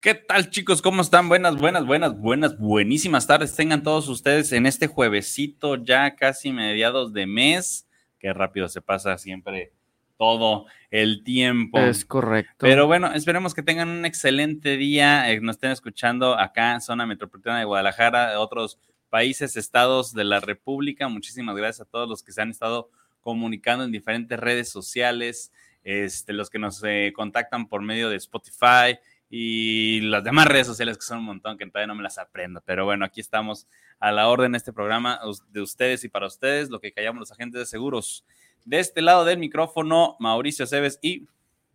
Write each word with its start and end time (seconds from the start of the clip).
¿Qué 0.00 0.14
tal 0.14 0.48
chicos? 0.48 0.80
¿Cómo 0.80 1.02
están? 1.02 1.28
Buenas, 1.28 1.56
buenas, 1.56 1.84
buenas, 1.84 2.18
buenas, 2.18 2.58
buenísimas 2.58 3.26
tardes. 3.26 3.54
Tengan 3.54 3.82
todos 3.82 4.08
ustedes 4.08 4.50
en 4.52 4.64
este 4.64 4.86
juevesito 4.86 5.76
ya 5.76 6.16
casi 6.16 6.52
mediados 6.52 7.12
de 7.12 7.26
mes. 7.26 7.86
Qué 8.18 8.32
rápido 8.32 8.66
se 8.70 8.80
pasa 8.80 9.18
siempre 9.18 9.74
todo 10.16 10.64
el 10.90 11.22
tiempo. 11.22 11.78
Es 11.78 12.06
correcto. 12.06 12.54
Pero 12.60 12.86
bueno, 12.86 13.12
esperemos 13.12 13.52
que 13.52 13.62
tengan 13.62 13.90
un 13.90 14.06
excelente 14.06 14.78
día. 14.78 15.30
Eh, 15.30 15.38
nos 15.42 15.56
estén 15.56 15.72
escuchando 15.72 16.32
acá 16.32 16.72
en 16.72 16.80
zona 16.80 17.04
metropolitana 17.04 17.58
de 17.58 17.66
Guadalajara, 17.66 18.30
de 18.30 18.36
otros 18.36 18.78
países, 19.10 19.58
estados 19.58 20.14
de 20.14 20.24
la 20.24 20.40
República. 20.40 21.08
Muchísimas 21.08 21.54
gracias 21.56 21.86
a 21.86 21.90
todos 21.90 22.08
los 22.08 22.22
que 22.22 22.32
se 22.32 22.40
han 22.40 22.48
estado 22.48 22.88
comunicando 23.20 23.84
en 23.84 23.92
diferentes 23.92 24.40
redes 24.40 24.70
sociales, 24.70 25.52
este, 25.84 26.32
los 26.32 26.48
que 26.48 26.58
nos 26.58 26.82
eh, 26.84 27.12
contactan 27.14 27.68
por 27.68 27.82
medio 27.82 28.08
de 28.08 28.16
Spotify, 28.16 28.98
y 29.32 30.00
las 30.00 30.24
demás 30.24 30.48
redes 30.48 30.66
sociales 30.66 30.98
que 30.98 31.04
son 31.04 31.18
un 31.18 31.24
montón 31.24 31.56
que 31.56 31.64
todavía 31.64 31.86
no 31.86 31.94
me 31.94 32.02
las 32.02 32.18
aprendo. 32.18 32.60
Pero 32.66 32.84
bueno, 32.84 33.04
aquí 33.04 33.20
estamos 33.20 33.68
a 34.00 34.10
la 34.10 34.28
orden 34.28 34.52
de 34.52 34.58
este 34.58 34.72
programa 34.72 35.20
de 35.50 35.60
ustedes 35.60 36.02
y 36.02 36.08
para 36.08 36.26
ustedes, 36.26 36.68
lo 36.68 36.80
que 36.80 36.92
callamos 36.92 37.20
los 37.20 37.32
agentes 37.32 37.60
de 37.60 37.66
seguros. 37.66 38.24
De 38.64 38.80
este 38.80 39.00
lado 39.00 39.24
del 39.24 39.38
micrófono, 39.38 40.16
Mauricio 40.18 40.66
Cebes 40.66 40.98
y 41.00 41.28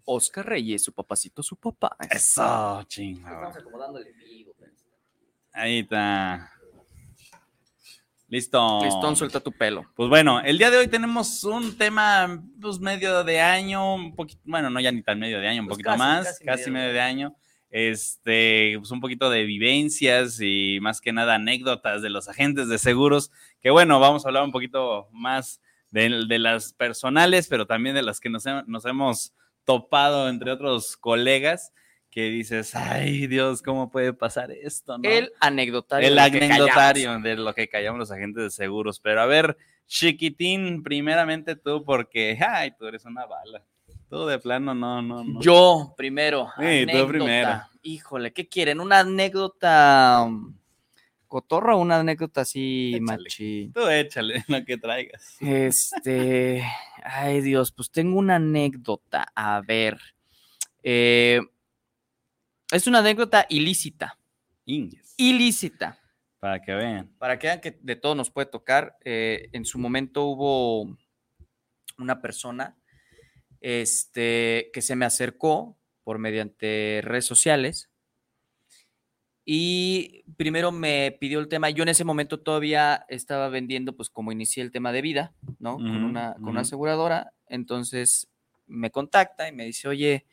Oscar 0.03 0.45
Reyes, 0.45 0.83
su 0.83 0.91
papacito, 0.91 1.41
su 1.41 1.55
papá. 1.55 1.95
Eso, 2.11 2.83
chingado. 2.87 3.35
Estamos 3.35 3.57
acomodando 3.57 3.99
el 3.99 4.07
Ahí 5.53 5.79
está. 5.79 6.51
Listo. 8.27 8.83
Listón, 8.83 9.15
suelta 9.15 9.39
tu 9.39 9.53
pelo. 9.53 9.85
Pues 9.95 10.09
bueno, 10.09 10.41
el 10.41 10.57
día 10.57 10.69
de 10.69 10.77
hoy 10.77 10.89
tenemos 10.89 11.45
un 11.45 11.77
tema, 11.77 12.43
pues 12.59 12.79
medio 12.79 13.23
de 13.23 13.39
año, 13.39 13.95
un 13.95 14.13
poquito, 14.13 14.41
bueno, 14.43 14.69
no 14.69 14.81
ya 14.81 14.91
ni 14.91 15.01
tan 15.01 15.17
medio 15.19 15.39
de 15.39 15.47
año, 15.47 15.61
un 15.61 15.67
pues 15.67 15.77
poquito 15.77 15.95
más, 15.95 16.39
casi, 16.43 16.69
medio 16.69 16.91
de 16.91 16.99
año 16.99 17.35
este, 17.77 18.75
pues 18.77 18.89
un 18.91 19.01
poquito 19.01 19.29
de 19.29 19.43
vivencias 19.43 20.39
y 20.39 20.79
más 20.79 21.01
que 21.01 21.11
nada 21.11 21.35
anécdotas 21.35 22.01
de 22.01 22.09
los 22.09 22.29
agentes 22.29 22.69
de 22.69 22.77
seguros, 22.77 23.31
que 23.59 23.69
bueno, 23.69 23.99
vamos 23.99 24.23
a 24.23 24.29
hablar 24.29 24.45
un 24.45 24.53
poquito 24.53 25.09
más 25.11 25.59
de, 25.91 26.09
las 26.39 26.71
personales, 26.71 27.49
pero 27.49 27.67
también 27.67 27.93
de 27.93 28.01
las 28.01 28.21
que 28.21 28.29
nos, 28.29 28.45
nos 28.65 28.85
hemos 28.85 29.33
topado 29.65 30.29
entre 30.29 30.51
otros 30.51 30.95
colegas 30.95 31.73
que 32.09 32.29
dices, 32.29 32.75
ay 32.75 33.27
Dios, 33.27 33.61
¿cómo 33.61 33.91
puede 33.91 34.13
pasar 34.13 34.51
esto? 34.51 34.97
El 35.03 35.33
anecdotario. 35.41 36.07
El 36.07 36.17
anecdotario 36.17 37.19
de 37.19 37.35
lo 37.35 37.53
que 37.53 37.67
callamos 37.67 37.99
los 37.99 38.11
agentes 38.11 38.41
de 38.41 38.51
seguros. 38.51 39.01
Pero 39.01 39.19
a 39.19 39.25
ver, 39.25 39.57
chiquitín, 39.85 40.81
primeramente 40.81 41.57
tú, 41.57 41.83
porque, 41.83 42.39
ay, 42.39 42.71
tú 42.79 42.87
eres 42.87 43.03
una 43.03 43.25
bala. 43.25 43.65
Tú 44.09 44.25
de 44.25 44.39
plano, 44.39 44.75
no, 44.75 45.01
no, 45.01 45.23
no. 45.23 45.41
Yo 45.41 45.93
primero. 45.97 46.49
Sí, 46.59 46.85
tú 46.91 47.07
primero. 47.07 47.61
Híjole, 47.81 48.33
¿qué 48.33 48.47
quieren? 48.47 48.79
¿Una 48.79 48.99
anécdota 48.99 50.23
um, 50.25 50.55
cotorra 51.27 51.75
o 51.75 51.79
una 51.81 51.99
anécdota 51.99 52.41
así 52.41 52.97
machi? 53.01 53.71
Tú 53.73 53.87
échale 53.87 54.43
lo 54.47 54.63
que 54.63 54.77
traigas. 54.77 55.37
Este, 55.39 56.63
ay 57.03 57.41
Dios, 57.41 57.71
pues 57.71 57.89
tengo 57.91 58.19
una 58.19 58.35
anécdota. 58.35 59.27
A 59.35 59.61
ver. 59.61 59.99
Eh, 60.83 61.41
es 62.71 62.87
una 62.87 62.99
anécdota 62.99 63.45
ilícita. 63.49 64.17
Ilícita. 65.17 65.99
Para 66.39 66.61
que 66.61 66.73
vean. 66.73 67.11
Para 67.17 67.39
que 67.39 67.47
vean 67.47 67.61
que 67.61 67.77
de 67.81 67.95
todo 67.95 68.13
nos 68.13 68.29
puede 68.29 68.47
tocar. 68.47 68.97
Eh, 69.03 69.49
en 69.51 69.65
su 69.65 69.79
momento 69.79 70.25
hubo 70.25 70.95
una 71.97 72.21
persona 72.21 72.75
este, 73.61 74.69
que 74.73 74.81
se 74.81 74.95
me 74.95 75.05
acercó 75.05 75.77
por 76.03 76.19
mediante 76.19 77.01
redes 77.03 77.25
sociales 77.25 77.89
y 79.47 80.23
primero 80.37 80.71
me 80.71 81.15
pidió 81.19 81.39
el 81.39 81.47
tema, 81.47 81.69
yo 81.69 81.83
en 81.83 81.89
ese 81.89 82.03
momento 82.03 82.39
todavía 82.39 83.05
estaba 83.09 83.47
vendiendo, 83.49 83.95
pues 83.95 84.09
como 84.09 84.31
inicié 84.31 84.63
el 84.63 84.71
tema 84.71 84.91
de 84.91 85.03
vida, 85.03 85.33
¿no? 85.59 85.75
con, 85.75 86.03
una, 86.03 86.33
con 86.33 86.49
una 86.49 86.61
aseguradora, 86.61 87.31
entonces 87.47 88.27
me 88.65 88.89
contacta 88.89 89.47
y 89.47 89.51
me 89.51 89.65
dice, 89.65 89.87
oye, 89.87 90.25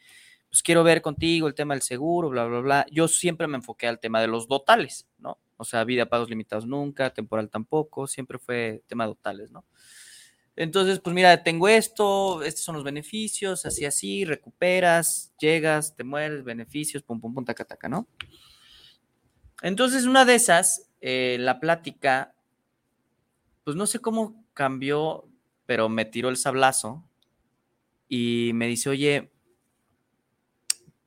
pues 0.49 0.63
quiero 0.63 0.83
ver 0.83 1.03
contigo 1.03 1.47
el 1.47 1.55
tema 1.55 1.75
del 1.75 1.83
seguro, 1.83 2.31
bla, 2.31 2.47
bla, 2.47 2.61
bla. 2.61 2.87
Yo 2.91 3.07
siempre 3.07 3.47
me 3.47 3.57
enfoqué 3.57 3.87
al 3.87 4.01
tema 4.01 4.21
de 4.23 4.29
los 4.29 4.49
dotales, 4.49 5.07
¿no? 5.19 5.39
O 5.59 5.65
sea, 5.65 5.85
vida, 5.85 6.07
pagos 6.07 6.31
limitados 6.31 6.67
nunca, 6.67 7.11
temporal 7.11 7.51
tampoco, 7.51 8.07
siempre 8.07 8.39
fue 8.39 8.83
tema 8.87 9.05
de 9.05 9.09
dotales, 9.09 9.51
¿no? 9.51 9.65
Entonces, 10.55 11.01
pues 11.01 11.15
mira, 11.15 11.43
tengo 11.43 11.67
esto, 11.69 12.43
estos 12.43 12.65
son 12.65 12.75
los 12.75 12.85
beneficios, 12.85 13.65
así, 13.65 13.87
así, 13.87 14.25
recuperas, 14.25 15.33
llegas, 15.39 15.97
te 15.97 16.05
mueres, 16.05 16.45
beneficios, 16.45 17.03
pum, 17.03 17.21
pum, 17.21 17.33
pum, 17.33 17.45
taca, 17.45 17.65
taca, 17.65 17.89
¿no? 17.89 18.07
Entonces, 19.63 20.05
una 20.05 20.25
de 20.25 20.35
esas, 20.35 20.91
eh, 21.01 21.37
la 21.41 21.59
plática, 21.59 22.35
pues 23.65 23.77
no 23.77 23.87
sé 23.87 24.01
cómo 24.01 24.45
cambió, 24.53 25.27
pero 25.65 25.89
me 25.89 26.05
tiró 26.05 26.29
el 26.29 26.37
sablazo 26.37 27.09
y 28.09 28.51
me 28.55 28.67
dice, 28.67 28.91
oye, 28.91 29.33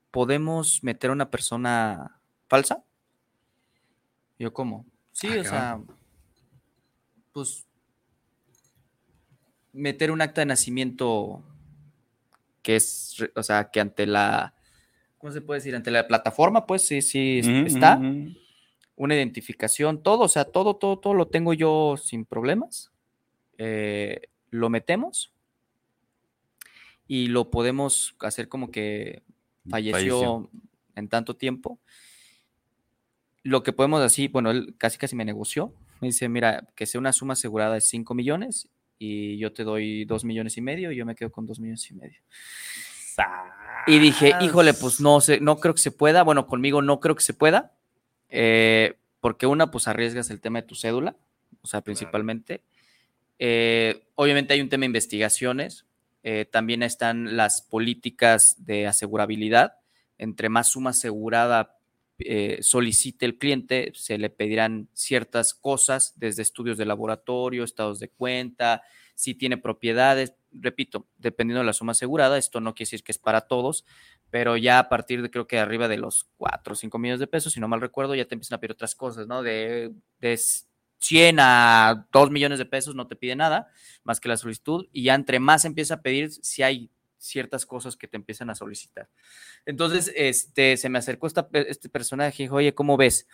¿podemos 0.09 0.83
meter 0.83 1.11
a 1.11 1.13
una 1.13 1.29
persona 1.29 2.19
falsa? 2.47 2.83
Yo, 4.39 4.51
¿cómo? 4.53 4.85
Sí, 5.11 5.27
ah, 5.29 5.39
o 5.39 5.43
sea, 5.43 5.81
pues 7.31 7.67
meter 9.75 10.11
un 10.11 10.21
acta 10.21 10.41
de 10.41 10.45
nacimiento 10.45 11.43
que 12.61 12.77
es, 12.77 13.17
o 13.35 13.43
sea, 13.43 13.69
que 13.69 13.79
ante 13.79 14.07
la, 14.07 14.55
¿cómo 15.19 15.31
se 15.31 15.41
puede 15.41 15.59
decir? 15.59 15.75
Ante 15.75 15.91
la 15.91 16.07
plataforma, 16.07 16.65
pues 16.65 16.87
sí, 16.87 17.01
sí, 17.01 17.41
está. 17.65 18.01
Una 18.95 19.13
identificación, 19.13 20.01
todo, 20.01 20.23
o 20.23 20.27
sea, 20.27 20.45
todo, 20.45 20.77
todo, 20.77 20.97
todo 20.97 21.13
lo 21.13 21.27
tengo 21.27 21.53
yo 21.53 21.95
sin 21.97 22.25
problemas. 22.25 22.91
Eh, 23.57 24.29
lo 24.49 24.69
metemos 24.69 25.33
y 27.07 27.27
lo 27.27 27.51
podemos 27.51 28.15
hacer 28.19 28.47
como 28.47 28.71
que 28.71 29.21
falleció, 29.69 30.49
en 30.95 31.09
tanto 31.09 31.35
tiempo. 31.35 31.79
Lo 33.43 33.61
que 33.63 33.73
podemos 33.73 34.01
así, 34.01 34.27
bueno, 34.27 34.49
él 34.49 34.75
casi 34.77 34.97
casi 34.97 35.15
me 35.15 35.25
negoció. 35.25 35.73
Me 36.01 36.07
dice, 36.07 36.29
mira, 36.29 36.67
que 36.75 36.85
sea 36.85 36.99
una 36.99 37.13
suma 37.13 37.33
asegurada 37.33 37.75
de 37.75 37.81
5 37.81 38.13
millones 38.15 38.69
y 38.97 39.37
yo 39.37 39.53
te 39.53 39.63
doy 39.63 40.05
dos 40.05 40.23
millones 40.23 40.57
y 40.57 40.61
medio 40.61 40.91
y 40.91 40.95
yo 40.95 41.05
me 41.05 41.15
quedo 41.15 41.31
con 41.31 41.45
dos 41.45 41.59
millones 41.59 41.89
y 41.91 41.93
medio. 41.93 42.19
Y 43.87 43.99
dije, 43.99 44.33
híjole, 44.41 44.73
pues 44.73 44.99
no 44.99 45.21
sé, 45.21 45.39
no 45.39 45.57
creo 45.59 45.73
que 45.73 45.81
se 45.81 45.91
pueda. 45.91 46.23
Bueno, 46.23 46.47
conmigo 46.47 46.81
no 46.81 46.99
creo 46.99 47.15
que 47.15 47.23
se 47.23 47.33
pueda. 47.33 47.73
Eh, 48.29 48.95
porque 49.21 49.47
una, 49.47 49.71
pues 49.71 49.87
arriesgas 49.87 50.29
el 50.29 50.41
tema 50.41 50.61
de 50.61 50.67
tu 50.67 50.75
cédula, 50.75 51.15
o 51.61 51.67
sea, 51.67 51.81
principalmente. 51.81 52.61
Eh, 53.39 54.07
obviamente 54.15 54.53
hay 54.53 54.61
un 54.61 54.69
tema 54.69 54.81
de 54.81 54.87
investigaciones. 54.87 55.85
Eh, 56.23 56.45
también 56.45 56.81
están 56.81 57.37
las 57.37 57.61
políticas 57.61 58.55
de 58.59 58.87
asegurabilidad. 58.87 59.77
Entre 60.17 60.49
más 60.49 60.69
suma 60.69 60.91
asegurada 60.91 61.74
solicite 62.61 63.25
el 63.25 63.37
cliente, 63.37 63.91
se 63.93 64.17
le 64.17 64.29
pedirán 64.29 64.89
ciertas 64.93 65.53
cosas, 65.53 66.13
desde 66.17 66.41
estudios 66.41 66.77
de 66.77 66.85
laboratorio, 66.85 67.63
estados 67.63 67.99
de 67.99 68.09
cuenta, 68.09 68.83
si 69.15 69.33
tiene 69.33 69.57
propiedades. 69.57 70.33
Repito, 70.51 71.07
dependiendo 71.17 71.59
de 71.59 71.65
la 71.65 71.73
suma 71.73 71.91
asegurada, 71.91 72.37
esto 72.37 72.61
no 72.61 72.73
quiere 72.73 72.87
decir 72.87 73.03
que 73.03 73.11
es 73.11 73.17
para 73.17 73.41
todos, 73.41 73.85
pero 74.29 74.55
ya 74.57 74.79
a 74.79 74.89
partir 74.89 75.21
de 75.21 75.29
creo 75.29 75.47
que 75.47 75.59
arriba 75.59 75.87
de 75.87 75.97
los 75.97 76.29
4 76.37 76.73
o 76.73 76.75
5 76.75 76.97
millones 76.97 77.19
de 77.19 77.27
pesos, 77.27 77.53
si 77.53 77.59
no 77.59 77.67
mal 77.67 77.81
recuerdo, 77.81 78.15
ya 78.15 78.25
te 78.25 78.35
empiezan 78.35 78.57
a 78.57 78.59
pedir 78.59 78.71
otras 78.71 78.95
cosas, 78.95 79.27
¿no? 79.27 79.41
De, 79.41 79.91
de 80.19 80.39
100 80.99 81.37
a 81.39 82.07
2 82.11 82.31
millones 82.31 82.59
de 82.59 82.65
pesos 82.65 82.95
no 82.95 83.07
te 83.07 83.15
pide 83.15 83.35
nada 83.35 83.69
más 84.03 84.19
que 84.19 84.29
la 84.29 84.37
solicitud 84.37 84.87
y 84.91 85.03
ya 85.03 85.13
entre 85.13 85.39
más 85.39 85.65
empieza 85.65 85.95
a 85.95 86.01
pedir 86.01 86.31
si 86.31 86.63
hay 86.63 86.89
ciertas 87.17 87.65
cosas 87.65 87.95
que 87.95 88.07
te 88.07 88.17
empiezan 88.17 88.49
a 88.49 88.55
solicitar. 88.55 89.09
Entonces, 89.65 90.11
este, 90.15 90.77
se 90.77 90.89
me 90.89 90.99
acercó 90.99 91.27
esta, 91.27 91.47
este 91.53 91.89
personaje 91.89 92.43
y 92.43 92.45
dijo, 92.45 92.55
oye, 92.55 92.73
¿cómo 92.73 92.97
ves? 92.97 93.27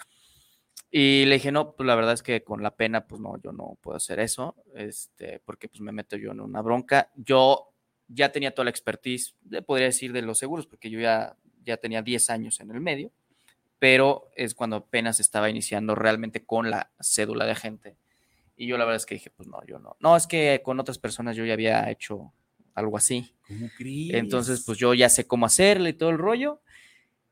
Y 0.90 1.26
le 1.26 1.36
dije, 1.36 1.52
no, 1.52 1.74
pues 1.74 1.88
la 1.88 1.96
verdad 1.96 2.14
es 2.14 2.24
que 2.24 2.44
con 2.44 2.62
la 2.64 2.76
pena, 2.76 3.08
pues 3.08 3.22
no, 3.22 3.42
yo 3.42 3.52
no 3.52 3.78
puedo 3.82 3.98
hacer 3.98 4.20
eso, 4.20 4.56
este, 4.76 5.40
porque 5.46 5.70
pues 5.70 5.82
me 5.82 5.92
meto 5.92 6.18
yo 6.18 6.32
en 6.32 6.42
una 6.42 6.62
bronca. 6.62 7.12
Yo 7.16 7.74
ya 8.08 8.32
tenía 8.32 8.54
toda 8.54 8.66
la 8.66 8.72
expertise, 8.72 9.36
podría 9.66 9.88
decir, 9.88 10.12
de 10.12 10.22
los 10.22 10.38
seguros, 10.38 10.68
porque 10.68 10.90
yo 10.90 11.00
ya 11.00 11.38
ya 11.64 11.78
tenía 11.78 12.02
10 12.02 12.30
años 12.30 12.60
en 12.60 12.72
el 12.72 12.82
medio, 12.82 13.12
pero 13.80 14.30
es 14.36 14.54
cuando 14.54 14.78
apenas 14.78 15.20
estaba 15.20 15.50
iniciando 15.50 15.96
realmente 15.96 16.46
con 16.46 16.70
la 16.70 16.92
cédula 17.00 17.46
de 17.46 17.52
agente. 17.52 17.96
Y 18.56 18.68
yo 18.68 18.78
la 18.78 18.86
verdad 18.86 18.98
es 18.98 19.06
que 19.06 19.16
dije, 19.16 19.32
pues 19.32 19.48
no, 19.50 19.64
yo 19.66 19.80
no. 19.80 19.96
No, 20.00 20.16
es 20.16 20.28
que 20.28 20.62
con 20.64 20.80
otras 20.80 21.00
personas 21.00 21.36
yo 21.36 21.46
ya 21.46 21.54
había 21.54 21.90
hecho 21.90 22.34
algo 22.76 22.98
así. 22.98 23.34
¿Cómo 23.48 23.70
crees? 23.78 24.14
Entonces, 24.14 24.64
pues 24.66 24.78
yo 24.78 24.94
ya 24.94 25.10
sé 25.10 25.28
cómo 25.28 25.46
hacerle 25.46 25.90
y 25.90 25.94
todo 25.94 26.10
el 26.10 26.18
rollo. 26.18 26.62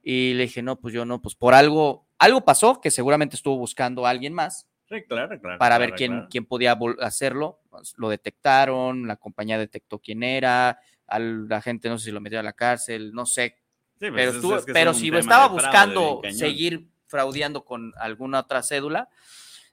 Y 0.01 0.33
le 0.33 0.43
dije, 0.43 0.61
no, 0.61 0.79
pues 0.79 0.93
yo 0.93 1.05
no, 1.05 1.21
pues 1.21 1.35
por 1.35 1.53
algo, 1.53 2.07
algo 2.17 2.45
pasó 2.45 2.79
que 2.81 2.91
seguramente 2.91 3.35
estuvo 3.35 3.57
buscando 3.57 4.05
a 4.05 4.09
alguien 4.09 4.33
más 4.33 4.65
Sí, 4.87 5.03
claro, 5.07 5.39
claro, 5.39 5.59
para 5.59 5.77
ver 5.77 5.91
quién, 5.93 6.11
claro. 6.13 6.27
quién 6.31 6.45
podía 6.45 6.77
hacerlo. 7.01 7.59
Pues, 7.69 7.93
Lo 7.97 8.09
detectaron, 8.09 9.07
la 9.07 9.17
compañía 9.17 9.59
detectó 9.59 9.99
quién 9.99 10.23
era, 10.23 10.79
al- 11.05 11.47
la 11.47 11.61
gente 11.61 11.89
no 11.89 11.97
sé 11.99 12.05
si 12.05 12.11
lo 12.11 12.21
metió 12.21 12.39
a 12.39 12.43
la 12.43 12.53
cárcel, 12.53 13.11
no 13.13 13.25
sé. 13.27 13.57
Sí, 13.99 14.09
pues 14.09 14.13
Pero, 14.15 14.29
es- 14.31 14.35
estuvo- 14.37 14.55
es 14.57 14.65
que 14.65 14.71
es 14.71 14.73
pero 14.73 14.93
si 14.95 15.11
lo 15.11 15.19
estaba 15.19 15.47
buscando 15.47 16.21
seguir 16.31 16.87
fraudeando 17.05 17.65
con 17.65 17.93
alguna 17.97 18.39
otra 18.39 18.63
cédula, 18.63 19.09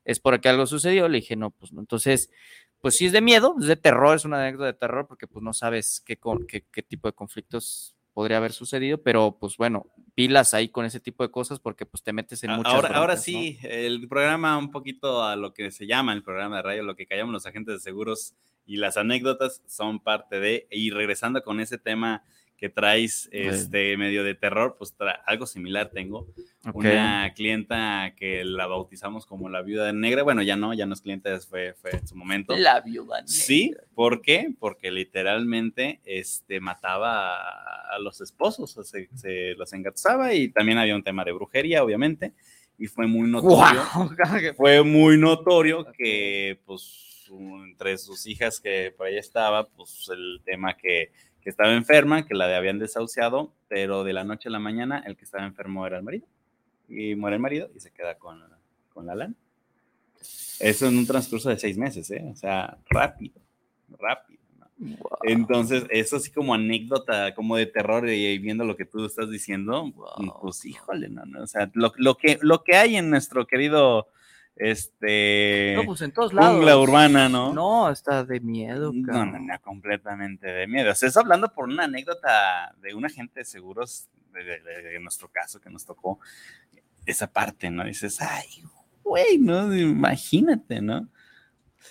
es 0.05 0.21
porque 0.21 0.49
algo 0.51 0.67
sucedió. 0.67 1.09
Le 1.09 1.19
dije, 1.21 1.35
no, 1.37 1.51
pues. 1.51 1.73
Entonces, 1.73 2.31
pues 2.81 2.96
sí 2.96 3.06
es 3.06 3.12
de 3.12 3.20
miedo, 3.20 3.55
es 3.61 3.67
de 3.67 3.76
terror, 3.76 4.17
es 4.17 4.25
una 4.25 4.40
anécdota 4.40 4.67
de 4.67 4.73
terror, 4.75 5.06
porque 5.06 5.26
pues 5.26 5.43
no 5.43 5.52
sabes 5.52 6.02
qué, 6.05 6.17
con- 6.17 6.46
qué, 6.46 6.64
qué 6.73 6.82
tipo 6.82 7.08
de 7.08 7.12
conflictos 7.14 7.94
podría 8.12 8.38
haber 8.38 8.52
sucedido, 8.52 9.02
pero 9.02 9.37
pues 9.38 9.56
bueno, 9.58 9.87
pilas 10.14 10.55
ahí 10.55 10.69
con 10.70 10.87
ese 10.87 11.00
tipo 11.00 11.23
de 11.23 11.31
cosas 11.31 11.61
porque 11.61 11.84
pues 11.84 12.02
te 12.02 12.14
metes 12.14 12.43
en 12.44 12.52
muchas 12.52 12.73
Ahora, 12.73 12.88
ahora 12.96 13.17
sí, 13.19 13.58
el 13.62 14.08
programa 14.08 14.56
un 14.56 14.70
poquito 14.70 15.23
a 15.23 15.37
lo 15.37 15.52
que 15.52 15.70
se 15.70 15.87
llama 15.87 16.14
el 16.14 16.23
programa 16.23 16.56
de 16.56 16.62
radio, 16.62 16.82
lo 16.82 16.96
que 16.96 17.06
callamos 17.06 17.32
los 17.34 17.44
agentes 17.46 17.75
de 17.75 17.81
seguros 17.81 18.34
y 18.64 18.76
las 18.79 18.96
anécdotas 18.96 19.62
son 19.67 20.00
parte 20.00 20.40
de, 20.40 20.67
y 20.70 20.90
regresando 20.90 21.43
con 21.43 21.61
ese 21.61 21.76
tema 21.76 22.25
que 22.56 22.70
traes 22.70 23.29
este 23.32 23.97
medio 23.97 24.25
de 24.25 24.35
terror, 24.35 24.76
pues 24.79 24.94
algo 25.26 25.47
similar 25.47 25.91
tengo. 25.91 26.26
Ok. 26.64 26.76
Una 26.76 27.32
clienta 27.35 28.14
que 28.17 28.44
la 28.44 28.67
bautizamos 28.67 29.26
como 29.26 29.49
la 29.49 29.62
viuda 29.62 29.93
negra, 29.93 30.23
bueno, 30.23 30.43
ya 30.43 30.56
no, 30.56 30.73
ya 30.73 30.87
no 30.87 30.94
es 30.94 31.03
clienta, 31.03 31.38
fue, 31.41 31.75
fue 31.75 31.91
en 31.91 32.06
su 32.06 32.17
momento. 32.17 32.56
La 32.56 32.81
viuda 32.81 33.19
negra. 33.19 33.29
Sí, 33.29 33.75
¿por 33.94 34.23
qué? 34.23 34.55
Porque 34.58 34.91
literalmente 34.91 36.00
este, 36.05 36.61
mataba 36.61 37.37
a, 37.37 37.99
los 38.00 38.20
esposos, 38.20 38.79
se, 38.82 39.08
se 39.14 39.55
los 39.55 39.73
engatusaba 39.73 40.32
y 40.32 40.49
también 40.49 40.79
había 40.79 40.97
un 40.97 41.03
tema 41.03 41.25
de 41.25 41.32
brujería, 41.32 41.85
obviamente, 41.85 42.32
y 42.79 42.87
fue 42.87 43.06
muy 43.06 43.29
notorio, 43.29 43.82
¡Guau! 43.94 44.55
fue 44.56 44.82
muy 44.82 45.19
notorio 45.19 45.87
que, 45.93 46.58
pues, 46.64 47.29
entre 47.31 47.99
sus 47.99 48.26
hijas 48.26 48.61
que 48.61 48.94
por 48.97 49.06
ahí 49.06 49.19
estaba, 49.19 49.69
pues, 49.69 50.08
el 50.11 50.41
tema 50.44 50.76
que, 50.76 51.12
que 51.46 51.50
estaba 51.50 51.72
enferma, 51.75 52.26
que 52.26 52.34
la 52.34 52.56
habían 52.56 52.81
desahuciado, 52.81 53.52
pero 53.69 54.02
de 54.02 54.12
la 54.12 54.25
noche 54.25 54.48
a 54.48 54.50
la 54.50 54.58
mañana 54.58 55.04
el 55.06 55.16
que 55.16 55.22
estaba 55.22 55.46
enfermo 55.46 55.87
era 55.87 55.96
el 55.96 56.02
marido, 56.02 56.26
y 56.88 57.14
muere 57.14 57.37
el 57.37 57.40
marido 57.40 57.70
y 57.72 57.78
se 57.78 57.93
queda 57.93 58.16
con, 58.19 58.43
con 58.93 59.06
la 59.06 59.14
lana. 59.14 59.34
Eso 60.58 60.88
en 60.88 60.98
un 60.98 61.06
transcurso 61.06 61.48
de 61.48 61.56
seis 61.56 61.78
meses, 61.78 62.10
¿eh? 62.10 62.28
O 62.32 62.34
sea, 62.34 62.76
rápido, 62.90 63.40
rápido. 63.96 64.40
Entonces, 65.22 65.84
eso 65.90 66.16
así 66.16 66.32
como 66.32 66.52
anécdota, 66.52 67.32
como 67.32 67.54
de 67.56 67.66
terror, 67.66 68.08
y, 68.08 68.26
y 68.26 68.38
viendo 68.38 68.64
lo 68.64 68.76
que 68.76 68.84
tú 68.84 69.04
estás 69.06 69.31
diciendo, 69.31 69.93
Wow. 69.93 70.40
pues 70.43 70.64
híjole, 70.64 71.08
no, 71.08 71.26
no, 71.26 71.44
o 71.44 71.46
sea, 71.46 71.70
lo, 71.75 71.93
lo 71.96 72.16
que, 72.16 72.40
lo 72.43 72.64
que 72.64 72.75
hay 72.75 72.96
en 72.96 73.08
nuestro 73.08 73.46
querido, 73.46 74.08
este, 74.56 75.75
No, 75.76 75.85
pues 75.85 76.00
en 76.03 76.12
todos 76.12 76.32
lados. 76.32 76.55
jungla 76.56 76.79
urbana, 76.79 77.29
¿no? 77.29 77.53
No, 77.53 77.91
está 77.91 78.25
de 78.25 78.41
miedo, 78.41 78.91
No, 78.94 79.25
no, 79.26 79.38
no, 79.38 79.61
completamente 79.61 80.47
de 80.47 80.67
miedo. 80.67 80.93
O 80.93 80.94
sea, 80.94 81.08
eso 81.08 81.20
hablando 81.20 81.53
por 81.53 81.67
una 81.67 81.85
anécdota 81.85 82.75
de 82.81 82.94
un 82.94 83.05
agente 83.05 83.41
de 83.41 83.44
seguros, 83.44 84.08
de, 84.32 84.44
de- 84.44 84.61
de- 84.61 84.82
de 84.82 85.00
nuestro 85.00 85.29
caso 85.29 85.61
que 85.61 85.70
nos 85.70 85.85
tocó, 85.85 86.19
esa 87.05 87.31
parte, 87.32 87.70
¿no? 87.70 87.85
Dices, 87.85 88.20
ay, 88.20 88.47
güey, 89.05 89.38
¿no? 89.38 89.75
Imagínate, 89.76 90.81
¿no? 90.81 90.99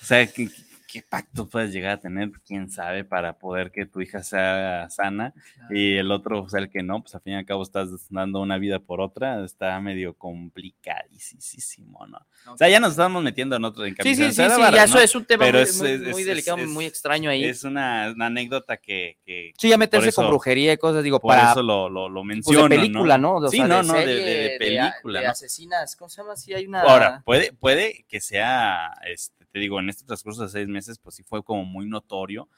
O 0.02 0.06
sea, 0.06 0.26
¿qué, 0.28 0.50
qué 0.96 1.02
pacto 1.02 1.50
puedes 1.50 1.74
llegar 1.74 1.92
a 1.92 2.00
tener? 2.00 2.32
Quién 2.48 2.70
sabe, 2.72 3.04
para 3.04 3.34
poder 3.38 3.70
que 3.70 3.86
tu 3.86 4.00
hija 4.00 4.24
sea 4.24 4.88
sana 4.90 5.34
y 5.70 5.98
el 5.98 6.10
otro, 6.10 6.44
o 6.44 6.48
sea, 6.48 6.62
el 6.62 6.70
que 6.70 6.84
no, 6.84 7.02
pues 7.02 7.14
al 7.16 7.20
fin 7.22 7.34
y 7.34 7.36
al 7.36 7.46
cabo 7.46 7.64
estás 7.64 7.90
dando 8.10 8.40
una 8.40 8.58
vida 8.58 8.80
por 8.80 9.02
otra, 9.02 9.44
está 9.44 9.78
medio 9.82 10.14
complicadísimo, 10.14 12.06
¿no? 12.08 12.18
O 12.54 12.58
sea, 12.58 12.70
ya 12.70 12.80
nos 12.80 12.92
estamos 12.92 13.22
metiendo 13.22 13.58
en 13.58 13.66
otro 13.66 13.86
en 13.86 13.94
Sí, 14.02 14.16
sí, 14.16 14.24
sí, 14.28 14.32
sí, 14.32 14.38
ya 14.48 14.58
barra, 14.58 14.86
eso 14.86 14.98
es 15.02 15.14
un 15.16 15.26
tema 15.26 15.52
muy, 15.52 15.60
es- 15.60 15.78
muy- 15.82 15.90
es- 15.92 16.02
muy 16.02 16.22
es- 16.22 16.28
delicado, 16.28 16.58
es- 16.60 16.70
muy 16.70 16.86
extraño 16.86 17.30
ahí. 17.30 17.44
Es 17.44 17.66
una, 17.66 18.14
una 18.16 18.28
anécdota 18.28 18.78
que, 18.78 19.18
que 19.26 19.52
sí, 19.60 19.68
ya 19.68 19.78
meterse 19.78 20.14
con 20.14 20.30
brujería 20.30 20.72
y 20.72 20.78
cosas, 20.78 21.04
digo, 21.04 21.20
por 21.20 21.34
para 21.36 21.52
eso 21.52 21.62
lo, 21.62 21.90
lo, 21.90 22.08
lo 22.08 22.22
pues, 22.22 22.28
menciono, 22.28 22.70
de 22.70 22.76
película, 22.78 23.18
¿no? 23.18 23.36
O 23.36 23.50
Sí, 23.50 23.58
sea, 23.58 23.68
no, 23.68 23.84
no, 23.84 23.96
de- 23.96 24.06
serie, 24.06 24.24
de- 24.26 24.50
de 24.50 24.58
película, 24.60 25.20
de 25.20 25.26
¿no? 25.26 25.32
asesinas, 25.34 25.96
¿cómo 25.98 26.08
se 26.08 26.22
llama? 26.22 26.38
Sí, 26.38 26.54
hay 26.54 26.66
una... 26.68 26.84
Ahora, 26.84 27.22
puede, 27.26 27.52
puede 27.52 28.06
que 28.08 28.22
sea, 28.22 28.94
este, 29.06 29.35
te 29.56 29.60
digo, 29.62 29.80
en 29.80 29.88
este 29.88 30.04
transcurso 30.04 30.44
de 30.44 30.50
seis 30.50 30.68
meses, 30.68 31.00
pues 31.00 31.16
sí 31.16 31.24
fue 31.24 31.42
como 31.42 31.64
muy 31.64 31.88
notorio 31.88 32.50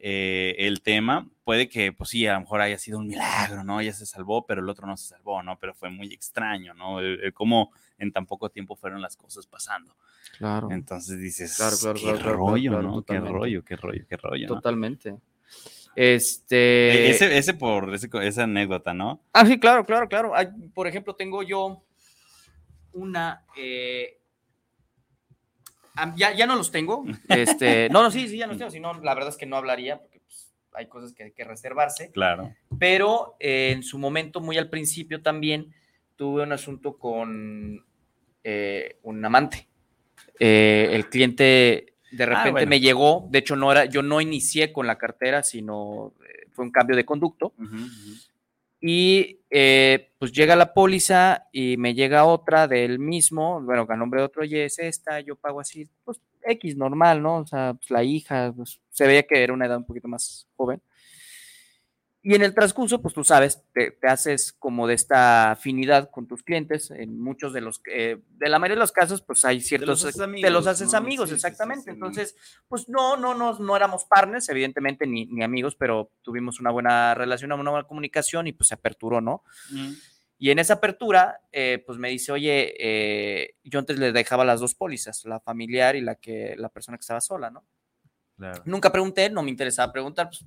eh, 0.00 0.56
el 0.58 0.82
tema. 0.82 1.28
Puede 1.44 1.68
que, 1.68 1.92
pues 1.92 2.10
sí, 2.10 2.26
a 2.26 2.34
lo 2.34 2.40
mejor 2.40 2.60
haya 2.60 2.76
sido 2.76 2.98
un 2.98 3.06
milagro, 3.06 3.62
¿no? 3.62 3.78
Ella 3.78 3.92
se 3.92 4.04
salvó, 4.04 4.44
pero 4.46 4.60
el 4.60 4.68
otro 4.68 4.84
no 4.84 4.96
se 4.96 5.06
salvó, 5.06 5.44
¿no? 5.44 5.56
Pero 5.60 5.74
fue 5.74 5.90
muy 5.90 6.12
extraño, 6.12 6.74
¿no? 6.74 6.98
El, 6.98 7.22
el 7.22 7.32
cómo 7.32 7.70
en 7.98 8.10
tan 8.10 8.26
poco 8.26 8.50
tiempo 8.50 8.74
fueron 8.74 9.00
las 9.00 9.16
cosas 9.16 9.46
pasando. 9.46 9.94
Claro, 10.38 10.72
Entonces 10.72 11.20
dices, 11.20 11.54
Claro, 11.56 11.76
claro, 11.78 11.94
qué 12.00 12.20
claro, 12.20 12.36
rollo, 12.36 12.82
¿no? 12.82 13.02
Qué 13.04 13.20
rollo, 13.20 13.64
qué 13.64 13.76
rollo, 13.76 14.04
qué 14.08 14.16
rollo, 14.16 14.48
¿no? 14.48 14.54
totalmente. 14.56 15.18
Este... 15.94 17.06
E- 17.06 17.10
Ese, 17.10 17.38
ese 17.38 17.54
por 17.54 17.94
ese- 17.94 18.10
esa 18.22 18.42
anécdota, 18.42 18.92
¿no? 18.92 19.22
Ah, 19.32 19.46
sí, 19.46 19.60
claro, 19.60 19.86
claro, 19.86 20.08
claro. 20.08 20.34
Hay, 20.34 20.48
por 20.74 20.88
ejemplo, 20.88 21.14
tengo 21.14 21.44
yo 21.44 21.80
una. 22.92 23.44
eh, 23.56 24.16
ya, 26.16 26.34
ya 26.34 26.46
no 26.46 26.56
los 26.56 26.70
tengo. 26.70 27.04
Este, 27.28 27.88
no, 27.92 28.02
no, 28.02 28.10
sí, 28.10 28.28
sí, 28.28 28.38
ya 28.38 28.46
no 28.46 28.52
los 28.52 28.58
tengo. 28.58 28.70
Si 28.70 28.80
no, 28.80 28.94
la 29.00 29.14
verdad 29.14 29.30
es 29.30 29.36
que 29.36 29.46
no 29.46 29.56
hablaría 29.56 29.98
porque 29.98 30.20
pues, 30.20 30.52
hay 30.72 30.86
cosas 30.86 31.12
que 31.12 31.24
hay 31.24 31.32
que 31.32 31.44
reservarse. 31.44 32.10
Claro. 32.12 32.54
Pero 32.78 33.36
eh, 33.40 33.72
en 33.72 33.82
su 33.82 33.98
momento, 33.98 34.40
muy 34.40 34.58
al 34.58 34.70
principio 34.70 35.22
también, 35.22 35.74
tuve 36.16 36.42
un 36.42 36.52
asunto 36.52 36.98
con 36.98 37.84
eh, 38.44 38.98
un 39.02 39.24
amante. 39.24 39.68
Eh, 40.38 40.88
el 40.92 41.08
cliente 41.08 41.94
de 42.10 42.26
repente 42.26 42.50
bueno. 42.50 42.68
me 42.68 42.80
llegó, 42.80 43.28
de 43.30 43.38
hecho 43.38 43.56
no 43.56 43.70
era, 43.70 43.84
yo 43.84 44.02
no 44.02 44.20
inicié 44.20 44.72
con 44.72 44.86
la 44.86 44.98
cartera, 44.98 45.42
sino 45.42 46.14
eh, 46.26 46.46
fue 46.50 46.64
un 46.64 46.70
cambio 46.70 46.96
de 46.96 47.04
conducto. 47.04 47.52
Y 48.80 49.40
eh, 49.50 50.12
pues 50.18 50.32
llega 50.32 50.56
la 50.56 50.72
póliza 50.72 51.44
y 51.52 51.76
me 51.76 51.94
llega 51.94 52.24
otra 52.24 52.66
del 52.68 52.98
mismo, 52.98 53.60
bueno, 53.62 53.86
a 53.88 53.96
nombre 53.96 54.20
de 54.20 54.26
otro, 54.26 54.44
y 54.44 54.56
es 54.58 54.78
esta, 54.78 55.20
yo 55.20 55.36
pago 55.36 55.60
así, 55.60 55.88
pues 56.04 56.20
X 56.42 56.76
normal, 56.76 57.22
¿no? 57.22 57.38
O 57.38 57.46
sea, 57.46 57.74
pues 57.74 57.90
la 57.90 58.02
hija, 58.04 58.52
pues, 58.56 58.80
se 58.90 59.06
veía 59.06 59.24
que 59.24 59.42
era 59.42 59.52
una 59.52 59.66
edad 59.66 59.76
un 59.78 59.86
poquito 59.86 60.08
más 60.08 60.46
joven. 60.56 60.80
Y 62.22 62.34
en 62.34 62.42
el 62.42 62.54
transcurso, 62.54 63.00
pues 63.00 63.14
tú 63.14 63.24
sabes, 63.24 63.62
te, 63.72 63.92
te 63.92 64.06
haces 64.06 64.52
como 64.52 64.86
de 64.86 64.92
esta 64.92 65.52
afinidad 65.52 66.10
con 66.10 66.26
tus 66.26 66.42
clientes. 66.42 66.90
En 66.90 67.18
muchos 67.18 67.54
de 67.54 67.62
los, 67.62 67.80
eh, 67.90 68.20
de 68.36 68.48
la 68.50 68.58
mayoría 68.58 68.76
de 68.76 68.80
los 68.80 68.92
casos, 68.92 69.22
pues 69.22 69.42
hay 69.46 69.62
ciertos, 69.62 70.04
haces 70.04 70.16
te 70.16 70.20
los 70.20 70.28
amigos, 70.28 70.66
haces 70.66 70.92
¿no? 70.92 70.98
amigos, 70.98 71.28
Sí, 71.30 71.34
exactamente. 71.36 71.90
Entonces, 71.90 72.36
pues 72.68 72.90
no, 72.90 73.16
no, 73.16 73.34
no, 73.34 73.58
no 73.58 73.74
éramos 73.74 74.04
partners, 74.04 74.50
evidentemente, 74.50 75.06
ni, 75.06 75.26
ni 75.26 75.42
amigos, 75.42 75.76
pero 75.76 76.12
tuvimos 76.20 76.60
una 76.60 76.70
buena 76.70 77.14
relación, 77.14 77.52
una 77.52 77.70
buena 77.70 77.86
comunicación 77.86 78.46
y 78.46 78.52
pues 78.52 78.68
se 78.68 78.74
aperturó, 78.74 79.22
¿no? 79.22 79.42
Mm. 79.70 79.92
Y 80.36 80.50
en 80.50 80.58
esa 80.58 80.74
apertura, 80.74 81.40
eh, 81.52 81.82
pues 81.86 81.98
me 81.98 82.10
dice, 82.10 82.32
oye, 82.32 82.74
eh, 82.78 83.56
yo 83.64 83.78
antes 83.78 83.98
le 83.98 84.12
dejaba 84.12 84.44
las 84.44 84.60
dos 84.60 84.74
pólizas, 84.74 85.24
la 85.24 85.40
familiar 85.40 85.96
y 85.96 86.02
la 86.02 86.16
que 86.16 86.54
la 86.58 86.68
persona 86.68 86.98
que 86.98 87.02
estaba 87.02 87.20
sola, 87.22 87.50
¿no? 87.50 87.64
Claro. 88.36 88.62
Nunca 88.66 88.92
pregunté, 88.92 89.30
no 89.30 89.42
me 89.42 89.50
interesaba 89.50 89.92
preguntar, 89.92 90.28
pues 90.28 90.44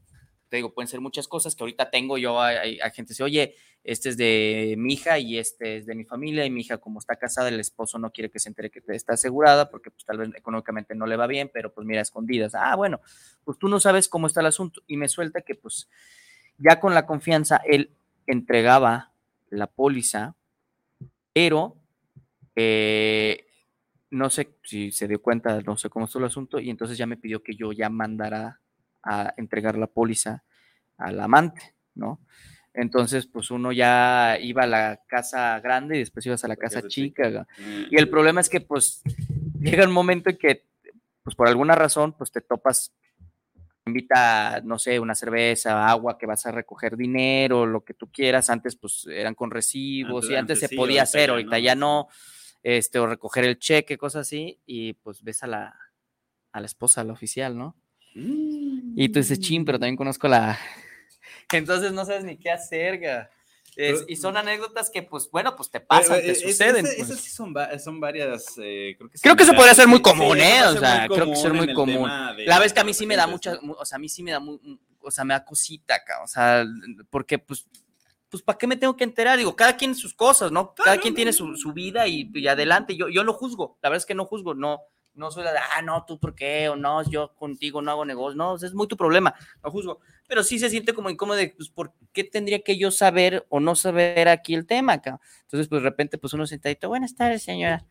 te 0.53 0.57
digo, 0.57 0.72
pueden 0.72 0.88
ser 0.88 1.01
muchas 1.01 1.27
cosas 1.27 1.55
que 1.55 1.63
ahorita 1.63 1.89
tengo 1.89 2.15
yo, 2.19 2.39
hay, 2.39 2.77
hay- 2.79 2.91
gente 2.91 3.10
dice, 3.13 3.24
oye, 3.24 3.55
este 3.83 4.10
es 4.10 4.17
de 4.17 4.75
mi 4.77 4.93
hija 4.93 5.17
y 5.17 5.39
este 5.39 5.77
es 5.77 5.88
de 5.88 5.95
mi 5.95 6.05
familia 6.05 6.45
y 6.45 6.51
mi 6.51 6.62
hija 6.62 6.77
como 6.77 7.00
está 7.00 7.15
casada, 7.15 7.50
el 7.50 7.60
esposo 7.60 7.98
no 7.98 8.12
quiere 8.12 8.29
que 8.29 8.38
se 8.38 8.50
entere 8.50 8.69
que 8.69 8.83
está 8.89 9.13
asegurada 9.13 9.72
porque 9.72 9.89
pues 9.89 10.05
tal 10.05 10.19
vez 10.19 10.29
económicamente 10.36 10.93
no 10.93 11.07
le 11.07 11.15
va 11.17 11.25
bien, 11.25 11.50
pero 11.51 11.74
pues 11.74 11.88
mira, 11.88 12.01
escondidas. 12.03 12.53
Ah, 12.53 12.75
bueno, 12.75 13.01
pues 13.43 13.57
tú 13.57 13.67
no 13.67 13.79
sabes 13.79 14.07
cómo 14.07 14.27
está 14.27 14.41
el 14.41 14.45
asunto 14.45 14.81
y 14.86 14.95
me 14.98 15.10
suelta 15.10 15.41
que 15.41 15.55
pues 15.55 15.89
ya 16.60 16.79
con 16.79 16.93
la 16.93 17.05
confianza 17.07 17.57
él 17.65 17.91
entregaba 18.27 19.12
la 19.50 19.67
póliza, 19.67 20.36
pero 21.33 21.75
eh, 22.55 23.45
no 24.12 24.31
sé 24.31 24.57
si 24.63 24.91
se 24.93 25.07
dio 25.10 25.22
cuenta, 25.22 25.62
no 25.62 25.77
sé 25.77 25.89
cómo 25.91 26.05
estuvo 26.05 26.22
el 26.25 26.27
asunto, 26.29 26.60
y 26.60 26.72
entonces 26.72 26.98
ya 27.00 27.07
me 27.07 27.17
pidió 27.17 27.43
que 27.43 27.55
yo 27.55 27.74
ya 27.74 27.89
mandara 27.89 28.62
a 29.03 29.33
entregar 29.38 29.77
la 29.77 29.88
póliza 29.88 30.43
al 30.98 31.19
amante, 31.19 31.75
¿no? 31.95 32.19
Entonces, 32.74 33.27
pues 33.27 33.51
uno 33.51 33.72
ya 33.72 34.38
iba 34.41 34.63
a 34.63 34.67
la 34.67 35.01
casa 35.07 35.60
grande 35.60 35.98
y 35.98 36.00
después 36.00 36.25
ibas 36.25 36.43
a 36.43 36.48
la 36.48 36.55
La 36.55 36.60
casa 36.60 36.88
chica. 36.88 37.45
Mm. 37.60 37.83
Y 37.91 37.98
el 37.98 38.10
problema 38.10 38.41
es 38.41 38.50
que, 38.50 38.62
pues, 38.62 39.03
llega 39.60 39.86
un 39.86 39.91
momento 39.91 40.29
en 40.31 40.38
que, 40.38 40.65
pues 41.24 41.36
por 41.36 41.48
alguna 41.48 41.75
razón, 41.75 42.13
pues 42.13 42.31
te 42.31 42.41
topas 42.41 42.91
invita, 43.86 44.62
no 44.63 44.79
sé, 44.79 44.98
una 45.00 45.13
cerveza, 45.13 45.88
agua, 45.88 46.17
que 46.17 46.25
vas 46.25 46.45
a 46.45 46.51
recoger 46.51 46.95
dinero, 46.95 47.65
lo 47.65 47.83
que 47.83 47.93
tú 47.93 48.10
quieras. 48.10 48.50
Antes, 48.50 48.75
pues, 48.75 49.05
eran 49.12 49.36
con 49.36 49.51
recibos 49.51 50.24
Antes- 50.24 50.29
y 50.31 50.36
antes, 50.36 50.57
antes 50.57 50.69
se 50.69 50.75
podía 50.75 51.03
hacer, 51.03 51.29
ahorita 51.29 51.57
no. 51.57 51.60
ya 51.60 51.75
no. 51.75 52.07
Este, 52.63 52.98
o 52.98 53.05
recoger 53.05 53.43
el 53.43 53.60
cheque, 53.60 53.98
cosas 53.98 54.22
así, 54.22 54.57
y 54.65 54.93
pues 54.93 55.22
ves 55.22 55.43
a 55.43 55.48
la, 55.48 55.77
a 56.53 56.60
la 56.62 56.65
esposa, 56.65 57.01
a 57.01 57.03
la 57.03 57.12
oficial, 57.12 57.57
¿no? 57.57 57.75
Y 58.15 59.10
tú 59.10 59.20
dices, 59.20 59.39
chin, 59.39 59.65
pero 59.65 59.79
también 59.79 59.96
conozco 59.98 60.27
la. 60.27 60.60
Entonces 61.51 61.91
no 61.93 62.05
sabes 62.05 62.24
ni 62.24 62.38
qué 62.38 62.51
hacer, 62.51 63.00
ga. 63.00 63.29
Es- 63.75 64.05
y 64.08 64.15
son 64.17 64.38
anécdotas 64.38 64.91
que, 64.91 65.01
pues, 65.01 65.29
bueno, 65.32 65.55
pues 65.55 65.72
te 65.72 65.79
pasan, 65.79 66.17
Pero, 66.22 66.27
te 66.27 66.32
eh, 66.32 66.36
suceden. 66.51 66.86
ese- 66.86 66.96
pues. 66.98 67.10
Esas 67.10 67.22
sí 67.24 67.32
son, 67.32 67.55
va- 67.55 67.77
son 67.79 68.00
varias. 68.00 68.46
eh, 68.62 68.96
creo 68.98 69.10
que, 69.10 69.17
Creo 69.20 69.36
que 69.36 69.43
eso 69.43 69.53
podría 69.53 69.74
ser 69.74 69.88
muy 69.88 70.01
común, 70.01 70.38
sí, 70.38 70.43
¿eh? 70.43 70.62
O 70.67 70.77
sea, 70.79 71.08
muy 71.08 71.15
creo 71.15 71.29
que 71.32 71.36
ser 71.36 71.53
muy 71.53 71.74
común. 71.74 72.10
de- 72.38 72.46
La 72.46 72.60
vez 72.60 72.72
que 72.72 72.79
a 72.79 72.84
mí 72.84 72.93
sí 72.93 73.08
me 73.08 73.15
da 73.15 73.25
mucha, 73.25 73.58
mu- 73.62 73.74
o 73.74 73.84
sea, 73.86 73.96
a 73.96 74.00
mí 74.00 74.10
sí 74.10 74.22
me 74.22 74.29
da, 74.32 74.39
mu- 74.39 74.60
mu- 74.62 74.77
o 75.01 75.10
sea, 75.12 75.24
me 75.25 75.34
da 75.34 75.43
cosita, 75.43 76.03
ca, 76.05 76.22
o 76.24 76.27
sea, 76.27 76.63
porque 77.10 77.39
pues, 77.39 77.67
pues, 78.29 78.41
¿para 78.43 78.58
qué 78.60 78.67
me 78.67 78.77
tengo 78.77 78.96
que 78.96 79.03
enterar? 79.03 79.38
Digo, 79.39 79.55
cada 79.55 79.75
quien 79.75 79.96
sus 79.96 80.13
cosas, 80.13 80.51
¿no? 80.51 80.74
Cada 80.75 80.98
quien 80.98 81.13
tiene 81.15 81.34
su, 81.34 81.55
su 81.55 81.74
vida 81.74 82.08
y, 82.08 82.29
y 82.34 82.48
adelante. 82.48 82.96
Yo, 82.96 83.10
yo 83.10 83.24
no 83.24 83.34
juzgo, 83.34 83.77
la 83.82 83.89
verdad 83.89 84.01
es 84.01 84.05
que 84.05 84.15
no 84.15 84.25
juzgo, 84.25 84.53
no, 84.53 84.82
no 85.15 85.32
soy 85.32 85.43
la 85.43 85.51
de, 85.53 85.60
ah, 85.60 85.82
no, 85.82 86.05
tú 86.05 86.20
por 86.20 86.36
qué, 86.36 86.70
o 86.70 86.75
no, 86.75 87.08
yo 87.10 87.34
contigo 87.36 87.82
no 87.82 87.91
hago 87.91 88.05
negocio, 88.05 88.36
no, 88.38 88.55
es 88.55 88.74
muy 88.74 88.88
tu 88.88 88.98
problema, 88.98 89.34
no 89.63 89.72
juzgo. 89.72 90.00
Pero 90.27 90.43
sí 90.43 90.58
se 90.60 90.70
siente 90.70 90.93
como 90.93 91.10
incómodo 91.10 91.38
de, 91.38 91.50
pues, 91.55 91.70
¿por 91.70 91.93
qué 92.12 92.24
tendría 92.24 92.60
que 92.60 92.77
yo 92.77 92.91
saber 92.91 93.46
o 93.50 93.60
no 93.60 93.75
saber 93.75 94.27
aquí 94.27 94.53
el 94.55 94.65
tema? 94.65 94.93
Entonces, 94.96 95.67
pues, 95.67 95.82
de 95.84 95.89
repente, 95.89 96.17
pues, 96.17 96.34
uno 96.34 96.48
sentadito, 96.48 96.88
buenas 96.89 97.15
tardes, 97.15 97.43
señora. 97.43 97.86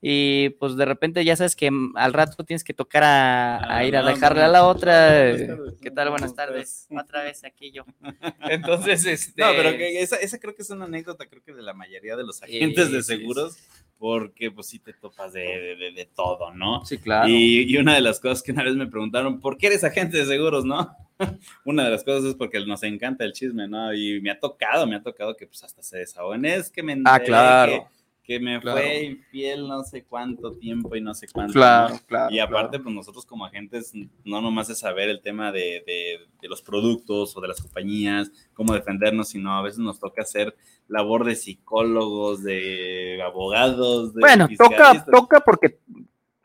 Y 0.00 0.50
pues 0.60 0.76
de 0.76 0.84
repente 0.84 1.24
ya 1.24 1.34
sabes 1.34 1.56
que 1.56 1.68
al 1.96 2.12
rato 2.12 2.44
tienes 2.44 2.62
que 2.62 2.72
tocar 2.72 3.02
a, 3.02 3.56
a 3.56 3.78
Ah, 3.78 3.84
ir 3.84 3.96
a 3.96 4.02
no, 4.02 4.08
dejarle 4.10 4.42
a 4.42 4.48
la 4.48 4.64
otra. 4.64 4.92
tardes. 5.08 5.74
¿Qué 5.82 5.90
tal? 5.90 6.10
Buenas 6.10 6.30
¿Cómo 6.30 6.36
tardes. 6.36 6.86
Otra 6.96 7.24
vez 7.24 7.42
aquí 7.42 7.72
yo. 7.72 7.84
Entonces, 8.48 9.04
este. 9.06 9.42
No, 9.42 9.48
pero 9.56 9.76
que 9.76 10.00
esa, 10.00 10.14
esa 10.14 10.38
creo 10.38 10.54
que 10.54 10.62
es 10.62 10.70
una 10.70 10.84
anécdota, 10.84 11.26
creo 11.26 11.42
que 11.42 11.52
de 11.52 11.62
la 11.62 11.74
mayoría 11.74 12.14
de 12.14 12.22
los 12.22 12.40
agentes 12.40 12.92
de 12.92 13.02
seguros, 13.02 13.56
porque 13.98 14.50
pues 14.50 14.68
sí 14.68 14.78
te 14.78 14.92
topas 14.92 15.32
de, 15.32 15.40
de- 15.76 15.92
de- 15.92 16.06
todo, 16.06 16.52
¿no? 16.54 16.84
Sí, 16.84 16.98
claro. 16.98 17.28
Y, 17.28 17.62
y 17.72 17.76
una 17.76 17.94
de 17.94 18.00
las 18.00 18.20
cosas 18.20 18.42
que 18.42 18.52
una 18.52 18.62
vez 18.62 18.74
me 18.76 18.86
preguntaron, 18.86 19.40
¿por 19.40 19.58
qué 19.58 19.66
eres 19.66 19.84
agente 19.84 20.16
de 20.18 20.24
seguros, 20.26 20.64
no? 20.64 20.90
una 21.64 21.84
de 21.84 21.90
las 21.90 22.04
cosas 22.04 22.24
es 22.30 22.34
porque 22.34 22.64
nos 22.64 22.82
encanta 22.84 23.24
el 23.24 23.32
chisme, 23.32 23.66
¿no? 23.68 23.92
Y 23.92 24.20
me 24.20 24.30
ha 24.30 24.38
tocado, 24.38 24.86
me 24.86 24.96
ha 24.96 25.02
tocado 25.02 25.36
que 25.36 25.46
pues 25.46 25.62
hasta 25.64 25.82
se 25.82 25.98
desahogan. 25.98 26.44
Es 26.44 26.70
que 26.70 26.82
me 26.82 26.96
Ah, 27.04 27.18
claro. 27.20 27.72
que, 27.72 27.97
que 28.28 28.38
me 28.38 28.60
Claro. 28.60 28.76
fue 28.78 29.04
infiel 29.04 29.66
no 29.66 29.82
sé 29.82 30.04
cuánto 30.04 30.52
tiempo 30.58 30.94
y 30.94 31.00
no 31.00 31.14
sé 31.14 31.26
cuánto. 31.32 31.54
Claro, 31.54 31.94
¿no? 31.94 32.00
claro. 32.06 32.30
Y 32.34 32.38
aparte, 32.40 32.78
pues 32.78 32.94
nosotros 32.94 33.24
como 33.24 33.46
agentes, 33.46 33.92
no 34.22 34.42
nomás 34.42 34.68
es 34.68 34.80
saber 34.80 35.08
el 35.08 35.22
tema 35.22 35.50
de, 35.50 35.82
de- 35.86 36.18
de 36.40 36.48
los 36.48 36.60
productos 36.60 37.34
o 37.36 37.40
de 37.40 37.48
las 37.48 37.60
compañías, 37.62 38.30
cómo 38.52 38.74
defendernos, 38.74 39.30
sino 39.30 39.56
a 39.56 39.62
veces 39.62 39.78
nos 39.78 39.98
toca 39.98 40.20
hacer 40.22 40.54
labor 40.88 41.24
de 41.24 41.36
psicólogos, 41.36 42.42
de 42.42 43.18
abogados. 43.24 44.12
De 44.14 44.20
Bueno, 44.20 44.46
toca, 44.58 45.04
toca 45.10 45.40
porque 45.40 45.78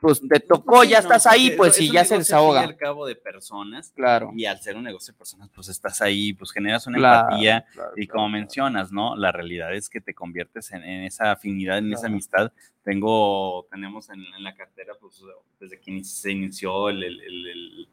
pues 0.03 0.21
te 0.27 0.39
tocó, 0.41 0.83
Sí, 0.83 0.89
ya 0.89 0.97
no, 0.97 1.03
estás 1.03 1.25
ahí, 1.25 1.51
pues 1.55 1.79
un 1.79 1.91
ya 1.91 2.03
se 2.03 2.17
desahoga. 2.17 2.61
al 2.61 2.75
cabo 2.75 3.05
de 3.07 3.15
personas. 3.15 3.91
Claro. 3.95 4.31
Y 4.35 4.45
al 4.45 4.59
ser 4.59 4.75
un 4.75 4.83
negocio 4.83 5.13
de 5.13 5.17
personas, 5.17 5.49
pues 5.55 5.69
estás 5.69 6.01
ahí, 6.01 6.33
pues 6.33 6.51
generas 6.51 6.85
una 6.87 6.97
Claro, 6.97 7.27
empatía. 7.29 7.65
claro, 7.71 7.91
Y 7.95 8.05
como 8.07 8.27
mencionas, 8.27 8.91
¿no? 8.91 9.15
La 9.15 9.31
realidad 9.31 9.73
es 9.73 9.89
que 9.89 10.01
te 10.01 10.13
conviertes 10.13 10.71
en, 10.73 10.83
en 10.83 11.05
esa 11.05 11.31
afinidad, 11.31 11.77
en 11.77 11.93
esa 11.93 12.07
amistad. 12.07 12.51
Tengo, 12.83 13.65
tenemos 13.71 14.09
en, 14.09 14.19
en 14.35 14.43
la 14.43 14.53
cartera, 14.53 14.93
pues 14.99 15.21
desde 15.59 15.79
que 15.79 16.03
se 16.03 16.31
inició 16.31 16.89
el, 16.89 17.01
el, 17.03 17.21
el- 17.21 17.47
el- 17.47 17.89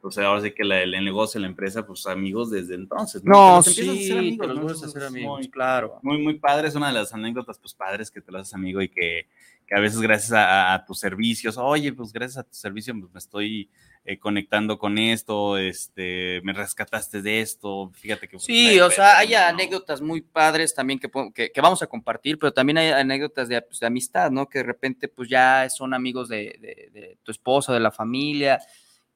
pues 0.00 0.16
ahora 0.18 0.40
sí 0.40 0.52
que 0.52 0.64
la- 0.64 0.82
el, 0.82 0.92
negocio, 1.04 1.40
la 1.40 1.46
empresa, 1.46 1.86
pues 1.86 2.06
amigos 2.06 2.50
desde 2.50 2.74
entonces. 2.74 3.22
No, 3.24 3.56
los 3.56 3.66
empiezas 3.68 3.94
a 3.94 3.98
sí, 3.98 4.04
hacer 4.04 4.18
amigos, 4.18 4.38
te 4.40 4.46
los 4.46 4.56
¿no? 4.56 4.62
vuelves 4.62 4.82
a 4.82 4.86
hacer 4.86 5.02
amigos, 5.04 5.38
Muy, 5.38 5.48
claro. 5.50 5.98
muy, 6.02 6.18
muy 6.18 6.38
padre, 6.38 6.68
es 6.68 6.74
una 6.74 6.88
de 6.88 6.94
las 6.94 7.12
anécdotas, 7.12 7.58
pues 7.58 7.74
padres 7.74 8.10
que 8.10 8.20
te 8.20 8.30
lo 8.32 8.38
haces 8.38 8.54
amigo 8.54 8.80
y 8.82 8.88
que, 8.88 9.26
que 9.66 9.74
a 9.74 9.80
veces 9.80 10.00
gracias 10.00 10.32
a, 10.32 10.72
a 10.74 10.84
tus 10.84 10.98
servicios, 11.00 11.58
oye, 11.58 11.92
pues 11.92 12.12
gracias 12.12 12.38
a 12.38 12.42
tu 12.44 12.54
servicio 12.54 12.94
pues, 12.98 13.12
me 13.12 13.18
estoy 13.18 13.68
eh, 14.04 14.18
conectando 14.18 14.78
con 14.78 14.96
esto, 14.96 15.58
este, 15.58 16.40
me 16.42 16.54
rescataste 16.54 17.20
de 17.20 17.40
esto, 17.42 17.90
fíjate 17.94 18.26
que... 18.28 18.36
pues, 18.38 18.44
Sí, 18.44 18.80
o 18.80 18.90
sea, 18.90 19.18
hay 19.18 19.32
¿no? 19.32 19.38
anécdotas 19.38 20.00
muy 20.00 20.22
padres 20.22 20.74
también 20.74 20.98
que, 20.98 21.10
que, 21.34 21.52
que 21.52 21.60
vamos 21.60 21.82
a 21.82 21.86
compartir, 21.88 22.38
pero 22.38 22.52
también 22.52 22.78
hay 22.78 22.88
anécdotas 22.90 23.48
de, 23.48 23.60
pues, 23.60 23.80
de 23.80 23.86
amistad, 23.86 24.30
¿no? 24.30 24.48
Que 24.48 24.60
de 24.60 24.64
repente 24.64 25.08
pues 25.08 25.28
ya 25.28 25.68
son 25.68 25.92
amigos 25.92 26.28
de, 26.30 26.56
de- 26.60 26.88
de 27.00 27.18
tu 27.22 27.30
esposa, 27.32 27.74
de 27.74 27.80
la 27.80 27.90
familia, 27.90 28.58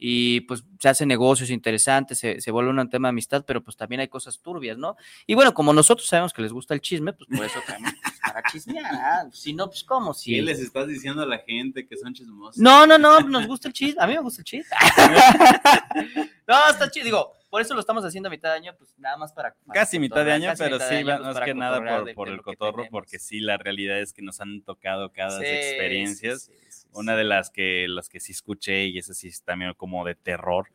y 0.04 0.40
pues 0.40 0.64
se 0.80 0.88
hacen 0.88 1.06
negocios 1.06 1.48
interesantes, 1.48 2.18
se, 2.18 2.40
se 2.40 2.50
vuelve 2.50 2.70
un 2.70 2.90
tema 2.90 3.06
de 3.06 3.10
amistad, 3.10 3.44
pero 3.46 3.62
pues 3.62 3.76
también 3.76 4.00
hay 4.00 4.08
cosas 4.08 4.40
turbias, 4.40 4.76
¿no? 4.76 4.96
Y 5.28 5.34
bueno, 5.34 5.54
como 5.54 5.72
nosotros 5.72 6.08
sabemos 6.08 6.32
que 6.32 6.42
les 6.42 6.52
gusta 6.52 6.74
el 6.74 6.80
chisme, 6.80 7.12
pues 7.12 7.28
por 7.28 7.46
eso 7.46 7.60
también 7.64 7.94
pues, 8.02 8.18
para 8.20 8.42
chismear, 8.50 8.92
¿ah? 8.92 9.28
si 9.32 9.52
no, 9.52 9.68
pues 9.68 9.84
cómo, 9.84 10.12
si... 10.12 10.34
¿Qué 10.34 10.42
les 10.42 10.58
estás 10.58 10.88
diciendo 10.88 11.22
a 11.22 11.26
la 11.26 11.38
gente 11.38 11.86
que 11.86 11.96
son 11.96 12.12
chismosos? 12.14 12.58
No, 12.58 12.84
no, 12.84 12.98
no, 12.98 13.20
nos 13.20 13.46
gusta 13.46 13.68
el 13.68 13.74
chisme. 13.74 14.02
A 14.02 14.08
mí 14.08 14.14
me 14.14 14.22
gusta 14.22 14.40
el 14.40 14.44
chisme. 14.44 14.76
no, 16.48 16.68
está 16.68 16.90
chido. 16.90 17.04
Digo, 17.04 17.32
por 17.52 17.60
eso 17.60 17.74
lo 17.74 17.80
estamos 17.80 18.02
haciendo 18.02 18.28
a 18.28 18.30
mitad 18.30 18.48
de 18.48 18.56
año, 18.56 18.74
pues 18.78 18.98
nada 18.98 19.18
más 19.18 19.34
para. 19.34 19.54
para 19.66 19.78
Casi 19.78 19.98
mitad 19.98 20.24
de 20.24 20.32
año, 20.32 20.54
pero 20.56 20.78
sí, 20.78 20.94
año, 20.94 21.04
pues, 21.18 21.20
más 21.20 21.40
que 21.42 21.52
nada 21.52 21.84
por, 21.86 22.06
de- 22.06 22.14
por 22.14 22.28
de 22.28 22.34
el 22.36 22.40
cotorro, 22.40 22.76
tenemos. 22.76 22.90
porque 22.90 23.18
sí, 23.18 23.40
la 23.40 23.58
realidad 23.58 24.00
es 24.00 24.14
que 24.14 24.22
nos 24.22 24.40
han 24.40 24.62
tocado 24.62 25.12
cada 25.12 25.44
Sí, 25.44 25.52
experiencias. 25.52 26.44
sí, 26.44 26.52
sí, 26.58 26.66
sí, 26.70 26.88
Una 26.94 27.12
sí. 27.12 27.18
de 27.18 27.24
las 27.24 27.50
que, 27.50 27.88
las 27.90 28.08
que 28.08 28.20
sí 28.20 28.32
escuché, 28.32 28.86
y 28.86 28.96
esa 28.96 29.12
sí 29.12 29.28
es 29.28 29.42
también 29.42 29.74
como 29.74 30.02
de 30.06 30.14
terror, 30.14 30.72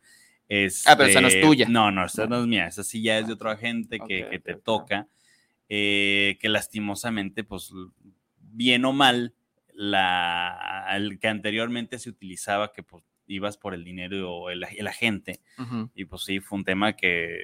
es... 0.48 0.86
Ah, 0.86 0.96
pero 0.96 1.08
esa 1.08 1.20
no 1.20 1.26
es 1.26 1.40
tuya. 1.40 1.66
No, 1.68 1.90
no, 1.90 2.06
esa 2.06 2.28
no 2.28 2.38
es 2.38 2.46
mía, 2.46 2.68
esa 2.68 2.84
sí 2.84 3.02
ya 3.02 3.18
es 3.18 3.26
de 3.26 3.32
otro 3.32 3.50
agente 3.50 3.98
que, 3.98 4.38
te 4.38 4.54
toca, 4.54 5.08
eh, 5.68 6.38
que 6.40 6.48
lastimosamente, 6.48 7.42
pues, 7.42 7.72
bien 8.38 8.84
o 8.84 8.92
mal, 8.92 9.34
la, 9.74 10.86
el 10.94 11.18
que 11.18 11.26
anteriormente 11.26 11.98
se 11.98 12.08
utilizaba, 12.08 12.72
que 12.72 12.84
pues 12.84 13.02
ibas 13.28 13.56
por 13.56 13.74
el 13.74 13.84
dinero 13.84 14.32
o 14.34 14.50
el, 14.50 14.64
el 14.76 14.86
agente, 14.86 15.40
y 15.94 16.04
pues 16.06 16.22
sí, 16.24 16.40
fue 16.40 16.58
un 16.58 16.64
tema 16.64 16.94
que 16.94 17.38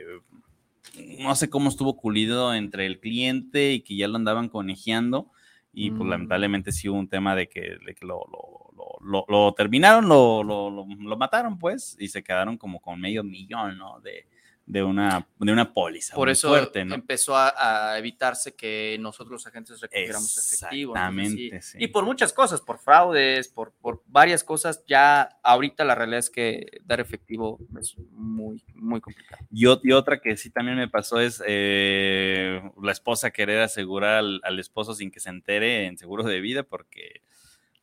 no 1.20 1.34
sé 1.34 1.48
cómo 1.50 1.68
estuvo 1.68 1.96
culido 1.96 2.54
entre 2.54 2.86
el 2.86 3.00
cliente 3.00 3.72
y 3.72 3.80
que 3.80 3.96
ya 3.96 4.08
lo 4.08 4.16
andaban 4.16 4.48
conejeando. 4.48 5.30
Y 5.76 5.90
pues 5.90 6.02
Mm. 6.06 6.10
lamentablemente 6.10 6.70
sí 6.70 6.88
hubo 6.88 6.98
un 6.98 7.08
tema 7.08 7.34
de 7.34 7.48
que, 7.48 7.78
de 7.84 7.94
que 7.96 8.06
lo, 8.06 8.20
lo, 8.30 9.00
lo- 9.00 9.24
lo- 9.28 9.52
terminaron, 9.54 10.08
lo, 10.08 10.44
lo- 10.44 10.70
lo- 10.70 10.86
lo 10.86 11.16
mataron 11.16 11.58
pues, 11.58 11.96
y 11.98 12.06
se 12.08 12.22
quedaron 12.22 12.56
como 12.56 12.80
con 12.80 13.00
medio 13.00 13.24
millón, 13.24 13.76
¿no? 13.78 13.98
De, 14.00 14.26
de, 14.66 14.82
una, 14.82 15.26
de 15.38 15.52
una 15.52 15.74
póliza. 15.74 16.14
Por 16.14 16.30
eso 16.30 16.48
fuerte, 16.48 16.84
¿no? 16.86 16.94
empezó 16.94 17.36
a, 17.36 17.90
a 17.92 17.98
evitarse 17.98 18.54
que 18.54 18.96
nosotros 18.98 19.32
los 19.32 19.46
agentes 19.46 19.78
recogiéramos 19.80 20.38
efectivo. 20.38 20.94
Exactamente, 20.94 21.60
sí. 21.62 21.78
Y 21.80 21.88
por 21.88 22.04
muchas 22.04 22.32
cosas, 22.32 22.60
por 22.62 22.78
fraudes, 22.78 23.48
por, 23.48 23.72
por 23.72 24.02
varias 24.06 24.42
cosas, 24.42 24.82
ya 24.86 25.38
ahorita 25.42 25.84
la 25.84 25.94
realidad 25.94 26.20
es 26.20 26.30
que 26.30 26.80
dar 26.84 27.00
efectivo 27.00 27.58
es 27.78 27.94
muy, 28.10 28.62
muy 28.74 29.00
complicado. 29.02 29.44
Y, 29.52 29.66
y 29.88 29.92
otra 29.92 30.18
que 30.20 30.36
sí 30.38 30.48
también 30.50 30.78
me 30.78 30.88
pasó 30.88 31.20
es 31.20 31.42
eh, 31.46 32.62
la 32.82 32.92
esposa 32.92 33.30
querer 33.30 33.60
asegurar 33.60 34.14
al, 34.18 34.40
al 34.44 34.58
esposo 34.58 34.94
sin 34.94 35.10
que 35.10 35.20
se 35.20 35.28
entere 35.28 35.86
en 35.86 35.98
seguro 35.98 36.24
de 36.24 36.40
vida 36.40 36.62
porque, 36.62 37.20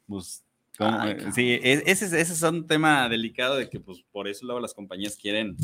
pues, 0.08 0.44
Ay, 0.80 1.18
sí, 1.36 1.60
es- 1.62 1.84
ese, 1.86 2.06
es- 2.06 2.14
ese 2.14 2.34
es 2.34 2.42
un 2.42 2.66
tema 2.66 3.08
delicado 3.08 3.56
de 3.58 3.70
que, 3.70 3.80
pues, 3.80 4.04
por 4.12 4.28
eso 4.28 4.46
luego 4.48 4.60
las 4.60 4.74
compañías 4.74 5.16
quieren, 5.16 5.56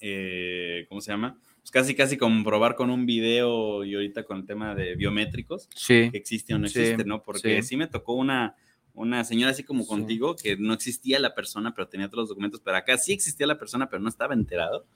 eh, 0.00 0.86
¿cómo 0.88 1.00
se 1.00 1.12
llama? 1.12 1.38
Pues 1.60 1.70
casi, 1.70 1.94
casi 1.94 2.16
comprobar 2.16 2.74
con 2.74 2.90
un 2.90 3.04
video 3.06 3.84
y 3.84 3.94
ahorita 3.94 4.24
con 4.24 4.38
el 4.38 4.46
tema 4.46 4.74
de 4.74 4.94
biométricos 4.96 5.68
Sí. 5.74 6.08
que 6.10 6.16
existe 6.18 6.54
o 6.54 6.58
no 6.58 6.66
Sí, 6.68 6.80
existe, 6.80 7.04
¿no? 7.04 7.22
Porque 7.22 7.62
sí. 7.62 7.68
sí. 7.70 7.76
me 7.76 7.86
tocó 7.86 8.14
una, 8.14 8.56
una 8.94 9.24
señora 9.24 9.52
así 9.52 9.62
como 9.62 9.86
contigo, 9.86 10.36
que 10.36 10.56
no 10.56 10.72
existía 10.74 11.18
la 11.20 11.34
persona, 11.34 11.74
pero 11.74 11.88
tenía 11.88 12.08
todos 12.08 12.22
los 12.22 12.28
documentos, 12.30 12.60
pero 12.64 12.76
acá 12.76 12.96
sí 12.98 13.12
existía 13.12 13.46
la 13.46 13.58
persona, 13.58 13.88
pero 13.88 14.02
no 14.02 14.08
estaba 14.08 14.34
enterado. 14.34 14.86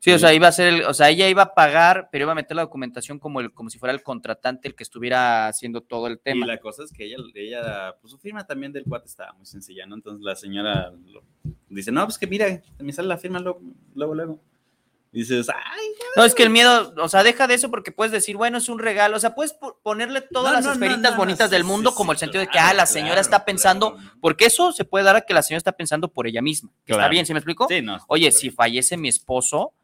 Sí, 0.00 0.10
o 0.10 0.18
sea, 0.18 0.34
iba 0.34 0.48
a 0.48 0.52
ser, 0.52 0.74
el- 0.74 0.82
o 0.84 0.92
sea, 0.94 1.10
ella 1.10 1.28
iba 1.28 1.42
a 1.42 1.54
pagar, 1.54 2.08
pero 2.10 2.24
iba 2.24 2.32
a 2.32 2.34
meter 2.34 2.56
la 2.56 2.62
documentación 2.62 3.20
como 3.20 3.40
el, 3.40 3.52
como 3.52 3.70
si 3.70 3.78
fuera 3.78 3.92
el 3.94 4.02
contratante 4.02 4.66
el 4.66 4.74
que 4.74 4.82
estuviera 4.82 5.46
haciendo 5.46 5.80
todo 5.80 6.08
el 6.08 6.14
Y 6.14 6.18
tema. 6.18 6.44
la 6.44 6.58
cosa 6.58 6.82
es 6.82 6.92
que 6.92 7.04
ella, 7.04 7.18
ella, 7.36 7.94
pues 8.00 8.10
su 8.10 8.18
firma 8.18 8.44
también 8.44 8.72
del 8.72 8.82
cuate 8.84 9.06
estaba 9.06 9.32
muy 9.34 9.46
sencilla, 9.46 9.86
¿no? 9.86 9.94
Entonces 9.94 10.24
la 10.24 10.34
señora 10.34 10.90
lo- 11.06 11.22
dice, 11.76 11.92
no, 11.92 12.04
pues 12.04 12.18
que 12.18 12.26
mira, 12.26 12.62
me 12.78 12.92
sale 12.92 13.08
la 13.08 13.18
firma 13.18 13.38
luego, 13.40 13.60
luego. 13.94 14.14
luego. 14.14 14.40
Dices, 15.10 15.46
ay, 15.50 15.86
No, 16.16 16.24
es 16.24 16.34
que 16.34 16.42
el 16.42 16.48
miedo, 16.48 16.94
o 16.96 17.06
sea, 17.08 17.22
deja 17.22 17.46
de 17.46 17.52
eso 17.52 17.70
porque 17.70 17.92
puedes 17.92 18.12
decir, 18.12 18.34
bueno, 18.38 18.56
es 18.56 18.70
un 18.70 18.78
regalo, 18.78 19.18
o 19.18 19.20
sea, 19.20 19.34
puedes 19.34 19.52
po- 19.52 19.78
ponerle 19.82 20.22
todas 20.22 20.52
No, 20.52 20.56
las 20.56 20.64
no, 20.64 20.72
esferitas 20.72 21.12
no, 21.12 21.18
bonitas 21.18 21.50
del 21.50 21.64
mundo 21.64 21.90
sí, 21.90 21.96
como 21.96 22.12
el 22.12 22.18
sentido 22.18 22.40
de 22.40 22.46
que, 22.48 22.58
ah, 22.58 22.72
la 22.72 22.86
señora 22.86 23.08
claro, 23.16 23.20
está 23.20 23.44
pensando, 23.44 23.94
claro. 23.94 24.10
porque 24.22 24.46
eso 24.46 24.72
se 24.72 24.86
puede 24.86 25.04
dar 25.04 25.16
a 25.16 25.20
que 25.20 25.34
la 25.34 25.42
señora 25.42 25.58
está 25.58 25.72
pensando 25.72 26.08
por 26.08 26.26
ella 26.26 26.40
misma. 26.40 26.70
que 26.86 26.92
Está 26.92 27.08
bien, 27.08 27.26
¿sí 27.26 27.34
me 27.34 27.40
explico? 27.40 27.66
Sí, 27.68 27.82
no. 27.82 27.98
Oye, 28.08 28.32
si 28.32 28.50
fallece 28.50 28.96
mi 28.96 29.08
esposo, 29.08 29.74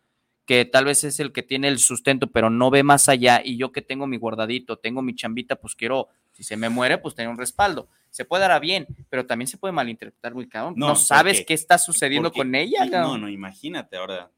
que 0.47 0.65
tal 0.65 0.87
vez 0.87 1.05
es 1.05 1.21
el 1.21 1.31
que 1.33 1.43
tiene 1.43 1.69
el 1.69 1.79
sustento, 1.79 2.29
pero 2.29 2.49
no 2.49 2.71
ve 2.71 2.83
más 2.83 3.11
allá, 3.11 3.43
y 3.45 3.59
yo 3.59 3.71
que 3.71 3.83
tengo 3.83 4.07
mi 4.07 4.17
guardadito, 4.17 4.79
tengo 4.79 5.03
mi 5.03 5.15
chambita, 5.15 5.57
pues 5.57 5.75
quiero, 5.75 6.09
si 6.33 6.43
se 6.43 6.57
me 6.57 6.71
muere, 6.71 6.97
pues 6.97 7.15
tener 7.15 7.29
un 7.31 7.37
respaldo. 7.37 7.91
Se 8.11 8.25
puede 8.25 8.43
dar 8.43 8.53
a 8.53 8.59
bien, 8.59 8.87
pero 9.11 9.27
también 9.27 9.47
se 9.49 9.59
puede 9.59 9.73
malinterpretar 9.73 10.35
muy 10.35 10.49
cabrón. 10.49 10.75
No, 10.77 10.89
No, 10.89 10.97
sabes 10.97 11.39
porque- 11.39 11.47
qué 11.47 11.55
está 11.55 11.79
sucediendo 11.79 12.29
Porque- 12.31 12.41
con 12.41 12.55
ella. 12.55 12.85
sí, 12.85 12.91
cabrón. 12.91 13.21
no, 13.21 13.27
no, 13.27 13.33
imagínate 13.33 13.97
ahora 13.97 14.31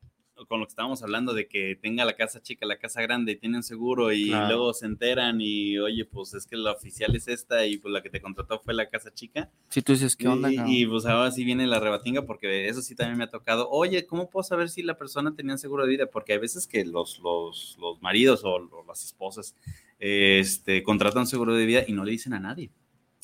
con 0.48 0.58
lo 0.58 0.64
que 0.64 0.70
estábamos 0.70 1.02
hablando 1.02 1.34
de 1.34 1.46
que 1.48 1.76
tenga 1.76 2.02
la 2.06 2.14
casa 2.16 2.40
chica, 2.40 2.64
la 2.64 2.78
casa 2.78 3.02
grande 3.02 3.32
y 3.32 3.36
tienen 3.36 3.62
seguro 3.62 4.10
y 4.10 4.28
Claro. 4.28 4.46
luego 4.48 4.72
se 4.72 4.86
enteran 4.86 5.38
y 5.42 5.78
oye, 5.78 6.06
pues 6.06 6.32
es 6.32 6.46
que 6.46 6.56
la 6.56 6.72
oficial 6.72 7.14
es 7.14 7.28
esta 7.28 7.66
y 7.66 7.76
pues 7.76 7.92
la 7.92 8.02
que 8.02 8.08
te 8.08 8.22
contrató 8.22 8.58
fue 8.58 8.72
la 8.72 8.88
casa 8.88 9.12
chica. 9.12 9.50
Si 9.68 9.82
tú 9.82 9.92
dices, 9.92 10.16
¿qué 10.16 10.28
onda? 10.28 10.48
Y, 10.66 10.86
pues 10.86 11.04
ahora 11.04 11.30
sí 11.30 11.44
viene 11.44 11.66
la 11.66 11.78
rebatinga 11.78 12.22
porque 12.24 12.68
eso 12.70 12.80
sí 12.80 12.94
también 12.94 13.18
me 13.18 13.24
ha 13.24 13.28
tocado. 13.30 13.68
Oye, 13.68 14.06
¿cómo 14.06 14.30
puedo 14.30 14.42
saber 14.42 14.70
si 14.70 14.82
la 14.82 14.96
persona 14.96 15.34
tenía 15.36 15.58
seguro 15.58 15.84
de 15.84 15.90
vida? 15.90 16.06
Porque 16.06 16.32
hay 16.32 16.38
veces 16.38 16.66
que 16.66 16.86
los, 16.86 17.18
los, 17.18 17.76
los 17.78 18.00
maridos 18.00 18.42
o, 18.42 18.54
o 18.54 18.84
las 18.88 19.04
esposas 19.04 19.54
este, 19.98 20.82
contratan 20.82 21.26
seguro 21.26 21.54
de 21.54 21.66
vida 21.66 21.84
y 21.86 21.92
no 21.92 22.02
le 22.02 22.12
dicen 22.12 22.32
a 22.32 22.40
nadie. 22.40 22.70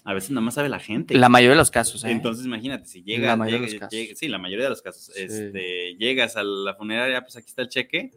A 0.08 0.14
veces 0.14 0.30
nada 0.30 0.40
más 0.42 0.54
sabe 0.54 0.68
la 0.68 0.78
gente. 0.78 1.14
La 1.14 1.28
mayoría 1.28 1.50
de 1.50 1.56
los 1.58 1.70
casos, 1.72 2.04
¿eh? 2.04 2.10
Entonces, 2.12 2.46
imagínate, 2.46 2.86
si 2.86 3.02
llega, 3.02 3.26
La 3.28 3.36
mayoría 3.36 3.60
de 3.60 3.66
llega- 3.66 3.72
los 3.74 3.80
casos. 3.90 3.98
llega- 3.98 4.14
sí, 4.14 4.28
la 4.28 4.38
mayoría 4.38 4.64
de 4.64 4.70
los 4.70 4.82
casos, 4.82 5.04
Sí. 5.12 5.12
este, 5.22 5.94
llegas 5.96 6.36
a 6.36 6.44
la 6.44 6.74
funeraria, 6.76 7.22
pues 7.22 7.36
aquí 7.36 7.48
está 7.48 7.62
el 7.62 7.68
cheque, 7.68 8.12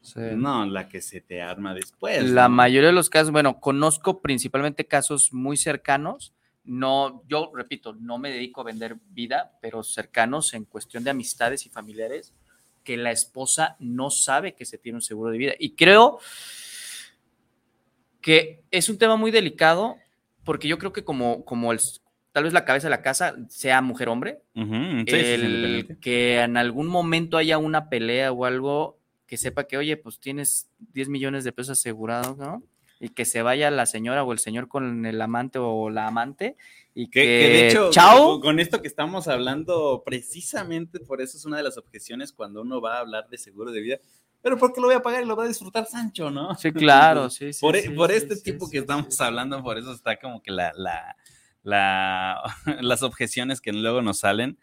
Sí. 0.00 0.20
no, 0.36 0.64
la 0.64 0.88
que 0.88 1.02
se 1.02 1.20
te 1.20 1.42
arma 1.42 1.74
después. 1.74 2.24
La 2.30 2.48
¿no? 2.48 2.54
mayoría 2.54 2.88
de 2.88 2.94
los 2.94 3.10
casos, 3.10 3.30
bueno, 3.30 3.60
conozco 3.60 4.22
principalmente 4.22 4.86
casos 4.86 5.32
muy 5.34 5.56
cercanos. 5.58 6.32
No, 6.64 7.22
yo 7.28 7.50
repito, 7.54 7.94
no 7.94 8.18
me 8.18 8.30
dedico 8.30 8.60
a 8.62 8.64
vender 8.64 8.96
vida, 9.10 9.52
pero 9.60 9.82
cercanos 9.82 10.54
en 10.54 10.64
cuestión 10.64 11.04
de 11.04 11.10
amistades 11.10 11.66
y 11.66 11.68
familiares, 11.68 12.32
que 12.84 12.96
la 12.96 13.10
esposa 13.10 13.76
no 13.80 14.08
sabe 14.10 14.54
que 14.54 14.64
se 14.64 14.78
tiene 14.78 14.96
un 14.96 15.02
seguro 15.02 15.30
de 15.30 15.36
vida. 15.38 15.52
Y 15.58 15.70
creo 15.76 16.20
que 18.20 18.62
es 18.70 18.88
un 18.88 18.98
tema 18.98 19.16
muy 19.16 19.30
delicado, 19.30 19.96
porque 20.48 20.66
yo 20.66 20.78
creo 20.78 20.94
que 20.94 21.04
como, 21.04 21.44
como 21.44 21.72
el, 21.72 21.80
tal 22.32 22.44
vez 22.44 22.54
la 22.54 22.64
cabeza 22.64 22.86
de 22.86 22.92
la 22.92 23.02
casa 23.02 23.36
sea 23.50 23.82
mujer-hombre, 23.82 24.40
sí, 24.54 24.64
el 25.06 25.98
que 26.00 26.40
en 26.40 26.56
algún 26.56 26.86
momento 26.86 27.36
haya 27.36 27.58
una 27.58 27.90
pelea 27.90 28.32
o 28.32 28.46
algo 28.46 28.98
que 29.26 29.36
sepa 29.36 29.64
que, 29.64 29.76
oye, 29.76 29.98
pues 29.98 30.18
tienes 30.18 30.70
10 30.94 31.10
millones 31.10 31.44
de 31.44 31.52
pesos 31.52 31.78
asegurados, 31.78 32.38
¿no? 32.38 32.62
Y 32.98 33.10
que 33.10 33.26
se 33.26 33.42
vaya 33.42 33.70
la 33.70 33.84
señora 33.84 34.24
o 34.24 34.32
el 34.32 34.38
señor 34.38 34.68
con 34.68 35.04
el 35.04 35.20
amante 35.20 35.58
o 35.58 35.90
la 35.90 36.06
amante 36.06 36.56
y 36.94 37.10
que, 37.10 37.20
Que, 37.20 37.26
que 37.26 37.48
de 37.50 37.68
hecho, 37.68 37.90
chao. 37.90 38.40
con 38.40 38.58
esto 38.58 38.80
que 38.80 38.88
estamos 38.88 39.28
hablando, 39.28 40.02
precisamente 40.02 40.98
por 40.98 41.20
eso 41.20 41.36
es 41.36 41.44
una 41.44 41.58
de 41.58 41.62
las 41.62 41.76
objeciones 41.76 42.32
cuando 42.32 42.62
uno 42.62 42.80
va 42.80 42.96
a 42.96 43.00
hablar 43.00 43.28
de 43.28 43.36
seguro 43.36 43.70
de 43.70 43.82
vida. 43.82 43.98
Pero 44.48 44.56
¿por 44.58 44.72
qué 44.72 44.80
lo 44.80 44.86
voy 44.86 44.96
a 44.96 45.02
pagar 45.02 45.22
y 45.22 45.26
lo 45.26 45.36
va 45.36 45.44
a 45.44 45.48
disfrutar 45.48 45.84
Sancho, 45.84 46.30
no? 46.30 46.54
Sí, 46.54 46.72
claro, 46.72 47.28
sí, 47.28 47.52
sí. 47.52 47.60
por, 47.60 47.76
e- 47.76 47.82
sí, 47.82 47.90
por 47.90 48.10
sí, 48.10 48.16
este 48.16 48.34
sí, 48.36 48.42
tipo 48.44 48.64
sí, 48.64 48.72
que 48.72 48.78
sí, 48.78 48.80
estamos 48.80 49.14
sí. 49.14 49.22
hablando, 49.22 49.62
por 49.62 49.76
eso 49.76 49.92
está 49.92 50.16
como 50.18 50.42
que 50.42 50.50
la, 50.50 50.72
la, 50.74 51.14
la- 51.62 52.42
las 52.80 53.02
objeciones 53.02 53.60
que 53.60 53.74
luego 53.74 54.00
nos 54.00 54.20
salen. 54.20 54.58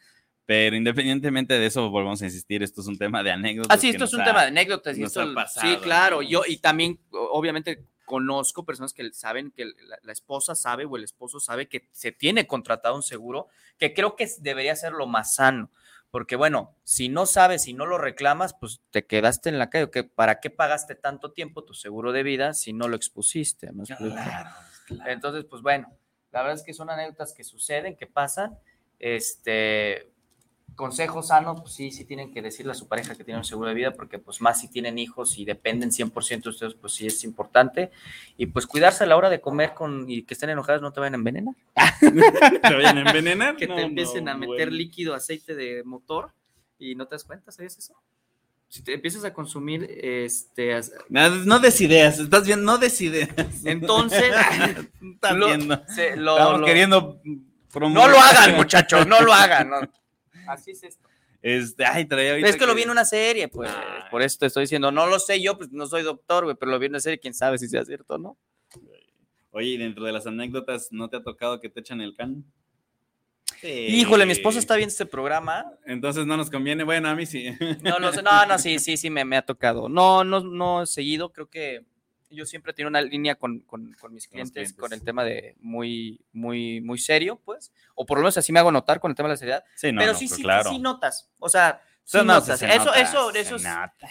Pero 0.48 0.76
independientemente 0.76 1.54
de 1.60 1.68
eso, 1.68 1.88
volvemos 1.92 2.20
a 2.24 2.26
insistir, 2.26 2.64
esto 2.64 2.82
es 2.82 2.88
un 2.88 2.98
tema 2.98 3.22
de 3.22 3.32
anécdotas. 3.32 3.78
Ah, 3.78 3.80
sí, 3.80 3.90
esto 3.90 4.06
es 4.06 4.14
un 4.14 4.22
ha- 4.22 4.26
tema 4.26 4.42
de 4.42 4.48
anécdotas. 4.48 4.98
y 4.98 5.04
esto- 5.04 5.22
ha 5.22 5.34
pasado, 5.36 5.68
sí, 5.72 5.78
claro. 5.82 6.16
¿no? 6.18 6.22
Yo, 6.24 6.42
y 6.48 6.58
también, 6.58 7.00
obviamente, 7.12 7.86
conozco 8.06 8.66
personas 8.66 8.92
que 8.94 9.12
saben 9.14 9.52
que 9.52 9.66
la, 9.66 10.00
la 10.02 10.12
esposa 10.12 10.56
sabe 10.56 10.86
o 10.86 10.96
el 10.98 11.04
esposo 11.04 11.40
sabe 11.40 11.68
que 11.68 11.90
se 11.92 12.12
tiene 12.12 12.48
contratado 12.48 12.96
un 12.96 13.04
seguro, 13.04 13.50
que 13.78 13.94
creo 13.94 14.16
que 14.16 14.28
debería 14.40 14.76
ser 14.76 14.94
lo 14.94 15.06
más 15.06 15.36
sano. 15.36 15.70
Porque, 16.16 16.38
bueno, 16.38 16.74
si 16.86 17.10
no 17.10 17.26
sabes, 17.26 17.64
si 17.64 17.74
no 17.74 17.86
lo 17.86 17.98
reclamas, 17.98 18.54
pues 18.54 18.80
te 18.90 19.06
quedaste 19.06 19.50
en 19.50 19.60
la 19.60 19.70
calle. 19.70 19.92
que 19.92 20.06
¿Para 20.06 20.40
qué 20.40 20.50
pagaste 20.50 20.96
tanto 20.96 21.34
tiempo 21.34 21.66
tu 21.66 21.74
seguro 21.74 22.14
de 22.14 22.24
vida 22.24 22.54
si 22.54 22.72
no 22.72 22.88
lo 22.88 22.96
expusiste? 22.96 23.70
Entonces, 25.08 25.44
pues 25.44 25.62
bueno, 25.62 25.92
la 26.32 26.42
verdad 26.42 26.56
es 26.56 26.64
que 26.64 26.74
son 26.74 26.90
anécdotas 26.90 27.34
que 27.34 27.44
suceden, 27.44 27.98
que 27.98 28.08
pasan. 28.08 28.58
Este, 28.98 30.14
consejo 30.76 31.24
sano, 31.24 31.56
pues 31.56 31.74
sí, 31.74 31.92
sí 31.92 32.06
tienen 32.06 32.34
que 32.34 32.42
decirle 32.42 32.74
a 32.74 32.76
su 32.76 32.88
pareja 32.88 33.16
que 33.16 33.24
tienen 33.24 33.40
un 33.40 33.46
seguro 33.46 33.70
de 33.70 33.76
vida, 33.76 33.92
porque 33.94 34.20
pues 34.20 34.42
más 34.42 34.60
si 34.60 34.68
tienen 34.70 34.98
hijos 34.98 35.38
y 35.38 35.46
dependen 35.46 35.92
100% 35.92 36.44
de 36.44 36.50
ustedes, 36.50 36.74
pues 36.76 36.94
sí 36.94 37.08
es 37.08 37.24
importante. 37.24 37.92
Y 38.38 38.48
pues 38.48 38.68
cuidarse 38.68 39.04
a 39.04 39.08
la 39.08 39.16
hora 39.16 39.30
de 39.30 39.40
comer 39.42 39.74
con, 39.74 40.10
y 40.10 40.24
que 40.24 40.34
estén 40.34 40.50
enojadas, 40.50 40.82
no 40.82 40.92
te 40.92 41.00
vayan 41.00 41.14
a 41.14 41.18
envenenar. 41.18 41.56
¿Te 42.02 42.74
vayan 42.76 42.98
a 42.98 43.02
envenenar? 43.02 43.56
Que 43.58 43.68
No, 43.68 43.76
te 43.76 43.82
no, 43.82 43.88
empiecen 43.88 44.28
a 44.30 44.36
meter 44.36 44.68
bueno. 44.68 44.72
líquido, 44.72 45.16
aceite 45.16 45.56
de 45.56 45.84
motor 45.84 46.32
y 46.78 46.96
no 46.96 47.06
te 47.08 47.16
das 47.16 47.24
cuenta, 47.24 47.52
¿sabes 47.52 47.78
eso? 47.78 47.94
Si 48.68 48.84
te 48.84 48.94
empiezas 48.96 49.24
a 49.24 49.32
consumir, 49.34 49.88
este, 50.04 50.78
No, 51.10 51.30
no 51.30 51.60
des 51.60 51.80
ideas, 51.80 52.20
estás 52.20 52.46
viendo, 52.46 52.66
no 52.66 52.78
des 52.78 53.00
ideas. 53.00 53.30
entonces, 53.64 54.24
Estás 55.14 55.34
lo- 55.36 55.46
viendo. 55.48 55.82
se- 55.88 56.18
lo- 56.18 56.34
Estamos 56.38 56.60
lo- 56.60 56.66
queriendo 56.66 57.20
no 57.24 57.42
promover- 57.72 58.10
lo 58.12 58.20
hagan, 58.20 58.56
muchachos, 58.56 59.08
no 59.08 59.22
lo 59.22 59.32
hagan. 59.34 59.70
no. 59.70 59.80
Así 60.50 60.72
es 60.72 60.84
esto. 60.84 61.08
Este, 61.42 61.86
ay, 61.86 62.06
traía 62.06 62.32
ahorita 62.32 62.50
Es 62.50 62.56
que 62.56 62.66
lo 62.66 62.74
vi 62.74 62.82
en 62.84 62.90
una 62.90 63.06
serie, 63.06 63.48
pues. 63.48 63.70
Por 64.10 64.22
eso 64.22 64.38
te 64.40 64.48
estoy 64.48 64.64
diciendo, 64.64 64.92
no 64.92 65.06
lo 65.06 65.20
sé 65.20 65.42
yo, 65.42 65.58
pues 65.58 65.72
no 65.72 65.86
soy 65.86 66.02
doctor, 66.02 66.46
güey, 66.46 66.56
pero 66.60 66.72
lo 66.72 66.80
vi 66.80 66.88
en 66.88 66.94
una 66.94 67.00
serie, 67.00 67.20
quién 67.20 67.36
sabe 67.36 67.58
si 67.60 67.68
sea 67.68 67.86
cierto 67.86 68.16
o 68.16 68.18
no. 68.18 68.38
Oye, 69.52 69.68
y 69.68 69.78
dentro 69.78 70.04
de 70.06 70.12
las 70.12 70.26
anécdotas, 70.26 70.88
¿no 70.92 71.08
te 71.10 71.18
ha 71.18 71.24
tocado 71.24 71.62
que 71.62 71.70
te 71.70 71.82
echan 71.82 72.02
el 72.02 72.16
can? 72.16 72.44
Sí. 73.62 73.68
Híjole, 73.68 74.26
mi 74.26 74.32
esposa 74.32 74.60
está 74.60 74.76
viendo 74.76 74.92
este 74.92 75.06
programa. 75.06 75.72
Entonces 75.86 76.26
no 76.26 76.36
nos 76.36 76.50
conviene. 76.50 76.84
Bueno, 76.84 77.10
a 77.10 77.16
mí 77.16 77.26
sí. 77.26 77.48
No, 77.82 78.00
no 78.00 78.12
sé, 78.12 78.22
no, 78.22 78.46
no, 78.46 78.58
sí, 78.58 78.80
sí, 78.80 78.98
sí, 78.98 79.10
me, 79.10 79.24
me 79.24 79.38
ha 79.38 79.44
tocado. 79.44 79.88
No, 79.88 80.24
no, 80.24 80.42
no 80.42 80.82
he 80.84 80.88
seguido, 80.88 81.32
creo 81.32 81.48
que 81.48 81.86
yo 82.30 82.46
siempre 82.46 82.74
tengo 82.74 82.90
una 82.90 83.02
línea 83.02 83.36
con, 83.36 83.60
con- 83.62 83.94
con 83.94 84.14
mis 84.14 84.28
clientes, 84.28 84.54
clientes. 84.54 84.78
con 84.78 84.92
el 84.94 85.04
tema 85.04 85.24
de 85.24 85.56
muy, 85.60 86.20
muy, 86.34 86.82
muy 86.82 86.98
serio, 86.98 87.40
pues. 87.46 87.72
O 87.94 88.06
por 88.06 88.18
lo 88.18 88.24
menos 88.24 88.38
así 88.38 88.52
me 88.52 88.60
hago 88.60 88.72
notar 88.72 89.00
con 89.00 89.12
el 89.12 89.16
tema 89.16 89.30
de 89.30 89.34
la 89.34 89.38
seriedad. 89.38 89.64
Sí, 89.76 89.92
no, 89.92 90.00
pero 90.00 90.14
no, 90.14 90.18
sí, 90.20 90.28
pues 90.28 90.38
sí, 90.38 90.44
claro. 90.44 90.70
sí 90.70 90.80
notas. 90.80 91.30
O 91.40 91.50
sea, 91.50 91.82
sí 92.04 92.18
no, 92.18 92.24
notas. 92.26 92.60
se 92.60 92.66
eso, 92.68 92.94
eso, 92.94 93.32
se 93.32 93.40
eso 93.42 93.56
es- 93.58 93.64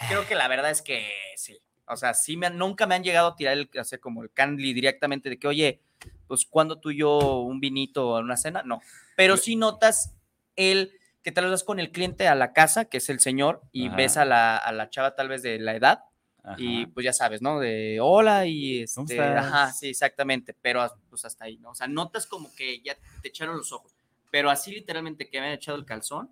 creo 0.07 0.27
que 0.27 0.35
la 0.35 0.47
verdad 0.47 0.71
es 0.71 0.81
que 0.81 1.07
sí. 1.35 1.57
O 1.87 1.95
sea, 1.97 2.13
sí 2.15 2.35
me 2.37 2.47
han- 2.47 2.57
nunca 2.57 2.87
me 2.87 2.95
han 2.95 3.03
llegado 3.03 3.27
a 3.29 3.35
tirar 3.35 3.53
el, 3.53 3.69
hacer 3.79 3.99
como 3.99 4.23
el 4.23 4.31
candy 4.31 4.73
directamente 4.73 5.29
de 5.29 5.37
que, 5.37 5.47
oye, 5.47 5.81
pues 6.27 6.45
cuando 6.49 6.79
tú 6.79 6.89
y 6.91 6.97
yo 6.99 7.41
un 7.41 7.59
vinito 7.59 8.09
o 8.09 8.19
una 8.19 8.37
cena, 8.37 8.63
no. 8.65 8.81
Pero 9.15 9.37
sí 9.37 9.55
notas 9.55 10.15
el 10.55 10.91
que 11.21 11.31
tal 11.31 11.43
vez 11.45 11.51
vas 11.51 11.63
con 11.63 11.79
el 11.79 11.91
cliente 11.91 12.27
a 12.27 12.33
la 12.35 12.53
casa, 12.53 12.85
que 12.85 12.97
es 12.97 13.09
el 13.09 13.19
señor, 13.19 13.61
y 13.71 13.87
Ajá. 13.87 13.95
ves 13.97 14.17
a 14.17 14.25
la, 14.25 14.57
a 14.57 14.71
la 14.71 14.89
chava 14.89 15.15
tal 15.15 15.27
vez 15.27 15.41
de 15.43 15.59
la 15.59 15.75
edad, 15.75 15.99
Ajá. 16.47 16.55
y 16.59 16.85
pues 16.85 17.03
ya 17.03 17.11
sabes, 17.11 17.41
¿no? 17.41 17.59
De 17.59 17.97
hola 17.99 18.45
y 18.45 18.85
¿Cómo 18.93 19.05
este, 19.07 19.19
estás? 19.19 19.45
ajá, 19.45 19.73
sí, 19.73 19.87
exactamente, 19.89 20.55
pero 20.61 20.87
pues 21.09 21.25
hasta 21.25 21.45
ahí, 21.45 21.57
¿no? 21.57 21.71
O 21.71 21.75
sea, 21.75 21.87
notas 21.87 22.27
como 22.27 22.53
que 22.55 22.81
ya 22.81 22.95
te 23.21 23.29
echaron 23.29 23.57
los 23.57 23.71
ojos, 23.71 23.95
pero 24.29 24.49
así 24.49 24.71
literalmente 24.71 25.27
que 25.29 25.39
me 25.39 25.47
han 25.47 25.53
echado 25.53 25.77
el 25.77 25.85
calzón, 25.85 26.29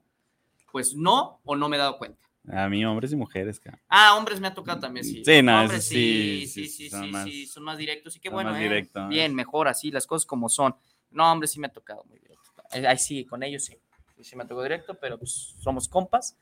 pues 0.71 0.93
no 0.95 1.39
o 1.43 1.55
no 1.55 1.67
me 1.67 1.77
he 1.77 1.79
dado 1.79 1.97
cuenta. 1.97 2.23
A 2.51 2.67
mí, 2.67 2.83
hombres 2.85 3.11
y 3.13 3.15
mujeres, 3.15 3.59
cara. 3.59 3.81
Ah, 3.87 4.15
hombres 4.17 4.39
me 4.39 4.47
ha 4.47 4.53
tocado 4.53 4.79
también, 4.81 5.05
sí. 5.05 5.23
Sí, 5.23 5.41
no, 5.41 5.61
hombres 5.61 5.85
sí, 5.85 6.45
sí, 6.45 6.67
sí, 6.67 6.67
sí, 6.67 6.89
son 6.89 7.05
sí, 7.05 7.11
más- 7.11 7.23
sí, 7.23 7.47
son 7.47 7.63
más 7.63 7.77
directos 7.77 8.15
y 8.15 8.19
qué 8.19 8.29
bueno, 8.29 8.55
¿eh? 8.55 8.59
directos. 8.59 9.07
Bien, 9.09 9.33
mejor 9.33 9.67
así, 9.67 9.91
las 9.91 10.05
cosas 10.05 10.25
como 10.25 10.49
son. 10.49 10.75
No, 11.09 11.31
hombre, 11.31 11.47
sí 11.47 11.59
me 11.59 11.67
ha 11.67 11.71
tocado 11.71 12.03
muy 12.05 12.19
directo. 12.19 12.49
Eh, 12.73 12.85
Ahí 12.85 12.97
sí, 12.97 13.25
con 13.25 13.43
ellos 13.43 13.63
sí. 13.65 13.77
Sí, 14.21 14.35
me 14.35 14.45
tocó 14.45 14.61
directo, 14.63 14.97
pero 14.99 15.17
pues 15.17 15.55
somos 15.59 15.87
compas, 15.89 16.37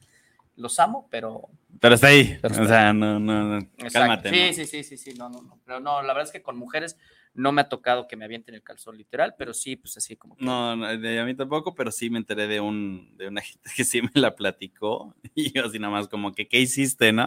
los 0.56 0.80
amo, 0.80 1.08
pero... 1.10 1.50
Pero 1.80 1.96
está 1.96 2.08
ahí. 2.08 2.38
Pero 2.42 2.54
está 2.54 2.64
o 2.64 2.68
sea, 2.68 2.94
no, 2.94 3.20
no, 3.20 3.60
no. 3.60 3.68
Cálmate, 3.92 4.30
Sí, 4.30 4.48
¿no? 4.48 4.54
sí, 4.54 4.66
sí, 4.68 4.84
sí, 4.84 4.98
sí, 4.98 5.14
no, 5.18 5.30
no, 5.30 5.42
no. 5.42 5.60
Pero 5.66 5.80
no, 5.80 6.02
la 6.02 6.10
verdad 6.14 6.24
es 6.26 6.32
que 6.32 6.44
con 6.44 6.58
mujeres 6.58 6.98
no 7.34 7.52
me 7.52 7.62
ha 7.62 7.70
tocado 7.70 8.08
que 8.08 8.16
me 8.18 8.26
avienten 8.26 8.54
el 8.56 8.62
calzón 8.62 8.98
literal, 8.98 9.36
pero 9.38 9.54
sí, 9.54 9.78
pues 9.78 9.98
así 9.98 10.16
como 10.16 10.36
que... 10.36 10.44
No, 10.46 10.76
no, 10.76 10.96
de- 10.98 11.20
a 11.20 11.26
mí 11.26 11.34
tampoco, 11.34 11.74
pero 11.74 11.90
sí 11.92 12.10
me 12.10 12.20
enteré 12.20 12.46
de 12.48 12.60
un 12.60 13.16
de 13.18 13.28
una 13.30 13.42
gente 13.42 13.70
que 13.76 13.84
sí 13.86 14.02
me 14.02 14.12
la 14.14 14.36
platicó 14.36 15.16
y 15.36 15.52
yo 15.54 15.66
así 15.66 15.80
nada 15.80 15.92
más 15.94 16.08
como 16.08 16.34
que 16.34 16.48
¿qué 16.48 16.60
hiciste, 16.60 17.12
no? 17.14 17.26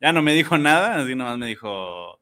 Ya 0.00 0.12
no 0.12 0.22
me 0.22 0.32
dijo 0.34 0.56
nada, 0.56 0.96
así 1.02 1.14
nada 1.14 1.30
más 1.30 1.38
me 1.38 1.46
dijo 1.48 2.20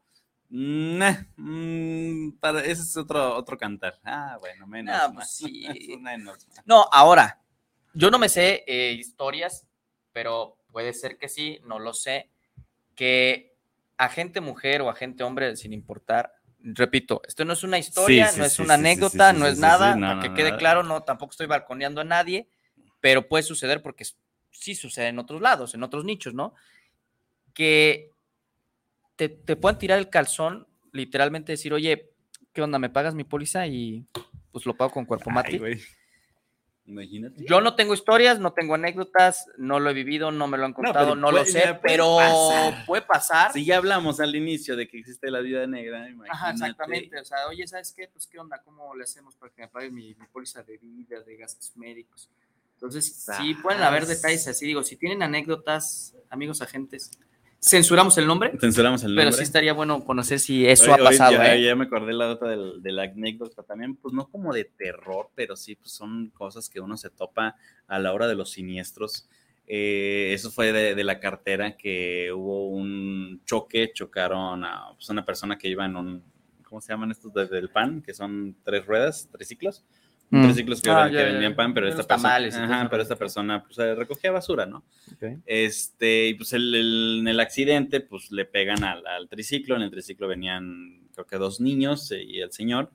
"Nah, 0.48 1.14
mm, 1.36 2.32
para, 2.40 2.60
ese 2.60 2.82
es 2.82 2.96
otro 2.96 3.34
otro 3.36 3.56
cantar. 3.56 3.98
Ah, 4.04 4.36
bueno, 4.40 4.66
menos 4.66 4.94
Ah, 4.94 5.08
mal. 5.08 5.14
pues 5.16 5.30
sí. 5.36 5.96
menos 6.00 6.46
mal. 6.48 6.62
No, 6.66 6.86
ahora, 6.90 7.40
yo 7.94 8.10
no 8.10 8.18
me 8.18 8.28
sé 8.28 8.64
eh, 8.66 8.92
historias, 8.92 9.66
pero 10.12 10.56
puede 10.70 10.92
ser 10.92 11.18
que 11.18 11.28
sí, 11.28 11.60
no 11.64 11.78
lo 11.78 11.94
sé, 11.94 12.30
que 12.94 13.54
agente 13.96 14.40
mujer 14.40 14.82
o 14.82 14.90
agente 14.90 15.24
hombre, 15.24 15.56
sin 15.56 15.72
importar, 15.72 16.34
repito, 16.60 17.22
esto 17.26 17.44
no 17.44 17.52
es 17.52 17.62
una 17.62 17.78
historia, 17.78 18.28
sí, 18.28 18.38
no 18.38 18.44
es 18.44 18.54
sí, 18.54 18.62
una 18.62 18.74
anécdota, 18.74 19.32
no 19.32 19.46
es 19.46 19.58
nada, 19.58 19.96
no, 19.96 20.08
para 20.08 20.20
que 20.20 20.28
no, 20.28 20.34
quede 20.34 20.56
claro, 20.56 20.82
no, 20.82 21.02
tampoco 21.02 21.32
estoy 21.32 21.46
balconeando 21.46 22.00
a 22.00 22.04
nadie, 22.04 22.48
pero 23.00 23.28
puede 23.28 23.42
suceder 23.42 23.82
porque 23.82 24.04
sí 24.50 24.74
sucede 24.74 25.08
en 25.08 25.18
otros 25.18 25.40
lados, 25.40 25.74
en 25.74 25.82
otros 25.82 26.04
nichos, 26.04 26.34
¿no? 26.34 26.54
Que 27.54 28.10
te, 29.16 29.28
te 29.28 29.56
puedan 29.56 29.78
tirar 29.78 29.98
el 29.98 30.08
calzón, 30.08 30.66
literalmente 30.92 31.52
decir, 31.52 31.72
oye, 31.72 32.10
¿qué 32.52 32.62
onda? 32.62 32.78
¿Me 32.78 32.90
pagas 32.90 33.14
mi 33.14 33.24
póliza? 33.24 33.66
Y 33.66 34.06
pues 34.52 34.66
lo 34.66 34.76
pago 34.76 34.92
con 34.92 35.04
cuerpo 35.04 35.30
Ay, 35.30 35.34
mate. 35.34 35.58
güey. 35.58 35.80
Imagínate. 36.84 37.44
Yo 37.48 37.60
no 37.60 37.76
tengo 37.76 37.94
historias, 37.94 38.40
no 38.40 38.52
tengo 38.52 38.74
anécdotas, 38.74 39.46
no 39.56 39.78
lo 39.78 39.90
he 39.90 39.94
vivido, 39.94 40.32
no 40.32 40.48
me 40.48 40.58
lo 40.58 40.64
han 40.64 40.72
contado, 40.72 41.14
no, 41.14 41.30
lo 41.30 41.44
sé, 41.44 41.78
pero 41.80 42.16
pasar. 42.16 42.86
puede 42.86 43.02
pasar. 43.02 43.52
Si 43.52 43.64
ya 43.64 43.76
hablamos 43.76 44.18
al 44.18 44.34
inicio 44.34 44.74
de 44.74 44.88
que 44.88 44.98
existe 44.98 45.30
la 45.30 45.40
vida 45.40 45.66
negra, 45.66 45.98
Ajá, 46.00 46.10
imagínate. 46.10 46.50
exactamente. 46.50 47.20
O 47.20 47.24
sea, 47.24 47.46
oye, 47.48 47.66
¿sabes 47.68 47.94
qué? 47.96 48.08
Pues, 48.08 48.26
¿qué 48.26 48.38
onda? 48.38 48.60
¿Cómo 48.64 48.94
le 48.96 49.04
hacemos 49.04 49.36
para 49.36 49.52
que 49.52 49.62
me 49.62 49.68
pague 49.68 49.90
mi, 49.90 50.14
mi 50.16 50.26
póliza 50.26 50.62
de 50.64 50.76
vida, 50.78 51.20
de 51.20 51.36
gastos 51.36 51.76
médicos? 51.76 52.28
Entonces, 52.74 53.26
sí, 53.38 53.54
pueden 53.54 53.80
haber 53.82 54.06
Sas. 54.06 54.16
detalles 54.16 54.48
así. 54.48 54.66
Digo, 54.66 54.82
si 54.82 54.96
tienen 54.96 55.22
anécdotas, 55.22 56.16
amigos 56.30 56.62
agentes, 56.62 57.12
censuramos 57.64 58.18
el 58.18 58.26
nombre, 58.26 58.52
Censuramos 58.60 59.02
el 59.04 59.10
nombre. 59.10 59.24
pero 59.26 59.36
sí 59.36 59.42
estaría 59.44 59.72
bueno 59.72 60.04
conocer 60.04 60.40
si 60.40 60.66
eso 60.66 60.92
ha 60.92 60.98
pasado, 60.98 61.32
ya, 61.32 61.54
¿eh? 61.54 61.62
ya 61.64 61.76
me 61.76 61.84
acordé 61.84 62.12
la 62.12 62.30
otra 62.30 62.48
del- 62.50 62.82
de 62.82 62.92
la 62.92 63.04
anécdota 63.04 63.62
también, 63.62 63.94
pues 63.96 64.12
no 64.12 64.28
como 64.28 64.52
de 64.52 64.64
terror, 64.64 65.30
pero 65.34 65.54
sí 65.56 65.76
pues 65.76 65.92
son 65.92 66.30
cosas 66.30 66.68
que 66.68 66.80
uno 66.80 66.96
se 66.96 67.10
topa 67.10 67.54
a 67.86 67.98
la 67.98 68.12
hora 68.12 68.26
de 68.26 68.34
los 68.34 68.50
siniestros. 68.50 69.28
Eh, 69.68 70.32
eso 70.34 70.50
fue 70.50 70.72
de, 70.72 70.94
de 70.96 71.04
la 71.04 71.20
cartera 71.20 71.76
que 71.76 72.32
hubo 72.32 72.68
un 72.68 73.40
choque, 73.46 73.92
chocaron 73.94 74.64
a 74.64 74.92
pues, 74.96 75.08
una 75.10 75.24
persona 75.24 75.56
que 75.56 75.68
iba 75.68 75.86
en 75.86 75.96
un, 75.96 76.22
¿cómo 76.64 76.80
se 76.80 76.92
llaman 76.92 77.12
estos 77.12 77.32
de- 77.32 77.46
del 77.46 77.68
pan? 77.70 78.02
Que 78.02 78.12
son 78.12 78.56
tres 78.64 78.84
ruedas, 78.84 79.28
triciclos. 79.30 79.84
Mm. 80.34 80.44
Triciclos 80.44 80.80
que, 80.80 80.90
Ah, 80.90 81.08
que 81.08 81.14
ya, 81.14 81.20
ya, 81.20 81.26
vendían 81.26 81.54
pan, 81.54 81.74
pero 81.74 81.86
esta 81.88 81.98
persona, 82.04 82.22
tamales 82.22 82.54
ajá, 82.56 82.88
pero 82.90 83.02
esta 83.02 83.16
persona 83.16 83.62
pues 83.64 83.76
recogía 83.98 84.30
basura, 84.32 84.64
¿no? 84.64 84.82
Este, 85.44 86.28
y 86.28 86.34
pues 86.34 86.54
el- 86.54 86.74
el- 86.74 87.18
en 87.20 87.28
el 87.28 87.38
accidente, 87.38 88.00
pues 88.00 88.32
le 88.32 88.46
pegan 88.46 88.82
al, 88.82 89.06
al 89.06 89.28
triciclo. 89.28 89.76
En 89.76 89.82
el 89.82 89.90
triciclo 89.90 90.26
venían, 90.28 91.06
creo 91.12 91.26
que 91.26 91.36
dos 91.36 91.60
niños 91.60 92.10
eh, 92.12 92.22
y 92.22 92.40
el 92.40 92.50
señor. 92.50 92.90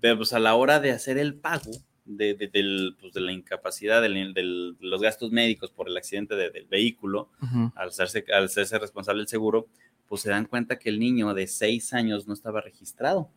Pero 0.00 0.16
pues 0.16 0.32
a 0.32 0.38
la 0.38 0.54
hora 0.54 0.80
de 0.80 0.90
hacer 0.92 1.18
el 1.18 1.34
pago 1.34 1.70
de, 2.06 2.32
de- 2.34 2.48
del, 2.48 2.96
pues, 2.98 3.12
de 3.12 3.20
la 3.20 3.32
incapacidad, 3.32 4.00
del- 4.00 4.32
del- 4.32 4.76
de 4.80 4.86
los 4.86 5.02
gastos 5.02 5.30
médicos 5.30 5.70
por 5.70 5.86
el 5.86 5.96
accidente 5.98 6.34
de- 6.34 6.48
del 6.50 6.64
vehículo, 6.66 7.28
al 7.76 7.88
hacerse, 7.90 8.24
al 8.34 8.44
hacerse 8.44 8.78
responsable 8.78 9.20
el 9.20 9.28
seguro, 9.28 9.68
pues 10.08 10.22
se 10.22 10.30
dan 10.30 10.46
cuenta 10.46 10.78
que 10.78 10.88
el 10.88 10.98
niño 10.98 11.34
de 11.34 11.46
seis 11.46 11.92
años 11.92 12.26
no 12.26 12.32
estaba 12.32 12.62
registrado. 12.62 13.28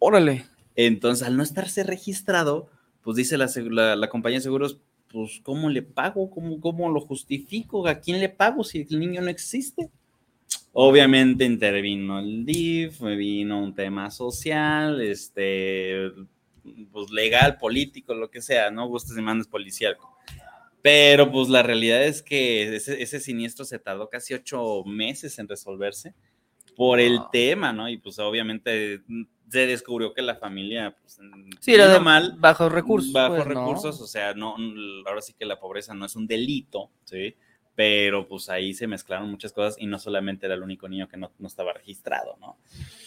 Órale. 0.00 0.44
Entonces, 0.76 1.26
al 1.26 1.36
no 1.36 1.42
estarse 1.42 1.82
registrado, 1.84 2.68
pues 3.02 3.16
dice 3.16 3.36
la, 3.38 3.48
la- 3.70 3.96
la 3.96 4.08
compañía 4.08 4.38
de 4.38 4.42
seguros, 4.42 4.78
pues, 5.10 5.40
¿cómo 5.42 5.70
le 5.70 5.82
pago? 5.82 6.30
¿Cómo, 6.30 6.60
¿Cómo 6.60 6.90
lo 6.90 7.00
justifico? 7.00 7.86
¿A 7.88 7.96
quién 8.00 8.20
le 8.20 8.28
pago 8.28 8.62
si 8.64 8.86
el 8.88 8.98
niño 9.00 9.20
no 9.22 9.30
existe? 9.30 9.90
Obviamente 10.72 11.44
intervino 11.44 12.18
el 12.18 12.44
DIF, 12.44 13.00
vino 13.00 13.62
un 13.62 13.74
tema 13.74 14.10
social, 14.10 15.00
este, 15.00 16.10
pues 16.92 17.10
legal, 17.10 17.56
político, 17.56 18.14
lo 18.14 18.30
que 18.30 18.42
sea, 18.42 18.70
¿no? 18.70 18.86
Gustes 18.86 19.16
y 19.16 19.22
mandes 19.22 19.46
policial. 19.48 19.96
Pero 20.82 21.32
pues 21.32 21.48
la 21.48 21.62
realidad 21.62 22.04
es 22.04 22.22
que 22.22 22.76
ese, 22.76 23.02
ese 23.02 23.20
siniestro 23.20 23.64
se 23.64 23.78
tardó 23.78 24.08
casi 24.08 24.34
ocho 24.34 24.84
meses 24.84 25.38
en 25.38 25.48
resolverse 25.48 26.14
por 26.76 27.00
el 27.00 27.18
Wow. 27.18 27.28
tema, 27.32 27.72
¿no? 27.72 27.88
Y 27.88 27.96
pues 27.96 28.18
obviamente 28.18 29.00
se 29.48 29.66
descubrió 29.66 30.12
que 30.12 30.22
la 30.22 30.36
familia, 30.36 30.96
pues, 31.00 31.18
Sí, 31.60 31.74
era 31.74 31.84
vino 31.86 31.94
de 31.98 32.04
mal, 32.04 32.34
bajos 32.38 32.70
recursos. 32.72 33.12
bajos 33.12 33.36
pues, 33.44 33.48
¿no? 33.48 33.60
recursos, 33.66 34.00
o 34.00 34.06
sea, 34.06 34.34
no, 34.34 34.56
ahora 35.06 35.20
sí 35.22 35.34
que 35.34 35.44
la 35.44 35.58
pobreza 35.58 35.94
no 35.94 36.04
es 36.06 36.16
un 36.16 36.26
delito, 36.26 36.90
¿sí? 37.04 37.34
Pero 37.76 38.26
pues 38.26 38.48
ahí 38.48 38.72
se 38.72 38.86
mezclaron 38.86 39.30
muchas 39.30 39.52
cosas 39.52 39.76
y 39.78 39.86
no 39.86 39.98
solamente 39.98 40.46
era 40.46 40.54
el 40.54 40.62
único 40.62 40.88
niño 40.88 41.06
que 41.08 41.18
no, 41.18 41.30
no 41.38 41.46
estaba 41.46 41.74
registrado, 41.74 42.36
¿no? 42.40 42.56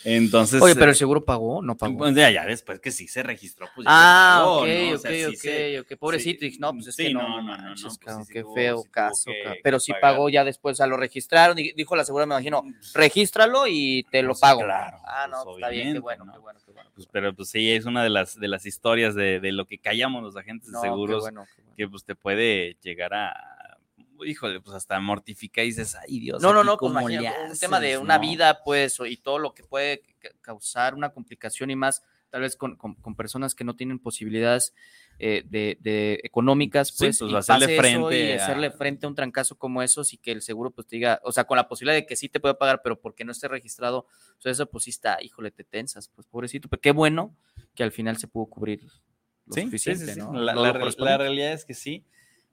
Entonces... 0.05 0.61
Oye, 0.61 0.75
pero 0.75 0.85
eh, 0.85 0.89
el 0.91 0.95
seguro 0.95 1.25
pagó, 1.25 1.61
no 1.63 1.75
pagó. 1.75 1.97
pues, 1.97 2.15
ya, 2.15 2.29
ya 2.29 2.45
después 2.45 2.79
que 2.79 2.91
sí 2.91 3.07
se 3.07 3.23
registró, 3.23 3.67
pues 3.75 3.85
ya 3.85 3.91
Ah, 3.91 4.37
pagó, 4.37 4.59
ok, 4.61 4.67
¿no? 4.67 4.89
O 4.91 4.95
ok, 4.95 5.07
sí 5.07 5.25
ok, 5.25 5.33
se- 5.35 5.79
ok. 5.79 5.95
Pobrecito, 5.97 6.39
sí, 6.45 6.57
no, 6.59 6.73
pues 6.73 6.87
es 6.87 6.95
sí, 6.95 7.07
que 7.07 7.13
no, 7.13 7.21
no, 7.21 7.27
no, 7.29 7.41
no, 7.41 7.47
manches, 7.63 7.83
no, 7.83 7.89
pues 8.15 8.27
sí, 8.27 8.33
qué 8.33 8.43
tuvo- 8.43 8.53
feo 8.53 8.83
caso, 8.91 9.31
que- 9.31 9.59
Pero 9.63 9.79
sí 9.79 9.91
pagar. 9.91 10.01
pagó 10.13 10.29
ya 10.29 10.43
después, 10.45 10.73
o 10.73 10.77
sea, 10.77 10.85
lo 10.87 10.97
registraron 10.97 11.57
y 11.57 11.71
dijo 11.73 11.95
la 11.95 12.05
segura, 12.05 12.25
me 12.27 12.35
imagino, 12.35 12.63
regístralo 12.93 13.65
y 13.67 14.05
te 14.11 14.21
lo 14.21 14.29
Pues, 14.29 14.39
pago. 14.41 14.61
claro, 14.61 14.97
ah, 15.03 15.25
pues, 15.29 15.45
no, 15.45 15.55
está 15.55 15.69
bien, 15.69 15.93
qué 15.93 15.99
bueno, 15.99 16.25
¿no? 16.25 16.33
qué 16.33 16.37
bueno, 16.39 16.59
qué 16.63 16.71
bueno. 16.71 16.89
Pues, 16.93 17.07
pero 17.11 17.33
pues 17.33 17.49
sí, 17.49 17.71
es 17.71 17.85
una 17.85 18.03
de 18.03 18.09
las, 18.11 18.39
de 18.39 18.47
las 18.47 18.65
historias 18.67 19.15
de, 19.15 19.39
de 19.39 19.51
lo 19.51 19.65
que 19.65 19.79
callamos 19.79 20.21
los 20.21 20.35
agentes 20.35 20.71
de 20.71 20.77
qué 20.77 20.81
seguros 20.87 21.21
bueno, 21.21 21.45
qué 21.55 21.61
bueno. 21.63 21.75
que 21.75 21.87
pues 21.87 22.03
te 22.03 22.13
puede 22.15 22.77
llegar 22.83 23.13
a, 23.15 23.31
híjole, 24.25 24.61
pues 24.61 24.75
hasta 24.75 24.99
mortificar 24.99 25.63
y 25.65 25.69
dices, 25.69 25.95
ay 25.95 26.19
Dios. 26.19 26.41
No, 26.41 26.53
no, 26.53 26.63
no, 26.63 26.77
pues 26.77 26.91
imagínate, 26.91 27.51
un 27.51 27.57
tema 27.59 27.79
de 27.79 27.87
haces, 27.89 28.01
una 28.01 28.15
no?". 28.15 28.21
vida, 28.21 28.61
pues, 28.63 28.97
y 29.07 29.17
todo 29.17 29.39
lo 29.39 29.53
que 29.53 29.63
puede 29.63 30.01
ca- 30.19 30.29
causar 30.41 30.95
una 30.95 31.09
complicación 31.11 31.69
y 31.71 31.75
más, 31.75 32.03
tal 32.29 32.41
vez 32.41 32.55
con, 32.55 32.75
con- 32.75 32.95
con 32.95 33.15
personas 33.15 33.55
que 33.55 33.63
no 33.63 33.75
tienen 33.75 33.99
posibilidades 33.99 34.73
eh, 35.21 35.43
de, 35.45 35.77
de 35.81 36.19
económicas, 36.23 36.89
Sí, 36.89 36.95
pues, 37.05 37.19
pues, 37.19 37.31
y 37.31 37.35
hacerle 37.35 37.75
frente 37.77 38.19
y 38.19 38.31
a- 38.31 38.35
hacerle 38.43 38.71
frente 38.71 39.05
a 39.05 39.09
un 39.09 39.15
trancazo 39.15 39.57
como 39.57 39.81
esos 39.83 40.13
y 40.13 40.17
que 40.17 40.31
el 40.31 40.41
seguro, 40.41 40.71
pues, 40.71 40.87
te 40.87 40.95
diga, 40.95 41.19
o 41.23 41.31
sea, 41.31 41.43
con 41.45 41.57
la 41.57 41.67
posibilidad 41.67 41.95
de 41.95 42.05
que 42.05 42.15
sí 42.15 42.29
te 42.29 42.39
pueda 42.39 42.57
pagar, 42.57 42.81
pero 42.83 42.99
porque 43.01 43.25
no 43.25 43.31
esté 43.31 43.47
registrado, 43.47 43.99
o 44.37 44.41
sea, 44.41 44.51
eso, 44.51 44.69
pues, 44.69 44.85
sí 44.85 44.91
está, 44.91 45.21
híjole, 45.21 45.51
te 45.51 45.63
tensas, 45.63 46.07
pues, 46.09 46.25
pobrecito, 46.27 46.69
pero 46.69 46.79
qué 46.81 46.91
bueno 46.91 47.35
que 47.75 47.83
al 47.83 47.91
final 47.91 48.17
se 48.17 48.27
pudo 48.27 48.45
cubrir 48.45 48.83
lo 49.45 49.55
Sí, 49.55 49.63
suficiente, 49.63 50.13
sí. 50.13 50.19
¿no? 50.19 50.31
La 50.33 51.17
realidad 51.17 51.53
es 51.53 51.65
que 51.65 51.73
sí. 51.73 52.05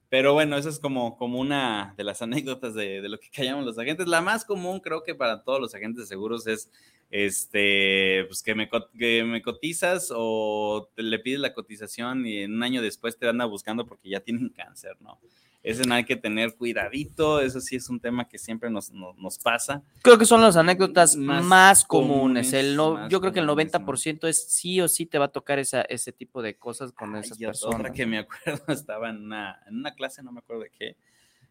Pero 0.09 0.35
bueno, 0.35 0.57
eso 0.57 0.69
es 0.69 0.79
como, 0.79 1.16
como 1.16 1.40
una 1.40 1.95
de 1.97 2.05
las 2.05 2.23
anécdotas 2.23 2.75
de, 2.75 3.01
de 3.01 3.09
lo 3.09 3.19
que 3.19 3.31
callamos 3.31 3.64
los 3.64 3.79
agentes. 3.79 4.07
La 4.07 4.21
más 4.21 4.45
común, 4.45 4.81
creo 4.81 5.03
que 5.03 5.14
para 5.14 5.42
todos 5.42 5.61
los 5.61 5.75
agentes 5.75 6.05
de 6.05 6.07
seguros 6.07 6.47
es 6.47 6.71
este, 7.11 8.25
pues 8.27 8.42
que 8.42 8.55
me, 8.55 8.69
que 8.99 9.25
me 9.25 9.42
cotizas 9.42 10.12
o 10.14 10.88
le 10.97 11.19
pides 11.19 11.40
la 11.40 11.55
cotización 11.55 12.27
y 12.27 12.45
un 12.45 12.62
año 12.62 12.83
después 12.83 13.16
te 13.16 13.29
anda 13.29 13.45
buscando 13.45 13.87
porque 13.87 14.11
ya 14.11 14.21
tienen 14.21 14.49
cáncer, 14.57 14.97
¿no? 15.01 15.19
Ese 15.67 15.83
no 15.83 15.95
hay 15.95 16.05
que 16.05 16.15
tener 16.15 16.55
cuidadito, 16.55 17.41
eso 17.41 17.61
sí 17.61 17.75
es 17.75 17.91
un 17.91 17.99
tema 17.99 18.29
que 18.29 18.39
siempre 18.39 18.71
nos, 18.71 18.93
nos, 18.93 19.17
nos 19.17 19.37
pasa. 19.37 19.83
Creo 20.01 20.17
que 20.17 20.25
son 20.25 20.41
las 20.41 20.57
anécdotas 20.57 21.17
más, 21.17 21.45
Más 21.45 21.85
comunes. 21.85 22.53
El 22.53 22.77
no, 22.77 23.09
yo 23.09 23.21
creo 23.21 23.33
que 23.33 23.41
el 23.41 23.47
más 23.47 23.57
comunes, 23.73 23.75
90% 23.75 24.29
es 24.29 24.45
sí 24.49 24.81
o 24.81 24.87
sí 24.87 25.07
te 25.07 25.19
va 25.19 25.25
a 25.25 25.33
tocar 25.33 25.59
esa, 25.59 25.83
ese 25.83 26.13
tipo 26.13 26.41
de 26.41 26.57
cosas 26.57 26.93
con 26.93 27.17
Ay, 27.17 27.23
esas 27.23 27.41
y 27.41 27.47
personas. 27.47 27.81
Otra 27.81 27.93
que 27.93 28.07
me 28.07 28.19
acuerdo, 28.45 28.63
estaba 28.69 29.11
en 29.11 29.25
una, 29.25 29.61
en 29.67 29.79
una 29.79 29.93
clase, 29.93 30.23
no 30.23 30.31
me 30.31 30.39
acuerdo 30.39 30.63
de 30.63 30.71
qué, 30.71 30.97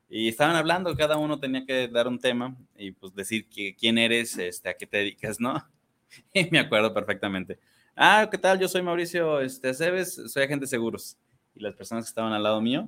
y 0.07 0.29
estaban 0.29 0.55
hablando, 0.55 0.95
cada 0.95 1.17
uno 1.17 1.37
tenía 1.37 1.65
que 1.65 1.89
dar 1.89 2.07
un 2.07 2.19
tema 2.19 2.55
y 2.77 2.91
pues 2.91 3.13
decir 3.15 3.49
que, 3.49 3.75
quién 3.75 3.97
eres, 3.97 4.37
este, 4.37 4.69
a 4.69 4.75
qué 4.75 4.87
te 4.87 4.97
dedicas, 4.97 5.41
¿no? 5.41 5.61
Y 6.33 6.49
me 6.51 6.59
acuerdo 6.59 6.93
perfectamente. 6.93 7.59
Ah, 7.97 8.29
¿qué 8.31 8.37
tal? 8.37 8.57
Yo 8.59 8.69
soy 8.69 8.81
Mauricio 8.81 9.41
este, 9.41 9.69
Aceves, 9.69 10.21
soy 10.31 10.43
agente 10.43 10.63
de 10.63 10.69
seguros. 10.69 11.17
Y 11.53 11.59
las 11.59 11.75
personas 11.75 12.05
que 12.05 12.09
estaban 12.09 12.31
al 12.31 12.43
lado 12.43 12.61
mío, 12.61 12.87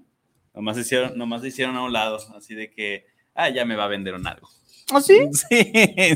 nomás 0.57 0.77
hicieron, 0.77 1.17
nomás 1.17 1.41
se 1.41 1.47
hicieron 1.49 1.75
a 1.75 1.83
un 1.83 1.93
lado, 1.93 2.17
así 2.35 2.55
de 2.55 2.69
que, 2.69 3.05
ah, 3.33 3.49
ya 3.49 3.63
me 3.65 3.75
va 3.75 3.85
a 3.85 3.87
vender 3.87 4.13
un 4.15 4.27
algo. 4.27 4.49
¿Ah, 4.91 5.01
sí? 5.01 5.19
Sí, 5.31 5.55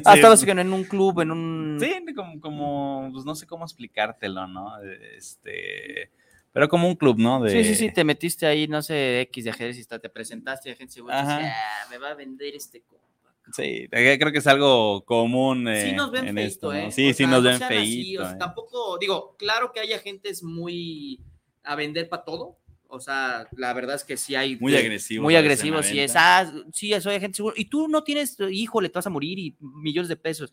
Ah, 0.05 0.13
sí, 0.13 0.19
estabas 0.19 0.43
en 0.43 0.73
un 0.73 0.83
club, 0.83 1.21
en 1.21 1.31
un... 1.31 1.77
Sí, 1.79 1.93
como, 2.15 2.39
como, 2.41 3.09
pues 3.13 3.25
no 3.25 3.35
sé 3.35 3.45
cómo 3.47 3.65
explicártelo, 3.65 4.47
¿no? 4.47 4.73
Este, 5.17 6.11
pero 6.51 6.67
como 6.67 6.87
un 6.87 6.95
club, 6.95 7.17
¿no? 7.17 7.41
De, 7.41 7.51
Sí, 7.51 7.63
sí, 7.63 7.75
sí, 7.75 7.93
te 7.93 8.03
metiste 8.03 8.45
ahí, 8.45 8.67
no 8.67 8.81
sé, 8.81 9.21
X 9.21 9.43
de 9.45 9.49
ajedrez 9.51 9.77
y 9.79 9.85
te 9.85 10.09
presentaste 10.09 10.69
y 10.69 10.71
la 10.73 10.77
gente 10.77 10.99
Ajá. 11.09 11.37
dice, 11.39 11.49
"Ah, 11.53 11.87
me 11.89 11.97
va 11.97 12.09
a 12.09 12.13
vender 12.13 12.55
este 12.55 12.81
compa. 12.81 13.01
Sí, 13.53 13.87
eh, 13.91 14.17
creo 14.19 14.31
que 14.31 14.37
es 14.37 14.47
algo 14.47 15.03
común. 15.03 15.65
Sí 15.65 15.89
eh, 15.89 15.93
nos 15.93 16.11
ven 16.11 16.27
en 16.27 16.35
feito, 16.35 16.47
esto, 16.71 16.73
¿eh? 16.73 16.83
¿no? 16.85 16.91
Sí, 16.91 17.05
O 17.09 17.13
sí 17.13 17.13
sea, 17.15 17.27
nos 17.27 17.43
no 17.43 17.49
ven 17.49 17.57
sean 17.57 17.73
así, 17.73 18.03
feito. 18.03 18.21
o 18.21 18.25
sea, 18.25 18.35
eh. 18.35 18.39
Tampoco, 18.39 18.97
digo, 18.99 19.35
claro 19.37 19.71
que 19.73 19.79
hay 19.79 19.93
agentes 19.93 20.43
muy 20.43 21.19
a 21.63 21.75
vender 21.75 22.07
para 22.07 22.23
todo. 22.23 22.57
O 22.93 22.99
sea, 22.99 23.47
la 23.55 23.73
verdad 23.73 23.95
es 23.95 24.03
que 24.03 24.17
sí 24.17 24.35
hay... 24.35 24.57
Muy 24.57 24.75
agresivos. 24.75 25.23
Muy 25.23 25.35
a 25.35 25.41
veces 25.41 25.63
en 25.63 25.71
la 25.71 25.77
agresivo, 25.79 25.95
sí 25.95 25.99
es, 26.01 26.13
ah, 26.15 26.53
sí, 26.73 26.93
soy 27.01 27.15
agente 27.15 27.37
seguro. 27.37 27.55
Y 27.57 27.65
tú 27.65 27.87
no 27.87 28.03
tienes, 28.03 28.37
híjole, 28.51 28.89
te 28.89 28.99
vas 28.99 29.07
a 29.07 29.09
morir 29.09 29.39
y 29.39 29.55
millones 29.59 30.09
de 30.09 30.17
pesos. 30.17 30.51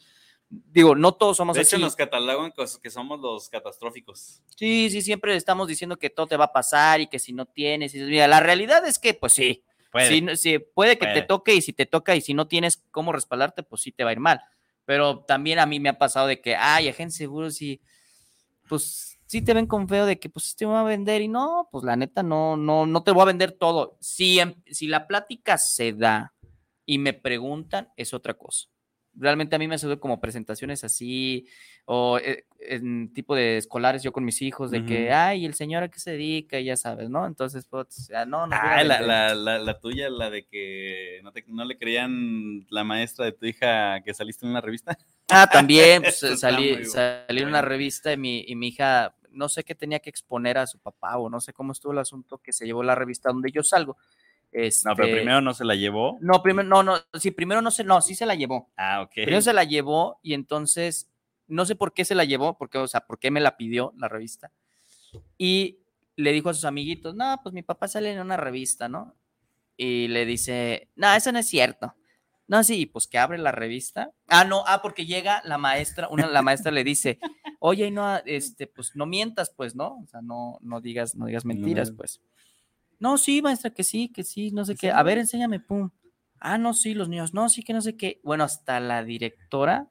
Digo, 0.49 0.95
no 0.95 1.13
todos 1.13 1.37
somos 1.37 1.57
De 1.57 1.63
así. 1.63 1.75
hecho, 1.77 1.85
nos 1.85 1.97
catalogan 1.97 2.53
que 2.83 2.91
somos 2.91 3.21
los 3.21 3.49
catastróficos. 3.49 4.41
Sí, 4.57 4.89
sí, 4.89 5.03
siempre 5.03 5.35
estamos 5.37 5.69
diciendo 5.69 5.99
que 5.99 6.11
todo 6.11 6.27
te 6.29 6.37
va 6.37 6.47
a 6.47 6.53
pasar 6.53 7.01
y 7.01 7.09
que 7.09 7.19
si 7.19 7.33
no 7.33 7.45
tienes, 7.45 7.95
y, 7.95 7.99
mira, 7.99 8.27
la 8.29 8.41
realidad 8.41 8.87
es 8.87 8.99
que, 8.99 9.13
pues 9.15 9.33
sí, 9.35 9.63
Puede. 9.91 10.09
sí, 10.09 10.21
no- 10.23 10.37
sí, 10.37 10.59
puede 10.59 10.97
que 10.97 11.07
te 11.07 11.13
Puede. 11.13 11.23
toque 11.27 11.55
y 11.55 11.61
si 11.61 11.73
te 11.73 11.87
toca 11.87 12.15
y 12.17 12.21
si 12.21 12.35
no 12.35 12.47
tienes 12.47 12.83
cómo 12.93 13.13
respaldarte, 13.13 13.63
pues 13.63 13.83
sí 13.83 13.93
te 13.93 14.05
va 14.05 14.11
a 14.11 14.13
ir 14.15 14.21
mal. 14.21 14.41
Pero 14.85 15.19
también 15.25 15.59
a 15.59 15.67
mí 15.67 15.81
me 15.81 15.89
ha 15.91 15.99
pasado 15.99 16.29
de 16.29 16.41
que, 16.41 16.55
ay, 16.57 16.89
agente 16.89 17.15
seguro, 17.17 17.51
sí, 17.51 17.81
pues 18.69 19.18
sí 19.29 19.43
te 19.43 19.55
ven 19.55 19.67
con 19.67 19.87
feo 19.89 20.07
de 20.07 20.19
que, 20.19 20.29
pues 20.29 20.57
te 20.57 20.67
va 20.67 20.81
a 20.81 20.85
vender 20.85 21.23
y 21.23 21.29
no, 21.29 21.69
pues 21.71 21.85
la 21.85 21.95
neta 21.97 22.25
no, 22.25 22.57
no, 22.57 22.87
no 22.87 23.05
te 23.05 23.13
voy 23.13 23.23
a 23.23 23.27
vender 23.27 23.53
todo. 23.53 23.97
Si, 24.01 24.41
em- 24.41 24.55
si 24.67 24.89
la 24.89 25.07
plática 25.07 25.57
se 25.59 25.93
da 25.93 26.35
y 26.85 26.99
me 26.99 27.13
preguntan, 27.13 27.91
es 27.97 28.13
otra 28.15 28.35
cosa. 28.35 28.69
Realmente 29.15 29.57
a 29.57 29.59
mí 29.59 29.67
me 29.69 29.75
ha 29.75 29.79
sucedido 29.79 30.01
como 30.01 30.21
presentaciones 30.21 30.85
así, 30.85 31.47
o 31.87 32.19
eh, 32.19 32.45
en 32.61 33.13
tipo 33.13 33.35
de 33.35 33.57
escolares 33.59 34.03
yo 34.03 34.13
con 34.13 34.25
mis 34.25 34.41
hijos, 34.43 34.71
de 34.71 34.85
que, 34.85 35.13
ay, 35.13 35.45
el 35.45 35.55
señor 35.55 35.83
a 35.83 35.89
qué 35.89 35.99
se 35.99 36.13
dedica, 36.13 36.61
y 36.61 36.65
ya 36.67 36.77
sabes, 36.77 37.11
¿no? 37.11 37.27
Entonces, 37.27 37.67
pues, 37.69 38.09
ya, 38.09 38.25
no, 38.27 38.47
no. 38.47 38.55
Ah, 38.57 38.83
la, 38.85 39.01
la, 39.01 39.35
la, 39.35 39.59
la 39.59 39.81
tuya, 39.81 40.09
la 40.09 40.31
de 40.31 40.47
que 40.47 41.21
no, 41.25 41.33
te- 41.33 41.45
no 41.49 41.65
le 41.65 41.77
creían 41.77 42.65
la 42.71 42.85
maestra 42.85 43.25
de 43.25 43.33
tu 43.33 43.45
hija 43.47 44.01
que 44.05 44.15
saliste 44.15 44.47
en 44.47 44.51
una 44.53 44.61
revista. 44.61 44.97
Ah, 45.29 45.49
también, 45.51 46.03
pues, 46.03 46.21
salí, 46.39 46.85
salí 46.85 47.43
en 47.43 47.49
una 47.49 47.63
revista 47.63 48.13
y 48.13 48.17
mi, 48.17 48.45
y 48.47 48.55
mi 48.55 48.69
hija, 48.69 49.15
no 49.39 49.49
sé 49.49 49.65
qué 49.65 49.75
tenía 49.75 50.01
que 50.01 50.11
exponer 50.11 50.59
a 50.59 50.67
su 50.67 50.79
papá 50.79 51.17
o 51.17 51.31
no 51.31 51.41
sé 51.41 51.53
cómo 51.53 51.73
estuvo 51.73 51.93
el 51.93 51.99
asunto 51.99 52.39
que 52.39 52.53
se 52.53 52.67
llevó 52.67 52.83
la 52.83 52.95
revista 52.95 53.31
donde 53.31 53.53
yo 53.53 53.63
salgo. 53.63 53.97
no, 53.97 54.01
pero 54.51 54.63
Este, 54.65 54.93
primero 54.95 55.41
no 55.41 55.55
se 55.55 55.65
la 55.65 55.75
llevó. 55.75 56.19
No, 56.21 56.43
primero, 56.43 56.69
no, 56.69 56.83
no, 56.83 56.97
sí, 57.15 57.31
primero 57.31 57.63
no 57.63 57.71
se, 57.71 57.85
no, 57.85 58.01
sí 58.01 58.15
se 58.15 58.27
la 58.27 58.35
llevó. 58.35 58.71
Ah, 58.77 59.03
ok. 59.03 59.13
Primero 59.15 59.41
se 59.41 59.53
la 59.53 59.65
llevó 59.65 60.19
y 60.23 60.35
entonces, 60.35 61.11
no 61.47 61.65
sé 61.65 61.77
por 61.77 61.95
qué 61.95 62.05
se 62.05 62.15
la 62.15 62.25
llevó, 62.25 62.59
porque, 62.59 62.79
o 62.79 62.89
sea, 62.89 63.01
por 63.01 63.19
qué 63.19 63.31
me 63.31 63.41
la 63.41 63.57
pidió 63.57 63.95
la 63.97 64.09
revista. 64.09 64.51
Y 65.39 65.79
le 66.17 66.33
dijo 66.33 66.51
a 66.51 66.55
sus 66.55 66.65
amiguitos, 66.65 67.15
no, 67.15 67.39
pues 67.43 67.55
mi 67.55 67.63
papá 67.63 67.87
sale 67.87 68.13
en 68.13 68.21
una 68.21 68.37
revista, 68.37 68.89
¿no? 68.89 69.15
Y 69.77 70.09
le 70.09 70.27
dice, 70.27 70.89
no, 70.97 71.15
eso 71.15 71.31
no 71.31 71.39
es 71.39 71.49
cierto. 71.49 71.95
No, 72.49 72.65
sí, 72.65 72.87
pues 72.87 73.07
que 73.07 73.19
abre 73.19 73.39
la 73.39 73.53
revista. 73.53 74.11
Ah, 74.27 74.45
no, 74.45 74.65
ah, 74.67 74.81
porque 74.83 75.05
llega 75.07 75.43
la 75.45 75.59
maestra, 75.59 76.09
una, 76.09 76.27
la 76.27 76.43
maestra 76.43 76.73
le 76.73 76.83
dice, 76.83 77.19
oye, 77.61 77.91
no, 77.91 78.17
este, 78.25 78.67
pues 78.67 78.97
no 78.97 79.05
mientas, 79.07 79.53
pues, 79.55 79.77
¿no? 79.77 79.99
O 79.99 80.07
sea, 80.09 80.23
no, 80.23 80.59
no 80.63 80.81
digas, 80.81 81.15
no 81.15 81.27
digas 81.27 81.45
mentiras, 81.45 81.91
No. 81.91 81.97
pues. 81.99 82.21
No, 82.99 83.17
sí, 83.19 83.43
maestra, 83.43 83.71
que 83.71 83.85
sí, 83.85 84.09
que 84.09 84.25
sí, 84.25 84.51
no 84.51 84.65
sé 84.65 84.75
qué. 84.75 84.91
A 84.91 85.03
ver, 85.03 85.19
enséñame, 85.19 85.61
pum. 85.61 85.91
Ah, 86.41 86.57
no, 86.59 86.73
sí, 86.75 86.95
los 86.95 87.09
niños, 87.09 87.35
no, 87.35 87.49
sí, 87.49 87.63
que 87.63 87.73
no 87.73 87.81
sé 87.83 87.97
qué. 87.97 88.21
Bueno, 88.25 88.45
hasta 88.45 88.81
la 88.81 89.05
directora 89.05 89.89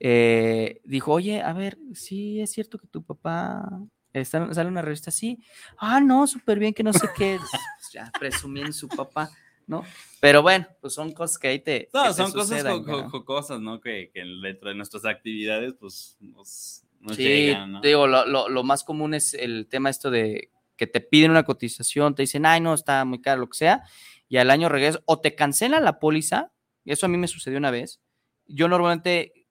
eh, 0.00 0.80
dijo, 0.84 1.12
oye, 1.12 1.42
a 1.42 1.52
ver, 1.52 1.78
sí, 1.94 2.40
es 2.40 2.50
cierto 2.52 2.78
que 2.78 2.86
tu 2.88 3.04
papá 3.04 3.68
está, 4.12 4.52
sale 4.54 4.66
en 4.68 4.72
una 4.72 4.82
revista 4.82 5.10
así. 5.10 5.38
Ah, 5.78 6.00
no, 6.00 6.26
súper 6.26 6.58
bien, 6.58 6.72
que 6.74 6.82
no 6.82 6.92
sé 6.92 7.08
qué. 7.16 7.38
Ya, 7.92 8.10
presumiendo 8.18 8.72
su 8.72 8.88
papá, 8.88 9.28
¿no? 9.66 9.84
Pero 10.20 10.42
bueno, 10.42 10.66
pues 10.80 10.94
son 10.94 11.12
cosas 11.12 11.38
que 11.38 11.48
ahí 11.48 11.58
te. 11.58 11.88
No, 11.92 12.04
te 12.08 12.14
son 12.14 12.32
cosas 12.32 12.48
sucedan, 12.60 12.84
co- 12.84 12.84
co- 13.10 13.18
¿no? 13.18 13.24
cosas, 13.24 13.60
¿no? 13.60 13.80
Que, 13.80 14.10
que 14.12 14.20
dentro 14.42 14.68
de 14.68 14.74
nuestras 14.74 15.04
actividades, 15.04 15.74
pues, 15.78 16.16
nos, 16.20 16.84
nos 17.00 17.16
Sí, 17.16 17.22
llegan, 17.24 17.72
¿no? 17.72 17.80
te 17.80 17.88
digo, 17.88 18.06
lo, 18.06 18.24
lo- 18.26 18.48
lo 18.48 18.62
más 18.62 18.84
común 18.84 19.14
es 19.14 19.34
el 19.34 19.66
tema 19.68 19.90
esto 19.90 20.10
de 20.10 20.50
que 20.76 20.86
te 20.86 21.00
piden 21.00 21.30
una 21.30 21.42
cotización, 21.44 22.14
te 22.14 22.22
dicen, 22.22 22.46
ay, 22.46 22.60
no, 22.60 22.74
está 22.74 23.04
muy 23.04 23.20
caro, 23.20 23.40
lo 23.42 23.48
que 23.48 23.58
sea, 23.58 23.82
y 24.28 24.36
al 24.38 24.50
año 24.50 24.68
regresas, 24.68 25.02
o 25.06 25.20
te 25.20 25.34
cancelan 25.34 25.84
la 25.84 25.98
póliza, 25.98 26.52
eso 26.84 27.06
a 27.06 27.08
mí 27.08 27.16
me 27.18 27.28
sucedió 27.28 27.58
una 27.58 27.70
vez. 27.70 28.00
Yo 28.46 28.66
normalmente, 28.68 29.46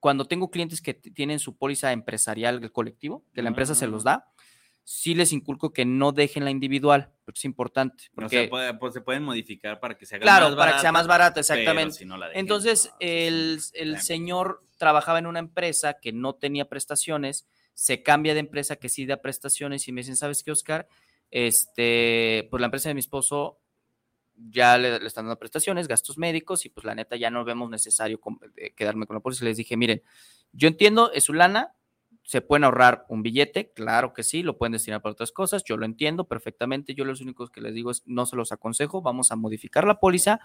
cuando 0.00 0.26
tengo 0.26 0.50
clientes 0.50 0.80
que 0.80 0.94
tienen 0.94 1.38
su 1.38 1.56
póliza 1.56 1.92
empresarial, 1.92 2.70
colectivo, 2.72 3.24
que 3.34 3.42
la 3.42 3.48
empresa 3.48 3.74
se 3.74 3.86
los 3.86 4.04
da, 4.04 4.26
sí 4.86 5.14
les 5.14 5.32
inculco 5.32 5.72
que 5.72 5.84
no 5.86 6.12
dejen 6.12 6.44
la 6.44 6.50
individual, 6.50 7.10
porque 7.24 7.38
es 7.38 7.44
importante. 7.46 8.04
O 8.12 8.14
Porque, 8.16 8.40
sea, 8.42 8.50
puede- 8.50 8.74
pues, 8.74 8.92
se 8.94 9.00
pueden 9.00 9.22
modificar 9.22 9.80
para 9.80 9.96
que 9.96 10.04
se 10.06 10.16
haga 10.16 10.22
claro, 10.22 10.48
más 10.50 10.56
para 10.56 10.72
que 10.74 10.80
sea 10.80 10.92
más 10.92 11.06
barato, 11.06 11.40
exactamente. 11.40 11.94
si 11.94 12.04
no 12.04 12.18
dejen, 12.18 12.38
Entonces, 12.38 12.88
no, 12.92 12.96
el, 13.00 13.58
el 13.72 14.00
señor 14.00 14.62
trabajaba 14.76 15.18
en 15.18 15.26
una 15.26 15.38
empresa 15.38 15.94
que 15.94 16.12
no 16.12 16.34
tenía 16.34 16.68
prestaciones, 16.68 17.46
se 17.72 18.02
cambia 18.02 18.34
de 18.34 18.40
empresa 18.40 18.76
que 18.76 18.88
sí 18.90 19.06
da 19.06 19.16
prestaciones 19.22 19.88
y 19.88 19.92
me 19.92 20.02
dicen, 20.02 20.16
¿sabes 20.16 20.42
qué, 20.42 20.50
Oscar? 20.52 20.86
Este, 21.30 22.46
pues 22.50 22.60
la 22.60 22.66
empresa 22.66 22.88
de 22.88 22.94
mi 22.94 23.00
esposo 23.00 23.58
ya 24.36 24.76
le, 24.78 24.98
le 24.98 25.06
están 25.06 25.24
dando 25.26 25.38
prestaciones, 25.38 25.88
gastos 25.88 26.18
médicos 26.18 26.64
y 26.66 26.68
pues 26.68 26.84
la 26.84 26.94
neta 26.94 27.16
ya 27.16 27.30
no 27.30 27.44
vemos 27.44 27.70
necesario 27.70 28.20
com- 28.20 28.38
eh, 28.56 28.72
quedarme 28.74 29.06
con 29.06 29.14
la 29.14 29.20
póliza. 29.20 29.44
Les 29.44 29.56
dije, 29.56 29.76
miren, 29.76 30.02
yo 30.52 30.68
entiendo, 30.68 31.12
es 31.12 31.24
su 31.24 31.32
lana, 31.32 31.74
se 32.24 32.40
pueden 32.40 32.64
ahorrar 32.64 33.04
un 33.08 33.22
billete, 33.22 33.70
claro 33.72 34.14
que 34.14 34.22
sí, 34.22 34.42
lo 34.42 34.56
pueden 34.56 34.72
destinar 34.72 35.02
para 35.02 35.12
otras 35.12 35.30
cosas, 35.30 35.62
yo 35.62 35.76
lo 35.76 35.84
entiendo 35.84 36.24
perfectamente, 36.24 36.94
yo 36.94 37.04
los 37.04 37.20
únicos 37.20 37.50
que 37.50 37.60
les 37.60 37.74
digo 37.74 37.90
es, 37.90 38.02
no 38.06 38.24
se 38.24 38.34
los 38.34 38.50
aconsejo, 38.50 39.02
vamos 39.02 39.30
a 39.30 39.36
modificar 39.36 39.86
la 39.86 40.00
póliza 40.00 40.40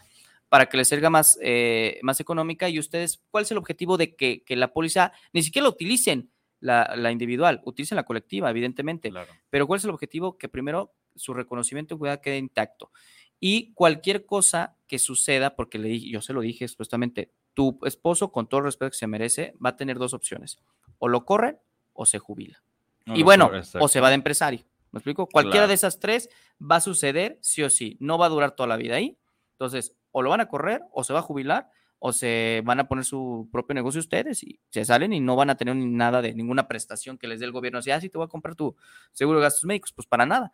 para 0.49 0.67
que 0.67 0.75
les 0.77 0.89
salga 0.89 1.09
más, 1.09 1.39
eh, 1.41 1.99
más 2.03 2.19
económica 2.19 2.67
y 2.69 2.79
ustedes, 2.79 3.23
¿cuál 3.31 3.43
es 3.43 3.51
el 3.51 3.57
objetivo 3.57 3.97
de 3.97 4.15
que, 4.15 4.43
que 4.43 4.55
la 4.57 4.73
póliza 4.73 5.13
ni 5.31 5.41
siquiera 5.41 5.63
la 5.63 5.69
utilicen? 5.69 6.29
La, 6.61 6.93
la 6.97 7.09
individual, 7.09 7.61
utilicen 7.63 7.95
la 7.95 8.03
colectiva, 8.03 8.49
evidentemente, 8.49 9.09
Claro. 9.09 9.31
pero 9.49 9.65
¿cuál 9.65 9.77
es 9.77 9.85
el 9.85 9.91
objetivo? 9.91 10.37
Que 10.37 10.49
primero 10.49 10.93
su 11.15 11.33
reconocimiento 11.33 11.97
cuidado 11.97 12.19
quede 12.19 12.37
intacto. 12.37 12.91
Y 13.39 13.71
cualquier 13.71 14.25
cosa 14.25 14.75
que 14.85 14.99
suceda, 14.99 15.55
porque 15.55 15.79
le 15.79 15.97
yo 16.01 16.19
se 16.21 16.33
lo 16.33 16.41
dije 16.41 16.67
supuestamente, 16.67 17.31
tu 17.53 17.79
esposo, 17.85 18.33
con 18.33 18.49
todo 18.49 18.59
el 18.59 18.65
respeto 18.65 18.91
que 18.91 18.97
se 18.97 19.07
merece, 19.07 19.53
va 19.63 19.69
a 19.69 19.77
tener 19.77 19.97
dos 19.97 20.13
opciones. 20.13 20.59
O 20.97 21.07
lo 21.07 21.23
corren 21.23 21.57
o 21.99 22.05
se 22.05 22.17
jubila. 22.17 22.63
No 23.05 23.17
y 23.17 23.23
bueno, 23.23 23.51
o 23.79 23.87
se 23.89 23.99
va 23.99 24.07
de 24.07 24.15
empresario. 24.15 24.61
¿Me 24.91 24.99
explico? 24.99 25.27
Cualquiera 25.27 25.57
Claro. 25.63 25.67
de 25.67 25.73
esas 25.73 25.99
tres 25.99 26.29
va 26.59 26.77
a 26.77 26.81
suceder 26.81 27.37
sí 27.41 27.61
o 27.61 27.69
sí. 27.69 27.97
No 27.99 28.17
va 28.17 28.27
a 28.27 28.29
durar 28.29 28.51
toda 28.51 28.67
la 28.67 28.77
vida 28.77 28.95
ahí. 28.95 29.17
Entonces, 29.51 29.97
o 30.11 30.21
lo 30.21 30.29
van 30.29 30.39
a 30.39 30.47
correr, 30.47 30.81
o 30.93 31.03
se 31.03 31.11
va 31.11 31.19
a 31.19 31.21
jubilar, 31.23 31.69
o 31.99 32.13
se 32.13 32.61
van 32.63 32.79
a 32.79 32.87
poner 32.87 33.03
su 33.03 33.49
propio 33.51 33.73
negocio 33.73 33.99
ustedes 33.99 34.41
y 34.43 34.61
se 34.69 34.85
salen 34.85 35.11
y 35.11 35.19
no 35.19 35.35
van 35.35 35.49
a 35.49 35.57
tener 35.57 35.75
ni 35.75 35.87
nada 35.87 36.21
de 36.21 36.33
ninguna 36.33 36.69
prestación 36.69 37.17
que 37.17 37.27
les 37.27 37.41
dé 37.41 37.45
el 37.45 37.51
gobierno. 37.51 37.79
Así, 37.79 37.91
ah, 37.91 37.99
sí, 37.99 38.07
te 38.09 38.17
voy 38.17 38.25
a 38.25 38.29
comprar 38.29 38.55
tu 38.55 38.77
seguro 39.11 39.39
de 39.39 39.43
gastos 39.43 39.65
médicos. 39.65 39.91
Pues 39.91 40.07
para 40.07 40.25
nada. 40.25 40.53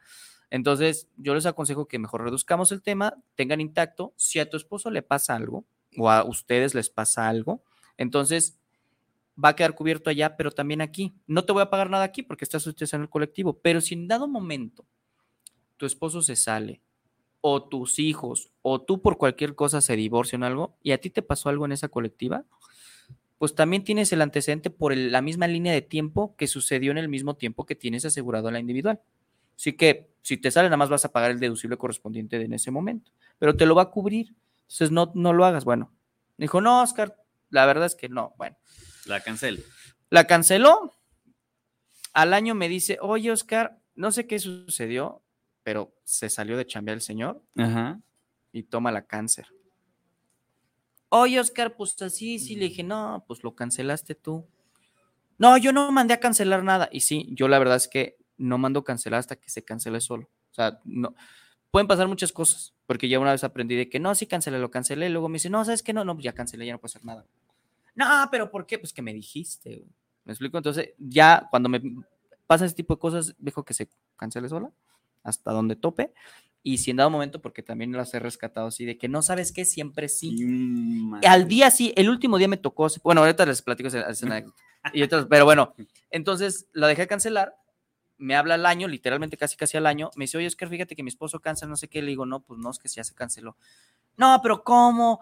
Entonces, 0.50 1.08
yo 1.16 1.36
les 1.36 1.46
aconsejo 1.46 1.88
que 1.88 2.00
mejor 2.00 2.24
reduzcamos 2.24 2.72
el 2.72 2.82
tema, 2.82 3.14
tengan 3.36 3.62
intacto. 3.62 4.14
Si 4.16 4.40
a 4.40 4.50
tu 4.50 4.58
esposo 4.58 4.90
le 4.90 5.04
pasa 5.04 5.36
algo, 5.36 5.66
o 5.96 6.10
a 6.10 6.24
ustedes 6.24 6.74
les 6.74 6.90
pasa 6.90 7.30
algo, 7.30 7.64
entonces 7.98 8.58
va 9.44 9.50
a 9.50 9.56
quedar 9.56 9.76
cubierto 9.76 10.10
allá, 10.10 10.38
pero 10.38 10.52
también 10.52 10.82
aquí. 10.82 11.14
No 11.28 11.46
te 11.46 11.54
voy 11.54 11.62
a 11.62 11.70
pagar 11.70 11.90
nada 11.90 12.04
aquí 12.04 12.24
porque 12.24 12.46
estás 12.46 12.66
utilizando 12.68 13.04
el 13.04 13.10
colectivo, 13.10 13.60
pero 13.62 13.82
si 13.82 13.94
en 13.94 14.08
dado 14.08 14.28
momento 14.28 14.86
tu 15.78 15.86
esposo 15.86 16.22
se 16.22 16.36
sale, 16.36 16.82
o 17.48 17.62
tus 17.64 18.00
hijos, 18.00 18.50
o 18.64 18.82
tú 18.82 19.04
por 19.04 19.20
cualquier 19.20 19.54
cosa 19.54 19.80
se 19.80 19.96
divorcian 19.96 20.42
o 20.42 20.48
algo, 20.48 20.78
y 20.82 20.94
a 20.94 20.98
ti 21.00 21.12
te 21.12 21.22
pasó 21.22 21.50
algo 21.50 21.66
en 21.66 21.74
esa 21.74 21.90
colectiva, 21.90 22.44
pues 23.38 23.54
también 23.54 23.84
tienes 23.84 24.12
el 24.14 24.24
antecedente 24.24 24.72
por 24.72 24.98
la 24.98 25.22
misma 25.22 25.48
línea 25.48 25.72
de 25.72 25.84
tiempo 25.84 26.36
que 26.38 26.48
sucedió 26.48 26.90
en 26.90 26.98
el 26.98 27.08
mismo 27.08 27.36
tiempo 27.36 27.68
que 27.68 27.76
tienes 27.76 28.04
asegurado 28.04 28.48
en 28.48 28.54
la 28.54 28.60
individual. 28.60 29.00
Así 29.56 29.74
que 29.74 30.10
si 30.24 30.38
te 30.38 30.50
sale, 30.50 30.70
nada 30.70 30.78
más 30.78 30.90
vas 30.90 31.06
a 31.06 31.12
pagar 31.12 31.30
el 31.30 31.40
deducible 31.40 31.78
correspondiente 31.78 32.42
en 32.42 32.54
ese 32.54 32.72
momento, 32.72 33.12
pero 33.38 33.56
te 33.56 33.68
lo 33.68 33.76
va 33.76 33.84
a 33.84 33.92
cubrir. 33.92 34.34
Entonces 34.62 34.90
no, 34.90 35.12
no 35.14 35.32
lo 35.32 35.46
hagas. 35.46 35.66
Bueno, 35.66 35.92
dijo, 36.38 36.62
no, 36.62 36.82
Oscar, 36.82 37.16
la 37.52 37.68
verdad 37.68 37.86
es 37.86 37.94
que 37.94 38.10
no. 38.10 38.34
Bueno, 38.38 38.58
La 39.06 39.22
cancel. 39.22 39.64
la 40.10 40.26
canceló. 40.26 40.92
Al 42.14 42.34
año 42.34 42.56
me 42.56 42.70
dice, 42.70 42.98
oye, 43.02 43.32
Oscar, 43.32 43.80
no 43.96 44.12
sé 44.12 44.26
qué 44.26 44.40
sucedió, 44.40 45.22
pero 45.64 45.94
se 46.04 46.30
salió 46.30 46.58
de 46.58 46.66
chambear 46.66 46.96
el 46.96 47.02
señor 47.02 47.44
Ajá. 47.58 48.00
y 48.52 48.64
toma 48.64 48.92
la 48.92 49.06
cáncer. 49.06 49.48
Oye, 51.10 51.40
Oscar, 51.40 51.76
pues 51.76 52.02
así, 52.02 52.40
sí, 52.40 52.56
le 52.56 52.66
dije, 52.66 52.84
no, 52.84 53.24
pues 53.28 53.44
lo 53.44 53.56
cancelaste 53.56 54.16
tú. 54.16 54.48
No, 55.38 55.58
yo 55.58 55.72
no 55.72 55.92
mandé 55.92 56.14
a 56.14 56.20
cancelar 56.20 56.64
nada. 56.64 56.90
Y 56.92 57.02
sí, 57.02 57.28
yo 57.32 57.48
la 57.48 57.60
verdad 57.60 57.76
es 57.76 57.88
que 57.88 58.18
no 58.38 58.58
mando 58.58 58.84
cancelar 58.84 59.20
hasta 59.20 59.36
que 59.36 59.50
se 59.50 59.64
cancele 59.64 60.02
solo. 60.02 60.30
O 60.52 60.54
sea, 60.54 60.80
no. 60.84 61.16
Pueden 61.72 61.88
pasar 61.88 62.08
muchas 62.08 62.32
cosas, 62.32 62.74
porque 62.86 63.10
ya 63.10 63.20
una 63.20 63.32
vez 63.32 63.44
aprendí 63.44 63.76
de 63.76 63.90
que 63.90 64.00
no, 64.00 64.16
sí 64.16 64.28
cancelé, 64.28 64.60
lo 64.60 64.72
cancelé. 64.72 65.10
Luego 65.10 65.28
me 65.28 65.36
dice, 65.36 65.50
no, 65.50 65.64
¿sabes 65.66 65.84
qué? 65.84 65.92
No, 65.94 66.06
no, 66.06 66.16
pues 66.16 66.24
ya 66.24 66.34
cancelé, 66.34 66.66
ya 66.66 66.74
no 66.74 66.80
puedo 66.80 66.90
hacer 66.92 67.04
nada. 67.04 67.26
No, 67.96 68.28
pero 68.32 68.52
¿por 68.52 68.66
qué? 68.66 68.78
Pues 68.80 68.94
que 68.94 69.02
me 69.02 69.14
dijiste. 69.14 69.78
güey. 69.78 69.90
¿Me 70.26 70.34
explico? 70.34 70.58
Entonces, 70.58 70.90
ya 70.98 71.48
cuando 71.50 71.70
me 71.70 71.82
pasa 72.48 72.66
ese 72.66 72.76
tipo 72.76 72.96
de 72.96 73.00
cosas, 73.00 73.36
dejo 73.38 73.64
que 73.64 73.74
se 73.74 73.90
cancele 74.18 74.50
sola, 74.50 74.72
hasta 75.24 75.52
donde 75.52 75.76
tope. 75.76 76.14
Y 76.64 76.80
si 76.80 76.90
en 76.92 76.98
dado 76.98 77.12
momento, 77.12 77.42
porque 77.42 77.62
también 77.62 77.92
las 77.92 78.14
he 78.16 78.20
rescatado 78.20 78.68
así, 78.68 78.86
de 78.86 78.98
que 78.98 79.08
no 79.08 79.22
sabes 79.22 79.52
qué, 79.52 79.66
siempre 79.66 80.10
sí. 80.10 80.44
Mm, 80.44 81.22
Al 81.26 81.48
día 81.48 81.70
sí, 81.70 81.94
el 81.96 82.10
último 82.10 82.38
día 82.40 82.48
me 82.48 82.58
tocó, 82.58 82.88
bueno, 83.04 83.22
ahorita 83.22 83.46
les 83.46 83.62
platico 83.62 83.88
esa. 83.88 84.06
Y 84.94 85.02
otras- 85.02 85.26
pero 85.30 85.46
bueno, 85.46 85.74
entonces 86.12 86.68
la 86.74 86.88
dejé 86.88 87.08
cancelar, 87.08 87.56
me 88.18 88.36
habla 88.36 88.54
al 88.54 88.66
año, 88.68 88.88
literalmente 88.88 89.36
casi 89.36 89.58
casi 89.58 89.78
al 89.78 89.88
año, 89.88 90.12
me 90.16 90.26
dice, 90.26 90.38
oye, 90.38 90.46
Oscar, 90.48 90.70
fíjate 90.70 90.96
que 90.96 91.02
mi 91.04 91.10
esposo 91.10 91.40
cancela, 91.40 91.70
no 91.72 91.76
sé 91.76 91.88
qué, 91.88 92.02
le 92.04 92.10
digo, 92.10 92.26
no, 92.28 92.42
pues 92.42 92.60
no, 92.60 92.70
es 92.70 92.78
que 92.80 92.88
ya 92.88 93.04
se 93.04 93.16
canceló. 93.16 93.58
No, 94.18 94.40
pero 94.44 94.64
¿cómo? 94.64 95.22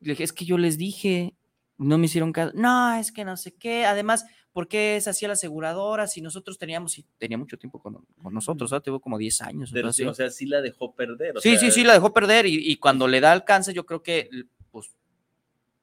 Le 0.00 0.12
dije, 0.12 0.24
es 0.24 0.32
que 0.32 0.44
yo 0.46 0.56
les 0.58 0.78
dije, 0.78 1.34
no 1.78 1.98
me 1.98 2.06
hicieron 2.06 2.32
caso, 2.32 2.52
no, 2.54 2.94
es 2.94 3.10
que 3.12 3.24
no 3.24 3.36
sé 3.36 3.54
qué, 3.54 3.84
además, 3.84 4.24
¿por 4.52 4.68
qué 4.68 4.96
es 4.96 5.08
así 5.08 5.26
la 5.26 5.32
aseguradora? 5.32 6.06
Si 6.06 6.20
nosotros 6.22 6.56
teníamos, 6.58 6.98
y 6.98 7.04
tenía 7.18 7.36
mucho 7.38 7.58
tiempo 7.58 7.80
con, 7.80 8.04
con 8.22 8.32
nosotros, 8.34 8.70
¿sabes? 8.70 8.84
Tuvo 8.84 9.00
como 9.00 9.18
10 9.18 9.40
años. 9.42 9.70
Pero 9.72 9.92
sí, 9.92 10.04
o 10.04 10.14
sea, 10.14 10.30
sí 10.30 10.46
la 10.46 10.60
dejó 10.60 10.94
perder. 10.94 11.36
o 11.36 11.40
Sí, 11.40 11.50
sea, 11.50 11.58
sí, 11.58 11.70
sí, 11.70 11.84
la 11.84 11.94
dejó 11.94 12.12
perder 12.12 12.46
y, 12.46 12.70
y 12.70 12.76
cuando 12.76 13.08
le 13.08 13.20
da 13.20 13.32
alcance, 13.32 13.72
yo 13.74 13.84
creo 13.86 14.02
que, 14.02 14.28
pues, 14.70 14.92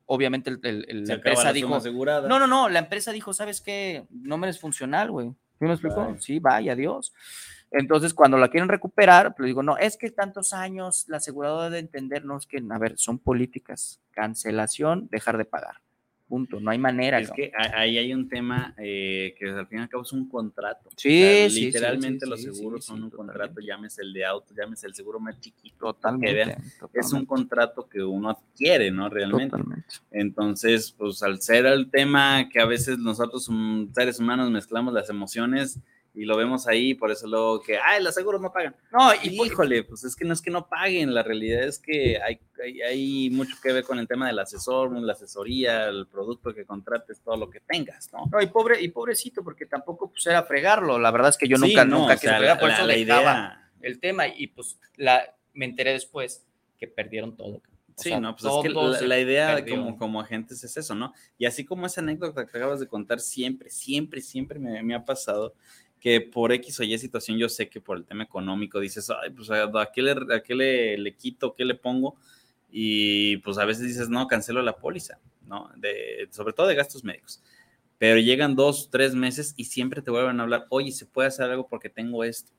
obviamente 0.05 0.49
el- 0.49 0.59
el- 0.63 0.85
el- 0.89 1.05
se 1.05 1.11
la 1.13 1.15
empresa 1.15 1.43
la 1.45 1.53
dijo, 1.53 1.75
asegurada. 1.75 2.27
no, 2.27 2.39
no, 2.39 2.47
no, 2.47 2.69
la 2.69 2.79
empresa 2.79 3.11
dijo, 3.11 3.33
¿sabes 3.33 3.61
qué? 3.61 4.05
No 4.09 4.37
me 4.37 4.47
eres 4.47 4.59
funcional, 4.59 5.11
güey. 5.11 5.29
¿Sí 5.59 5.65
me 5.65 5.73
explico? 5.73 6.05
Bye. 6.07 6.19
Sí, 6.21 6.39
vaya, 6.39 6.73
adiós. 6.73 7.13
Entonces, 7.73 8.13
cuando 8.13 8.37
la 8.37 8.49
quieren 8.49 8.67
recuperar, 8.67 9.33
pues 9.35 9.47
digo, 9.47 9.63
no, 9.63 9.77
es 9.77 9.95
que 9.95 10.11
tantos 10.11 10.51
años 10.51 11.05
la 11.07 11.17
aseguradora 11.17 11.65
debe 11.65 11.79
entender, 11.79 12.25
no, 12.25 12.37
es 12.37 12.45
que, 12.45 12.61
a 12.69 12.77
ver, 12.77 12.97
son 12.97 13.19
políticas, 13.19 14.01
cancelación, 14.11 15.07
dejar 15.09 15.37
de 15.37 15.45
pagar. 15.45 15.80
Punto, 16.31 16.61
no 16.61 16.71
hay 16.71 16.77
manera. 16.77 17.19
Es 17.19 17.29
que 17.29 17.51
ahí 17.53 17.97
hay 17.97 18.13
un 18.13 18.29
tema 18.29 18.73
eh, 18.77 19.35
que 19.37 19.49
al 19.49 19.67
fin 19.67 19.79
y 19.79 19.81
al 19.81 19.89
cabo 19.89 20.03
es 20.03 20.13
un 20.13 20.29
contrato. 20.29 20.89
Sí, 20.95 21.49
Literalmente 21.49 22.25
los 22.25 22.41
seguros 22.41 22.85
son 22.85 23.03
un 23.03 23.09
contrato, 23.09 23.59
llámese 23.59 24.01
el 24.01 24.13
de 24.13 24.23
auto, 24.23 24.53
llámese 24.55 24.87
el 24.87 24.95
seguro 24.95 25.19
más 25.19 25.37
chiquito. 25.41 25.93
Totalmente, 25.93 26.55
Es 26.93 27.11
un 27.11 27.25
contrato 27.25 27.89
que 27.89 28.01
uno 28.01 28.29
adquiere, 28.29 28.91
¿no? 28.91 29.09
Realmente. 29.09 29.57
Entonces, 30.09 30.95
pues 30.97 31.21
al 31.21 31.41
ser 31.41 31.65
el 31.65 31.91
tema 31.91 32.47
que 32.47 32.61
a 32.61 32.65
veces 32.65 32.97
nosotros 32.97 33.49
mm, 33.49 33.91
seres 33.93 34.17
humanos 34.17 34.49
mezclamos 34.49 34.93
las 34.93 35.09
emociones, 35.09 35.81
y 36.13 36.25
lo 36.25 36.35
vemos 36.35 36.67
ahí, 36.67 36.93
por 36.93 37.09
eso 37.09 37.25
luego 37.25 37.61
que, 37.61 37.77
ay, 37.77 38.03
los 38.03 38.13
seguros 38.13 38.41
no 38.41 38.51
pagan. 38.51 38.75
No, 38.91 39.13
y 39.23 39.41
híjole, 39.41 39.83
pues 39.83 40.03
es 40.03 40.15
que 40.15 40.25
no 40.25 40.33
es 40.33 40.41
que 40.41 40.51
no 40.51 40.67
paguen, 40.67 41.13
la 41.13 41.23
realidad 41.23 41.63
es 41.63 41.79
que 41.79 42.19
hay, 42.21 42.39
hay, 42.81 43.29
mucho 43.29 43.55
que 43.63 43.71
ver 43.71 43.85
con 43.85 43.97
el 43.97 44.07
tema 44.07 44.27
del 44.27 44.39
asesor, 44.39 44.91
la 44.91 45.13
asesoría, 45.13 45.87
el 45.87 46.07
producto 46.07 46.53
que 46.53 46.65
contrates, 46.65 47.21
todo 47.21 47.37
lo 47.37 47.49
que 47.49 47.61
tengas, 47.61 48.11
¿no? 48.11 48.25
No, 48.29 48.41
y 48.41 48.47
pobre, 48.47 48.81
y 48.81 48.89
pobrecito, 48.89 49.43
porque 49.43 49.65
tampoco 49.65 50.09
pues 50.09 50.25
era 50.27 50.43
fregarlo, 50.43 50.99
la 50.99 51.11
verdad 51.11 51.29
es 51.29 51.37
que 51.37 51.47
yo 51.47 51.57
nunca, 51.57 51.85
nunca 51.85 52.15
quise 52.15 52.35
fregar, 52.35 52.59
por 52.59 52.69
eso 52.69 52.85
la 52.85 52.97
idea... 52.97 53.71
el 53.81 53.99
tema, 53.99 54.27
y 54.27 54.47
pues 54.47 54.77
la, 54.97 55.33
me 55.53 55.65
enteré 55.65 55.93
después 55.93 56.45
que 56.77 56.87
perdieron 56.87 57.37
todo. 57.37 57.61
sí, 57.95 58.13
no, 58.19 58.35
pues 58.35 58.53
es 58.53 58.99
que 58.99 59.07
la, 59.07 59.19
idea 59.19 59.65
como, 59.65 59.97
como 59.97 60.19
agentes 60.19 60.61
es 60.63 60.75
eso, 60.75 60.93
¿no? 60.93 61.13
Y 61.37 61.45
así 61.45 61.63
como 61.63 61.85
esa 61.85 62.01
anécdota 62.01 62.45
que 62.45 62.57
acabas 62.57 62.81
de 62.81 62.87
contar, 62.87 63.21
siempre, 63.21 63.69
siempre, 63.69 64.19
siempre 64.19 64.59
me, 64.59 64.83
me 64.83 64.93
ha 64.93 65.05
pasado 65.05 65.53
que 66.01 66.19
por 66.19 66.51
X 66.51 66.79
o 66.79 66.83
Y 66.83 66.97
situación 66.97 67.37
yo 67.37 67.47
sé 67.47 67.69
que 67.69 67.79
por 67.79 67.95
el 67.95 68.05
tema 68.05 68.23
económico 68.23 68.79
dices, 68.79 69.09
ay, 69.11 69.29
pues 69.29 69.51
a, 69.51 69.69
qué, 69.93 70.01
le, 70.01 70.11
a 70.33 70.41
qué 70.41 70.55
le, 70.55 70.97
le, 70.97 71.15
quito, 71.15 71.53
qué 71.53 71.63
le 71.63 71.75
pongo, 71.75 72.17
y 72.71 73.37
pues 73.37 73.59
a 73.59 73.65
veces 73.65 73.87
dices, 73.87 74.09
no, 74.09 74.27
cancelo 74.27 74.63
la 74.63 74.77
póliza, 74.77 75.19
¿no? 75.45 75.69
De, 75.77 76.27
sobre 76.31 76.53
todo 76.53 76.67
de 76.67 76.75
gastos 76.75 77.03
médicos. 77.03 77.43
Pero 77.99 78.19
llegan 78.19 78.55
dos, 78.55 78.89
tres 78.89 79.13
meses 79.13 79.53
y 79.57 79.65
siempre 79.65 80.01
te 80.01 80.09
vuelven 80.09 80.39
a 80.39 80.43
hablar, 80.43 80.65
oye, 80.69 80.91
¿se 80.91 81.05
puede 81.05 81.27
hacer 81.27 81.51
algo 81.51 81.67
porque 81.67 81.87
tengo 81.87 82.23
esto? 82.23 82.51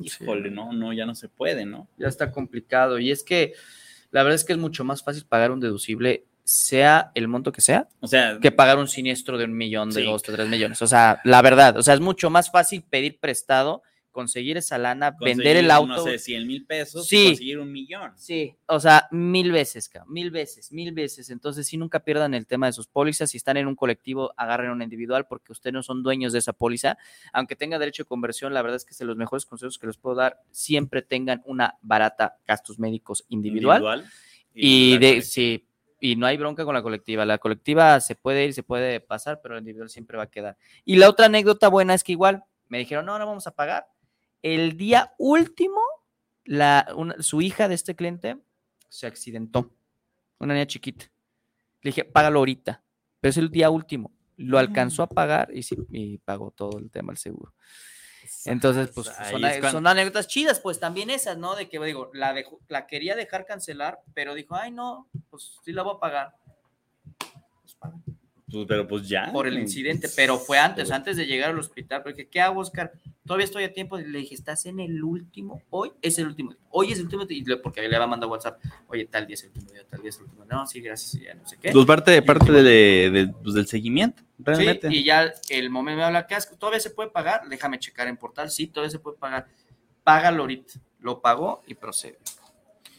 Híjole, 0.00 0.50
no, 0.50 0.72
no, 0.72 0.92
ya 0.92 1.04
no 1.04 1.16
se 1.16 1.28
puede, 1.28 1.66
¿no? 1.66 1.88
Ya 1.98 2.06
está 2.06 2.30
complicado. 2.30 3.00
Y 3.00 3.10
es 3.10 3.24
que 3.24 3.54
la 4.12 4.22
verdad 4.22 4.36
es 4.36 4.44
que 4.44 4.52
es 4.52 4.58
mucho 4.58 4.84
más 4.84 5.02
fácil 5.02 5.24
pagar 5.26 5.50
un 5.50 5.58
deducible 5.58 6.26
sea 6.44 7.10
el 7.14 7.26
monto 7.26 7.52
que 7.52 7.62
sea, 7.62 7.88
o 8.00 8.06
sea, 8.06 8.38
que 8.40 8.52
pagar 8.52 8.78
un 8.78 8.86
siniestro 8.86 9.38
de 9.38 9.46
un 9.46 9.56
millón, 9.56 9.90
de 9.90 10.04
dos, 10.04 10.22
de 10.22 10.32
tres 10.34 10.48
millones. 10.48 10.80
O 10.82 10.86
sea, 10.86 11.20
la 11.24 11.40
verdad, 11.42 11.78
o 11.78 11.82
sea, 11.82 11.94
es 11.94 12.00
mucho 12.00 12.28
más 12.28 12.50
fácil 12.50 12.82
pedir 12.82 13.18
prestado, 13.18 13.82
conseguir 14.14 14.56
esa 14.56 14.78
lana, 14.78 15.16
vender 15.18 15.56
el 15.56 15.70
auto. 15.70 15.96
No 15.96 16.04
sé, 16.04 16.18
100 16.18 16.46
mil 16.46 16.66
pesos 16.66 17.06
sí, 17.06 17.16
y 17.16 17.26
conseguir 17.28 17.58
un 17.58 17.72
millón. 17.72 18.12
Sí, 18.16 18.54
o 18.66 18.78
sea, 18.78 19.08
mil 19.10 19.52
veces, 19.52 19.90
mil 20.06 20.30
veces, 20.30 20.70
mil 20.70 20.92
veces. 20.92 21.30
Entonces, 21.30 21.66
si 21.66 21.76
nunca 21.78 22.00
pierdan 22.00 22.32
el 22.32 22.46
tema 22.46 22.66
de 22.66 22.72
sus 22.72 22.86
pólizas. 22.86 23.30
Si 23.30 23.38
están 23.38 23.56
en 23.56 23.66
un 23.66 23.74
colectivo, 23.74 24.32
agarren 24.36 24.70
una 24.70 24.84
individual 24.84 25.26
porque 25.26 25.52
ustedes 25.52 25.74
no 25.74 25.82
son 25.82 26.02
dueños 26.02 26.32
de 26.32 26.38
esa 26.38 26.52
póliza. 26.52 26.96
Aunque 27.32 27.56
tenga 27.56 27.78
derecho 27.78 28.04
de 28.04 28.08
conversión, 28.08 28.54
la 28.54 28.62
verdad 28.62 28.76
es 28.76 28.84
que 28.84 28.92
es 28.92 28.98
de 28.98 29.04
los 29.04 29.16
mejores 29.16 29.46
consejos 29.46 29.78
que 29.78 29.86
les 29.86 29.96
puedo 29.96 30.14
dar. 30.16 30.40
Siempre 30.50 31.02
tengan 31.02 31.42
una 31.44 31.76
barata 31.82 32.36
gastos 32.46 32.78
médicos 32.78 33.24
individual. 33.28 34.04
y, 34.54 34.96
de, 34.98 35.22
sí, 35.22 35.66
y 36.04 36.16
no 36.16 36.26
hay 36.26 36.36
bronca 36.36 36.66
con 36.66 36.74
la 36.74 36.82
colectiva. 36.82 37.24
La 37.24 37.38
colectiva 37.38 37.98
se 37.98 38.14
puede 38.14 38.44
ir, 38.44 38.52
se 38.52 38.62
puede 38.62 39.00
pasar, 39.00 39.40
pero 39.40 39.54
el 39.54 39.60
individual 39.60 39.88
siempre 39.88 40.18
va 40.18 40.24
a 40.24 40.30
quedar. 40.30 40.58
Y 40.84 40.96
la 40.96 41.08
otra 41.08 41.26
anécdota 41.26 41.68
buena 41.68 41.94
es 41.94 42.04
que 42.04 42.12
igual 42.12 42.44
me 42.68 42.76
dijeron, 42.76 43.06
no, 43.06 43.18
no 43.18 43.26
vamos 43.26 43.46
a 43.46 43.52
pagar. 43.52 43.86
El 44.42 44.76
día 44.76 45.14
último, 45.16 45.80
la, 46.44 46.94
su 47.20 47.40
hija 47.40 47.68
de 47.68 47.74
este 47.76 47.96
cliente 47.96 48.36
se 48.86 49.06
accidentó, 49.06 49.72
una 50.38 50.52
niña 50.52 50.66
chiquita. 50.66 51.06
Le 51.80 51.88
dije, 51.88 52.04
págalo 52.04 52.40
ahorita, 52.40 52.82
pero 53.18 53.30
es 53.30 53.38
el 53.38 53.48
día 53.48 53.70
último. 53.70 54.12
Lo 54.36 54.58
alcanzó 54.58 55.04
a 55.04 55.08
pagar 55.08 55.48
y, 55.54 55.62
sí, 55.62 55.74
y 55.88 56.18
pagó 56.18 56.50
todo 56.50 56.80
el 56.80 56.90
tema 56.90 57.12
del 57.14 57.18
seguro. 57.18 57.54
Entonces, 58.46 58.90
pues 58.94 59.10
son, 59.70 59.86
anécdotas 59.86 60.26
chidas, 60.26 60.60
pues 60.60 60.78
también 60.78 61.10
esas, 61.10 61.38
¿no? 61.38 61.56
De 61.56 61.68
que 61.68 61.78
digo, 61.80 62.10
la, 62.12 62.34
la 62.68 62.86
quería 62.86 63.16
dejar 63.16 63.46
cancelar, 63.46 64.00
pero 64.12 64.34
dijo, 64.34 64.54
ay, 64.54 64.70
no, 64.70 65.08
pues 65.30 65.58
sí 65.64 65.72
la 65.72 65.82
voy 65.82 65.96
a 65.96 66.00
pagar. 66.00 66.34
Pues, 67.18 67.76
pues, 67.80 68.66
pero 68.68 68.86
pues 68.86 69.08
ya. 69.08 69.30
Por 69.32 69.46
el 69.46 69.58
incidente, 69.58 70.08
pero 70.14 70.38
fue 70.38 70.58
antes, 70.58 70.90
antes 70.90 71.16
de 71.16 71.26
llegar 71.26 71.50
al 71.50 71.58
hospital, 71.58 72.02
porque 72.02 72.28
¿qué 72.28 72.40
hago, 72.40 72.60
Oscar? 72.60 72.92
Todavía 73.26 73.44
estoy 73.44 73.64
a 73.64 73.72
tiempo. 73.72 73.98
Y 73.98 74.06
le 74.06 74.18
dije, 74.18 74.34
¿estás 74.34 74.66
en 74.66 74.80
el 74.80 75.02
último? 75.02 75.62
Hoy 75.70 75.92
es 76.02 76.18
el 76.18 76.26
último. 76.26 76.54
Hoy 76.70 76.92
es 76.92 76.98
el 76.98 77.04
último. 77.04 77.26
porque 77.62 77.88
le 77.88 77.98
va 77.98 78.04
a 78.04 78.08
mandar 78.08 78.28
WhatsApp. 78.28 78.60
Oye, 78.88 79.06
tal 79.06 79.26
día 79.26 79.34
es 79.34 79.44
el 79.44 79.50
último 79.50 79.72
día, 79.72 79.84
tal 79.88 80.00
día 80.02 80.10
es 80.10 80.16
el 80.18 80.24
último. 80.24 80.44
No, 80.44 80.66
sí, 80.66 80.80
gracias, 80.80 81.22
ya 81.22 81.34
no 81.34 81.46
sé 81.46 81.56
qué. 81.60 81.72
Pues 81.72 81.86
parte, 81.86 82.20
parte 82.22 82.52
de, 82.52 83.32
pues, 83.42 83.54
del 83.54 83.66
seguimiento, 83.66 84.22
realmente. 84.38 84.88
Sí, 84.88 84.96
y 84.96 85.04
ya 85.04 85.32
el 85.48 85.70
momento 85.70 85.98
me 85.98 86.04
habla, 86.04 86.26
¿qué 86.26 86.34
haces? 86.34 86.58
¿Todavía 86.58 86.80
se 86.80 86.90
puede 86.90 87.10
pagar? 87.10 87.48
Déjame 87.48 87.78
checar 87.78 88.08
en 88.08 88.16
portal. 88.16 88.50
Sí, 88.50 88.66
todavía 88.66 88.90
se 88.90 88.98
puede 88.98 89.16
pagar. 89.16 89.46
Págalo 90.02 90.42
ahorita. 90.42 90.74
Lo 91.00 91.20
pagó 91.20 91.62
y 91.66 91.74
procede. 91.74 92.18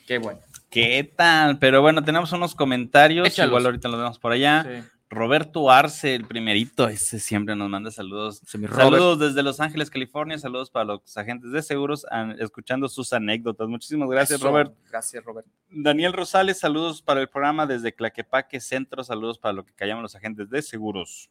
Qué 0.06 0.18
bueno. 0.20 0.40
¿Qué 0.70 1.12
tal? 1.16 1.58
Pero 1.58 1.82
bueno, 1.82 2.04
tenemos 2.04 2.32
unos 2.32 2.54
comentarios. 2.54 3.38
Igual 3.38 3.66
ahorita 3.66 3.88
los 3.88 4.00
vemos 4.00 4.20
por 4.20 4.32
allá. 4.32 4.64
Sí. 4.64 4.90
Roberto 5.10 5.70
Arce, 5.70 6.16
el 6.16 6.26
primerito, 6.26 6.88
ese 6.88 7.20
siempre 7.20 7.56
nos 7.56 7.70
manda 7.70 7.92
saludos. 7.92 8.42
Saludos 8.46 9.20
desde 9.20 9.44
Los 9.44 9.60
Ángeles, 9.60 9.90
California. 9.90 10.38
Saludos 10.40 10.72
para 10.72 10.86
los 10.86 11.16
agentes 11.16 11.52
de 11.52 11.62
seguros, 11.62 12.06
escuchando 12.40 12.90
sus 12.90 13.14
anécdotas. 13.14 13.68
Muchísimas 13.68 14.10
gracias, 14.10 14.42
Robert. 14.42 14.74
Gracias, 14.90 15.24
Robert. 15.24 15.48
Daniel 15.70 16.12
Rosales, 16.12 16.60
saludos 16.60 17.02
para 17.02 17.22
el 17.22 17.30
programa 17.30 17.68
desde 17.68 17.94
Claquepaque 17.94 18.60
Centro. 18.60 19.04
Saludos 19.04 19.38
para 19.38 19.54
lo 19.54 19.64
que 19.64 19.74
callamos 19.74 20.02
los 20.02 20.16
agentes 20.16 20.50
de 20.50 20.62
seguros. 20.62 21.30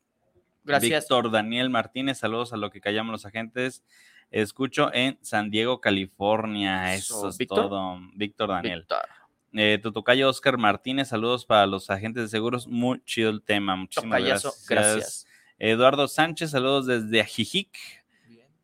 Gracias. 0.62 1.04
Víctor 1.04 1.30
Daniel 1.30 1.68
Martínez, 1.68 2.18
saludos 2.18 2.52
a 2.52 2.56
lo 2.56 2.70
que 2.70 2.80
callamos 2.80 3.12
los 3.12 3.26
agentes. 3.26 3.82
Escucho 4.30 4.92
en 4.94 5.18
San 5.20 5.50
Diego, 5.50 5.80
California. 5.80 6.94
Eso, 6.94 7.28
es 7.28 7.38
todo. 7.46 7.98
Víctor 8.14 8.48
Daniel. 8.48 8.80
Víctor. 8.80 9.23
Eh, 9.56 9.78
Tutocayo 9.80 10.28
Oscar 10.28 10.58
Martínez, 10.58 11.08
saludos 11.08 11.46
para 11.46 11.64
los 11.66 11.88
agentes 11.88 12.24
de 12.24 12.28
seguros. 12.28 12.66
Muy 12.66 13.00
chido 13.04 13.30
el 13.30 13.40
tema. 13.40 13.76
Muchísimas 13.76 14.20
gracias. 14.20 14.66
gracias. 14.68 15.26
Eduardo 15.58 16.08
Sánchez, 16.08 16.50
saludos 16.50 16.86
desde 16.86 17.20
Ajijic. 17.20 17.78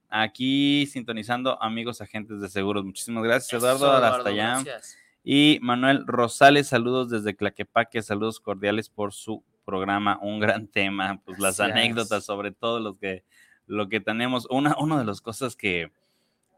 Aquí 0.08 0.86
sintonizando 0.86 1.62
amigos 1.62 2.00
agentes 2.00 2.40
de 2.40 2.48
seguros. 2.48 2.84
Muchísimas 2.84 3.22
gracias, 3.22 3.62
Eduardo. 3.62 3.92
hasta 3.92 4.30
allá. 4.30 4.64
Y 5.22 5.60
Manuel 5.62 6.04
Rosales, 6.08 6.66
saludos 6.66 7.08
desde 7.08 7.36
Claquepaque, 7.36 8.02
saludos 8.02 8.40
cordiales 8.40 8.88
por 8.88 9.12
su 9.12 9.44
programa. 9.64 10.18
Un 10.20 10.40
gran 10.40 10.66
tema, 10.66 11.20
pues 11.24 11.38
las 11.38 11.60
anécdotas, 11.60 12.24
sobre 12.24 12.50
todo 12.50 12.80
los 12.80 12.98
que, 12.98 13.22
lo 13.66 13.88
que 13.88 14.00
tenemos. 14.00 14.48
Una, 14.50 14.76
una 14.80 14.98
de 14.98 15.04
las 15.04 15.20
cosas 15.20 15.54
que, 15.54 15.92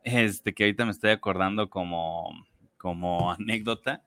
este, 0.04 0.54
que 0.54 0.64
ahorita 0.64 0.86
me 0.86 0.92
estoy 0.92 1.10
acordando 1.10 1.68
como, 1.68 2.30
como 2.78 3.30
anécdota 3.30 4.02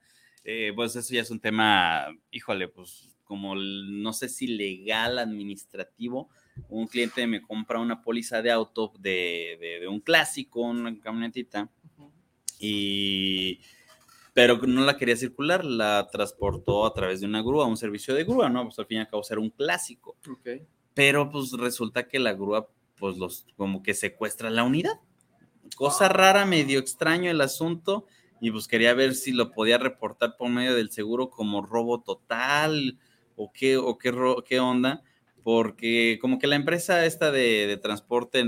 eh, 0.48 0.72
pues 0.76 0.94
eso 0.94 1.12
ya 1.12 1.22
es 1.22 1.30
un 1.32 1.40
tema, 1.40 2.06
híjole, 2.30 2.68
pues 2.68 3.16
como 3.24 3.56
no 3.56 4.12
sé 4.12 4.28
si 4.28 4.46
legal, 4.46 5.18
administrativo. 5.18 6.28
Un 6.68 6.86
cliente 6.86 7.26
me 7.26 7.42
compra 7.42 7.80
una 7.80 8.00
póliza 8.00 8.40
de 8.42 8.52
auto 8.52 8.92
de, 9.00 9.84
un 9.90 9.98
clásico, 9.98 10.60
una 10.60 10.96
camionetita, 11.00 11.68
y 12.60 13.58
pero 14.34 14.58
no 14.58 14.84
la 14.84 14.96
quería 14.96 15.16
circular, 15.16 15.64
la 15.64 16.06
transportó 16.12 16.86
a 16.86 16.94
través 16.94 17.20
de 17.20 17.26
una 17.26 17.42
grúa, 17.42 17.66
un 17.66 17.76
servicio 17.76 18.14
de 18.14 18.22
grúa, 18.22 18.48
¿no? 18.48 18.62
Pues 18.62 18.78
al 18.78 18.86
fin 18.86 18.98
y 18.98 19.00
al 19.00 19.08
cabo 19.08 19.24
era 19.28 19.40
un 19.40 19.50
clásico. 19.50 20.16
Pero 20.94 21.28
pues 21.28 21.50
resulta 21.52 22.06
que 22.06 22.20
la 22.20 22.34
grúa, 22.34 22.68
pues 22.96 23.16
los, 23.16 23.46
como 23.56 23.82
que 23.82 23.94
secuestra 23.94 24.48
la 24.50 24.62
unidad. 24.62 25.00
Cosa 25.74 26.06
ah. 26.06 26.10
rara, 26.10 26.46
medio 26.46 26.78
extraño 26.78 27.32
el 27.32 27.40
asunto 27.40 28.06
y 28.40 28.50
pues 28.50 28.68
quería 28.68 28.94
ver 28.94 29.14
si 29.14 29.32
lo 29.32 29.52
podía 29.52 29.78
reportar 29.78 30.36
por 30.36 30.50
medio 30.50 30.74
del 30.74 30.90
seguro 30.90 31.30
como 31.30 31.62
robo 31.62 32.00
total 32.00 32.98
o 33.34 33.52
qué, 33.52 33.76
o 33.76 33.98
qué, 33.98 34.12
qué 34.46 34.60
onda, 34.60 35.02
porque 35.42 36.18
como 36.20 36.38
que 36.38 36.46
la 36.46 36.56
empresa 36.56 37.06
esta 37.06 37.30
de, 37.30 37.78
transporte 37.82 38.40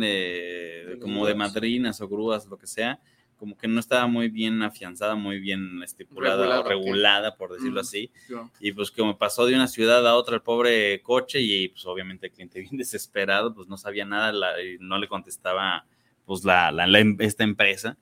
como 1.01 1.27
de 1.27 1.35
madrinas 1.35 2.01
o 2.01 2.09
grúas, 2.09 2.47
lo 2.47 2.59
que 2.59 2.67
sea, 2.67 3.01
como 3.39 3.57
que 3.57 3.69
no 3.69 3.79
estaba 3.79 4.09
muy 4.09 4.29
bien 4.29 4.63
afianzada, 4.63 5.15
muy 5.15 5.39
bien 5.39 5.81
estipulada 5.85 6.59
o 6.59 6.63
regulada, 6.65 7.37
por 7.37 7.53
decirlo 7.53 7.81
así. 7.81 8.11
Y 8.59 8.73
pues 8.73 8.91
como 8.91 9.17
pasó 9.17 9.47
de 9.47 9.55
una 9.55 9.69
ciudad 9.69 10.07
a 10.09 10.17
otra 10.17 10.35
el 10.35 10.43
pobre 10.43 11.01
coche 11.03 11.41
y 11.41 11.69
pues 11.69 11.87
obviamente 11.87 12.27
el 12.27 12.33
cliente 12.33 12.61
bien 12.61 12.77
desesperado, 12.77 13.55
pues 13.55 13.69
no 13.69 13.77
sabía 13.77 14.05
nada 14.05 14.33
y 14.61 14.79
no 14.81 14.99
le 14.99 15.07
contestaba 15.07 15.87
pues 16.27 16.45
la, 16.45 16.73
la 16.73 16.99
esta 17.21 17.45
empresa. 17.45 17.97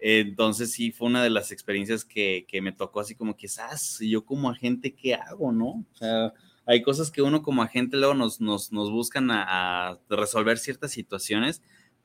Entonces 0.00 0.72
sí 0.72 0.92
fue 0.92 1.08
una 1.08 1.22
de 1.22 1.30
las 1.30 1.52
experiencias 1.52 2.04
que, 2.04 2.46
me 2.62 2.72
tocó 2.72 3.00
así 3.00 3.14
como 3.14 3.36
que, 3.36 3.48
¿sabes? 3.48 3.98
Yo 4.00 4.24
como 4.24 4.50
agente, 4.50 4.94
¿qué 4.94 5.14
hago, 5.14 5.52
no? 5.52 5.84
O 5.92 5.94
sea, 5.94 6.32
hay 6.64 6.82
cosas 6.82 7.10
que 7.10 7.22
uno 7.22 7.42
como 7.42 7.62
agente 7.62 7.98
luego 7.98 8.14
nos, 8.14 8.40
nos, 8.40 8.70
buscan 8.70 9.30
a, 9.30 9.98
resolver 10.08 10.58
ciertas 10.58 10.92
situaciones, 10.92 11.62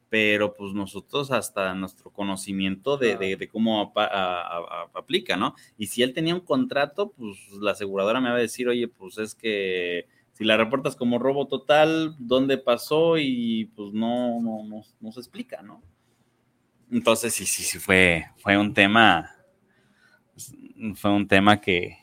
pero 0.09 0.53
pues 0.53 0.73
nosotros 0.73 1.31
hasta 1.31 1.73
nuestro 1.73 2.11
conocimiento 2.11 2.97
de, 2.97 3.49
cómo 3.51 3.93
aplica, 4.93 5.37
¿no? 5.37 5.55
Y 5.77 5.87
si 5.87 6.03
él 6.03 6.13
tenía 6.13 6.35
un 6.35 6.41
contrato, 6.41 7.11
pues 7.11 7.37
la 7.61 7.71
aseguradora 7.71 8.19
me 8.19 8.29
va 8.29 8.35
a 8.35 8.39
decir, 8.39 8.67
oye, 8.67 8.89
pues 8.89 9.17
es 9.17 9.35
que 9.35 10.07
si 10.33 10.43
la 10.43 10.57
reportas 10.57 10.97
como 10.97 11.17
robo 11.17 11.47
total, 11.47 12.15
¿dónde 12.19 12.57
pasó? 12.57 13.17
Y 13.17 13.71
pues 13.75 13.93
no, 13.93 14.41
no, 14.41 14.65
no, 14.65 14.81
no 14.99 15.11
se 15.13 15.19
explica, 15.21 15.61
¿no? 15.61 15.81
Entonces 16.91 17.33
sí, 17.33 17.45
sí, 17.45 17.63
sí, 17.63 17.79
fue, 17.79 18.25
fue 18.37 18.57
un 18.57 18.73
tema, 18.73 19.35
fue 20.95 21.11
un 21.11 21.27
tema 21.27 21.59
que, 21.59 21.97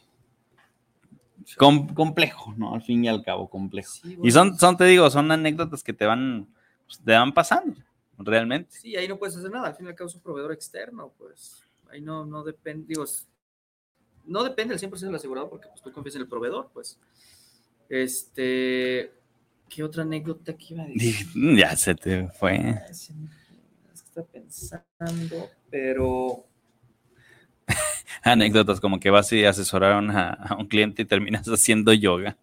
complejo, 1.56 2.54
¿no? 2.56 2.74
Al 2.74 2.82
fin 2.82 3.04
y 3.04 3.08
al 3.08 3.22
cabo, 3.22 3.48
complejo. 3.48 3.92
Y 4.22 4.30
son, 4.30 4.58
son, 4.58 4.76
te 4.76 4.84
digo, 4.84 5.08
son 5.10 5.30
anécdotas 5.30 5.82
que 5.82 5.92
te 5.92 6.04
van, 6.04 6.48
pues, 6.86 7.00
te 7.04 7.12
van 7.12 7.32
pasando, 7.32 7.76
realmente. 8.18 8.70
Sí, 8.72 8.96
ahí 8.96 9.06
no 9.06 9.18
puedes 9.18 9.36
hacer 9.36 9.50
nada, 9.50 9.68
al 9.68 9.76
fin 9.76 9.86
y 9.86 9.88
al 9.90 9.94
cabo 9.94 10.08
es 10.08 10.14
un 10.14 10.22
proveedor 10.22 10.52
externo, 10.52 11.12
pues 11.16 11.64
ahí 11.90 12.00
no, 12.00 12.24
no 12.24 12.42
depende, 12.42 12.86
digo, 12.88 13.04
no 14.24 14.42
depende 14.44 14.74
al 14.74 14.80
100% 14.80 14.98
del 14.98 15.14
asegurado 15.14 15.50
porque 15.50 15.68
pues, 15.68 15.82
tú 15.82 15.92
confías 15.92 16.16
en 16.16 16.22
el 16.22 16.28
proveedor, 16.28 16.70
pues. 16.72 16.98
Este, 17.88 19.12
¿qué 19.68 19.82
otra 19.82 20.02
anécdota 20.02 20.56
que 20.56 20.74
iba 20.74 20.82
a 20.82 20.86
decir? 20.86 21.26
Ya 21.58 21.76
se 21.76 21.94
te 21.94 22.28
fue. 22.28 22.80
Está 24.14 24.30
pensando, 24.30 25.48
pero 25.70 26.44
anécdotas 28.22 28.78
como 28.78 29.00
que 29.00 29.08
vas 29.08 29.32
y 29.32 29.42
asesoraron 29.46 30.10
a, 30.10 30.54
un 30.58 30.66
cliente 30.66 31.00
y 31.00 31.04
terminas 31.06 31.46
haciendo 31.48 31.94
yoga. 31.94 32.36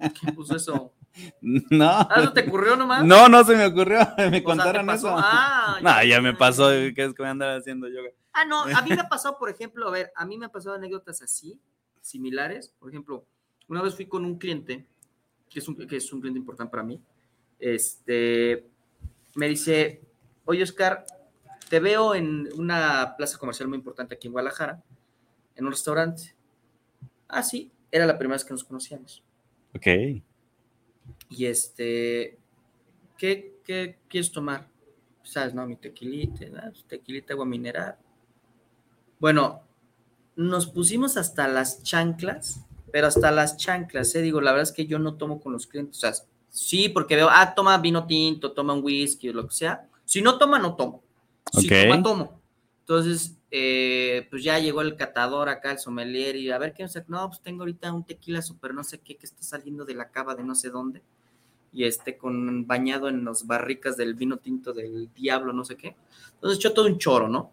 ¿Qué 0.00 0.32
puso 0.32 0.56
eso? 0.56 0.92
No. 1.42 1.88
¿Ah, 1.88 2.14
eso 2.18 2.32
te 2.32 2.46
ocurrió 2.46 2.76
nomás? 2.76 3.04
No, 3.04 3.28
no 3.28 3.42
se 3.42 3.56
me 3.56 3.66
ocurrió. 3.66 3.98
Me 4.30 4.40
contaron 4.40 4.88
eso. 4.90 5.12
Ah, 5.18 5.78
no, 5.82 6.04
ya, 6.04 6.20
me 6.20 6.32
pasó 6.32 6.68
que 6.68 6.94
es 6.96 7.12
que 7.12 7.22
me 7.24 7.28
andaba 7.28 7.56
haciendo 7.56 7.88
yoga. 7.88 8.10
Ah, 8.32 8.44
no, 8.44 8.62
a 8.62 8.82
mí 8.82 8.90
me 8.90 9.00
ha 9.00 9.08
pasado, 9.08 9.36
por 9.36 9.50
ejemplo, 9.50 9.88
a 9.88 9.90
ver, 9.90 10.12
a 10.14 10.24
mí 10.24 10.38
me 10.38 10.46
ha 10.46 10.48
pasado 10.48 10.76
anécdotas 10.76 11.22
así, 11.22 11.60
similares. 12.00 12.72
Por 12.78 12.90
ejemplo, 12.90 13.26
una 13.66 13.82
vez 13.82 13.96
fui 13.96 14.06
con 14.06 14.24
un 14.24 14.38
cliente, 14.38 14.86
que 15.50 15.58
es 15.58 15.66
un, 15.66 15.74
que 15.74 15.96
es 15.96 16.12
un 16.12 16.20
cliente 16.20 16.38
importante 16.38 16.70
para 16.70 16.84
mí, 16.84 17.00
este, 17.58 18.68
me 19.34 19.48
dice, 19.48 20.07
oye, 20.48 20.62
Oscar, 20.62 21.04
te 21.68 21.78
veo 21.78 22.14
en 22.14 22.48
una 22.56 23.14
plaza 23.18 23.36
comercial 23.36 23.68
muy 23.68 23.76
importante 23.76 24.14
aquí 24.14 24.28
en 24.28 24.32
Guadalajara, 24.32 24.82
en 25.54 25.66
un 25.66 25.72
restaurante. 25.72 26.34
Ah, 27.28 27.42
sí, 27.42 27.70
era 27.90 28.06
la 28.06 28.16
primera 28.18 28.36
vez 28.36 28.46
que 28.46 28.54
nos 28.54 28.64
conocíamos. 28.64 29.22
Ok. 29.76 29.86
Y 31.28 31.44
este, 31.44 32.38
¿qué, 33.18 33.58
qué 33.62 33.98
quieres 34.08 34.32
tomar? 34.32 34.66
Sabes, 35.22 35.52
no, 35.52 35.66
mi 35.66 35.76
tequilita, 35.76 36.46
tequilita, 36.88 37.34
agua 37.34 37.44
mineral. 37.44 37.98
Bueno, 39.20 39.60
nos 40.34 40.66
pusimos 40.66 41.18
hasta 41.18 41.46
las 41.46 41.82
chanclas, 41.82 42.64
pero 42.90 43.06
hasta 43.06 43.30
las 43.30 43.58
chanclas, 43.58 44.14
¿eh? 44.14 44.22
Digo, 44.22 44.40
la 44.40 44.52
verdad 44.52 44.70
es 44.70 44.72
que 44.72 44.86
yo 44.86 44.98
no 44.98 45.16
tomo 45.16 45.42
con 45.42 45.52
los 45.52 45.66
clientes, 45.66 45.98
o 45.98 46.00
sea, 46.00 46.14
sí, 46.48 46.88
porque 46.88 47.16
veo, 47.16 47.28
ah, 47.30 47.52
toma 47.54 47.76
vino 47.76 48.06
tinto, 48.06 48.52
toma 48.52 48.72
un 48.72 48.82
whisky 48.82 49.28
o 49.28 49.34
lo 49.34 49.46
que 49.46 49.54
sea. 49.54 49.86
Si 50.08 50.22
no 50.22 50.38
toma, 50.38 50.58
no 50.58 50.74
tomo. 50.74 51.02
Si 51.52 51.68
toma, 51.68 52.02
tomo. 52.02 52.40
Entonces, 52.80 53.36
eh, 53.50 54.26
pues 54.30 54.42
ya 54.42 54.58
llegó 54.58 54.80
el 54.80 54.96
catador 54.96 55.50
acá, 55.50 55.70
el 55.70 55.78
sommelier, 55.78 56.34
y 56.36 56.50
a 56.50 56.56
ver 56.56 56.72
qué, 56.72 56.86
no, 57.08 57.28
pues 57.28 57.42
tengo 57.42 57.60
ahorita 57.60 57.92
un 57.92 58.04
tequila 58.04 58.40
super 58.40 58.72
no 58.72 58.84
sé 58.84 59.00
qué 59.00 59.16
que 59.16 59.26
está 59.26 59.42
saliendo 59.42 59.84
de 59.84 59.92
la 59.92 60.08
cava 60.08 60.34
de 60.34 60.44
no 60.44 60.54
sé 60.54 60.70
dónde, 60.70 61.02
y 61.74 61.84
este 61.84 62.16
con 62.16 62.66
bañado 62.66 63.10
en 63.10 63.22
los 63.22 63.46
barricas 63.46 63.98
del 63.98 64.14
vino 64.14 64.38
tinto 64.38 64.72
del 64.72 65.12
diablo, 65.12 65.52
no 65.52 65.62
sé 65.66 65.76
qué. 65.76 65.94
Entonces 66.32 66.58
echó 66.58 66.72
todo 66.72 66.86
un 66.86 66.96
choro, 66.96 67.28
¿no? 67.28 67.52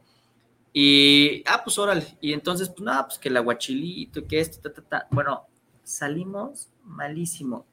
Y, 0.72 1.44
ah, 1.48 1.62
pues 1.62 1.78
órale. 1.78 2.18
Y 2.22 2.32
entonces, 2.32 2.70
pues 2.70 2.84
nada, 2.84 3.06
pues 3.06 3.20
que 3.20 3.28
el 3.28 3.36
aguachilito, 3.36 4.26
que 4.26 4.40
esto, 4.40 4.62
ta, 4.62 4.74
ta, 4.74 4.82
ta. 4.82 5.08
Bueno, 5.12 5.46
salimos 5.84 6.70
malísimo. 6.86 7.66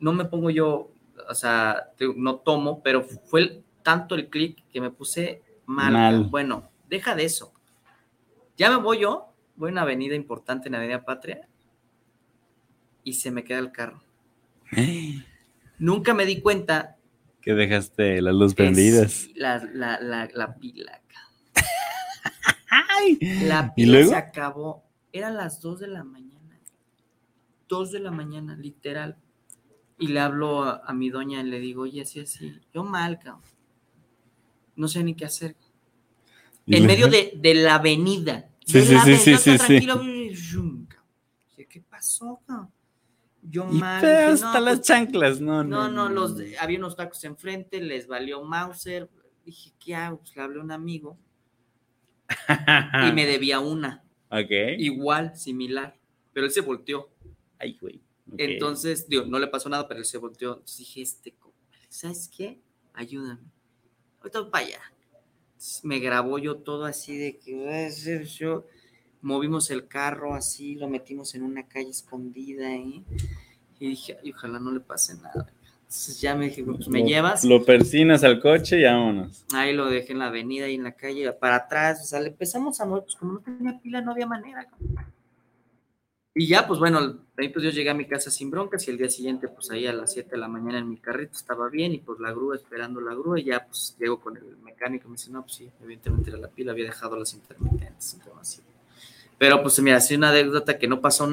No 0.00 0.12
me 0.12 0.24
pongo 0.24 0.50
yo, 0.50 0.90
o 1.28 1.34
sea, 1.36 1.92
no 2.16 2.38
tomo, 2.38 2.82
pero 2.82 3.04
fue 3.04 3.62
tanto 3.82 4.14
el 4.14 4.28
clic 4.28 4.62
que 4.72 4.80
me 4.80 4.90
puse 4.90 5.42
mal. 5.66 6.24
Bueno, 6.24 6.70
deja 6.88 7.14
de 7.14 7.24
eso. 7.24 7.52
Ya 8.56 8.70
me 8.70 8.76
voy 8.76 9.00
yo, 9.00 9.32
voy 9.56 9.70
a 9.70 9.72
una 9.72 9.82
avenida 9.82 10.14
importante 10.14 10.68
en 10.68 10.74
Avenida 10.74 11.04
Patria 11.04 11.48
y 13.04 13.14
se 13.14 13.30
me 13.30 13.44
queda 13.44 13.58
el 13.58 13.72
carro. 13.72 14.02
Nunca 15.78 16.14
me 16.14 16.26
di 16.26 16.40
cuenta. 16.40 16.96
Que 17.40 17.54
dejaste 17.54 18.22
las 18.22 18.34
luz 18.34 18.54
prendidas. 18.54 19.28
La, 19.34 19.58
la, 19.72 19.98
la, 20.00 20.28
la 20.32 20.54
pila. 20.54 21.00
la 23.20 23.74
pila 23.74 24.06
se 24.06 24.14
acabó. 24.14 24.84
Eran 25.12 25.36
las 25.36 25.60
2 25.60 25.80
de 25.80 25.88
la 25.88 26.04
mañana. 26.04 26.60
2 27.68 27.90
de 27.90 27.98
la 27.98 28.10
mañana, 28.12 28.54
literal. 28.54 29.16
Y 29.98 30.08
le 30.08 30.20
hablo 30.20 30.62
a, 30.62 30.92
mi 30.92 31.10
doña 31.10 31.40
y 31.40 31.44
le 31.44 31.58
digo, 31.58 31.82
oye, 31.82 32.02
así, 32.02 32.20
así. 32.20 32.60
Yo 32.72 32.84
mal, 32.84 33.18
cabrón 33.18 33.51
no 34.82 34.88
sé 34.88 35.04
ni 35.04 35.14
qué 35.14 35.24
hacer. 35.24 35.54
En 36.66 36.86
medio 36.86 37.06
de, 37.06 37.54
la 37.54 37.76
avenida. 37.76 38.50
Sí, 38.66 38.82
sí, 38.82 38.96
sí, 39.04 39.16
sí, 39.16 39.36
sí, 39.36 39.56
tranquilo. 39.56 40.02
¿Qué 41.68 41.80
pasó? 41.80 42.40
Yo 43.42 43.64
mal. 43.64 44.04
hasta 44.04 44.60
las 44.60 44.78
pues, 44.78 44.88
chanclas, 44.88 45.40
no, 45.40 45.62
no. 45.62 45.88
No, 45.88 46.08
los 46.08 46.36
había 46.58 46.78
unos 46.78 46.96
tacos 46.96 47.22
enfrente, 47.24 47.80
les 47.80 48.08
valió 48.08 48.42
Mauser. 48.42 49.08
Dije, 49.44 49.72
¿qué 49.78 49.94
hago? 49.94 50.18
Pues 50.18 50.34
le 50.36 50.42
hablé 50.42 50.60
a 50.60 50.64
un 50.64 50.72
amigo 50.72 51.16
y 53.08 53.12
me 53.12 53.24
debía 53.26 53.60
una. 53.60 54.04
Ok. 54.30 54.50
Igual, 54.78 55.36
similar. 55.36 55.96
Pero 56.32 56.46
él 56.46 56.52
se 56.52 56.60
volteó. 56.60 57.08
Ay, 57.58 57.78
güey. 57.80 58.02
Entonces, 58.36 59.08
digo, 59.08 59.24
no 59.26 59.38
le 59.38 59.46
pasó 59.46 59.68
nada, 59.68 59.86
pero 59.86 60.00
él 60.00 60.06
se 60.06 60.18
volteó. 60.18 60.54
Entonces 60.54 60.78
dije, 60.78 61.02
este, 61.02 61.36
¿sabes 61.88 62.28
qué? 62.36 62.60
Ayúdame 62.92 63.51
ahorita 64.22 64.50
para 64.50 64.66
allá. 64.66 64.80
Me 65.82 66.00
grabó 66.00 66.38
yo 66.38 66.56
todo 66.56 66.84
así 66.84 67.16
de 67.16 67.38
que 67.38 67.90
yo 68.38 68.66
movimos 69.20 69.70
el 69.70 69.86
carro 69.86 70.34
así, 70.34 70.74
lo 70.74 70.88
metimos 70.88 71.34
en 71.34 71.44
una 71.44 71.66
calle 71.68 71.90
escondida 71.90 72.74
¿eh? 72.74 73.02
y 73.78 73.88
dije, 73.88 74.18
ojalá 74.34 74.58
no 74.58 74.72
le 74.72 74.80
pase 74.80 75.14
nada. 75.16 75.52
Entonces 75.82 76.20
ya 76.20 76.34
me 76.34 76.46
dije, 76.46 76.64
pues 76.64 76.88
me 76.88 77.04
llevas. 77.04 77.44
Lo 77.44 77.64
persinas 77.64 78.24
al 78.24 78.40
coche 78.40 78.80
y 78.80 78.84
vámonos. 78.84 79.44
Ahí 79.52 79.74
lo 79.74 79.86
dejé 79.90 80.12
en 80.12 80.20
la 80.20 80.28
avenida 80.28 80.66
y 80.68 80.76
en 80.76 80.84
la 80.84 80.92
calle, 80.92 81.30
para 81.32 81.56
atrás, 81.56 82.00
o 82.02 82.04
sea, 82.04 82.18
le 82.20 82.28
empezamos 82.28 82.80
a 82.80 82.86
mover, 82.86 83.04
pues 83.04 83.14
como 83.16 83.34
no 83.34 83.40
tenía 83.40 83.78
pila, 83.78 84.00
no 84.00 84.12
había 84.12 84.26
manera. 84.26 84.66
Y 86.34 86.46
ya, 86.46 86.66
pues 86.66 86.80
bueno, 86.80 87.18
ahí 87.36 87.50
pues 87.50 87.62
yo 87.64 87.70
llegué 87.70 87.90
a 87.90 87.94
mi 87.94 88.06
casa 88.06 88.30
sin 88.30 88.50
broncas 88.50 88.88
y 88.88 88.90
el 88.90 88.96
día 88.96 89.10
siguiente, 89.10 89.48
pues 89.48 89.70
ahí 89.70 89.86
a 89.86 89.92
las 89.92 90.12
7 90.14 90.30
de 90.30 90.38
la 90.38 90.48
mañana 90.48 90.78
en 90.78 90.88
mi 90.88 90.96
carrito 90.96 91.36
estaba 91.36 91.68
bien 91.68 91.92
y 91.92 91.98
pues 91.98 92.20
la 92.20 92.30
grúa, 92.30 92.56
esperando 92.56 93.02
la 93.02 93.14
grúa 93.14 93.38
y 93.38 93.44
ya 93.44 93.66
pues 93.66 93.94
llego 93.98 94.18
con 94.18 94.38
el 94.38 94.56
mecánico 94.62 95.04
y 95.06 95.10
me 95.10 95.16
dice, 95.16 95.30
no, 95.30 95.42
pues 95.42 95.56
sí, 95.56 95.70
evidentemente 95.82 96.30
era 96.30 96.38
la 96.38 96.48
pila, 96.48 96.72
había 96.72 96.86
dejado 96.86 97.18
las 97.18 97.34
intermitentes, 97.34 98.18
así. 98.40 98.62
Pero 99.36 99.60
pues 99.60 99.78
mira, 99.80 99.98
así 99.98 100.14
una 100.14 100.30
anécdota 100.30 100.78
que 100.78 100.88
no 100.88 101.02
pasó 101.02 101.28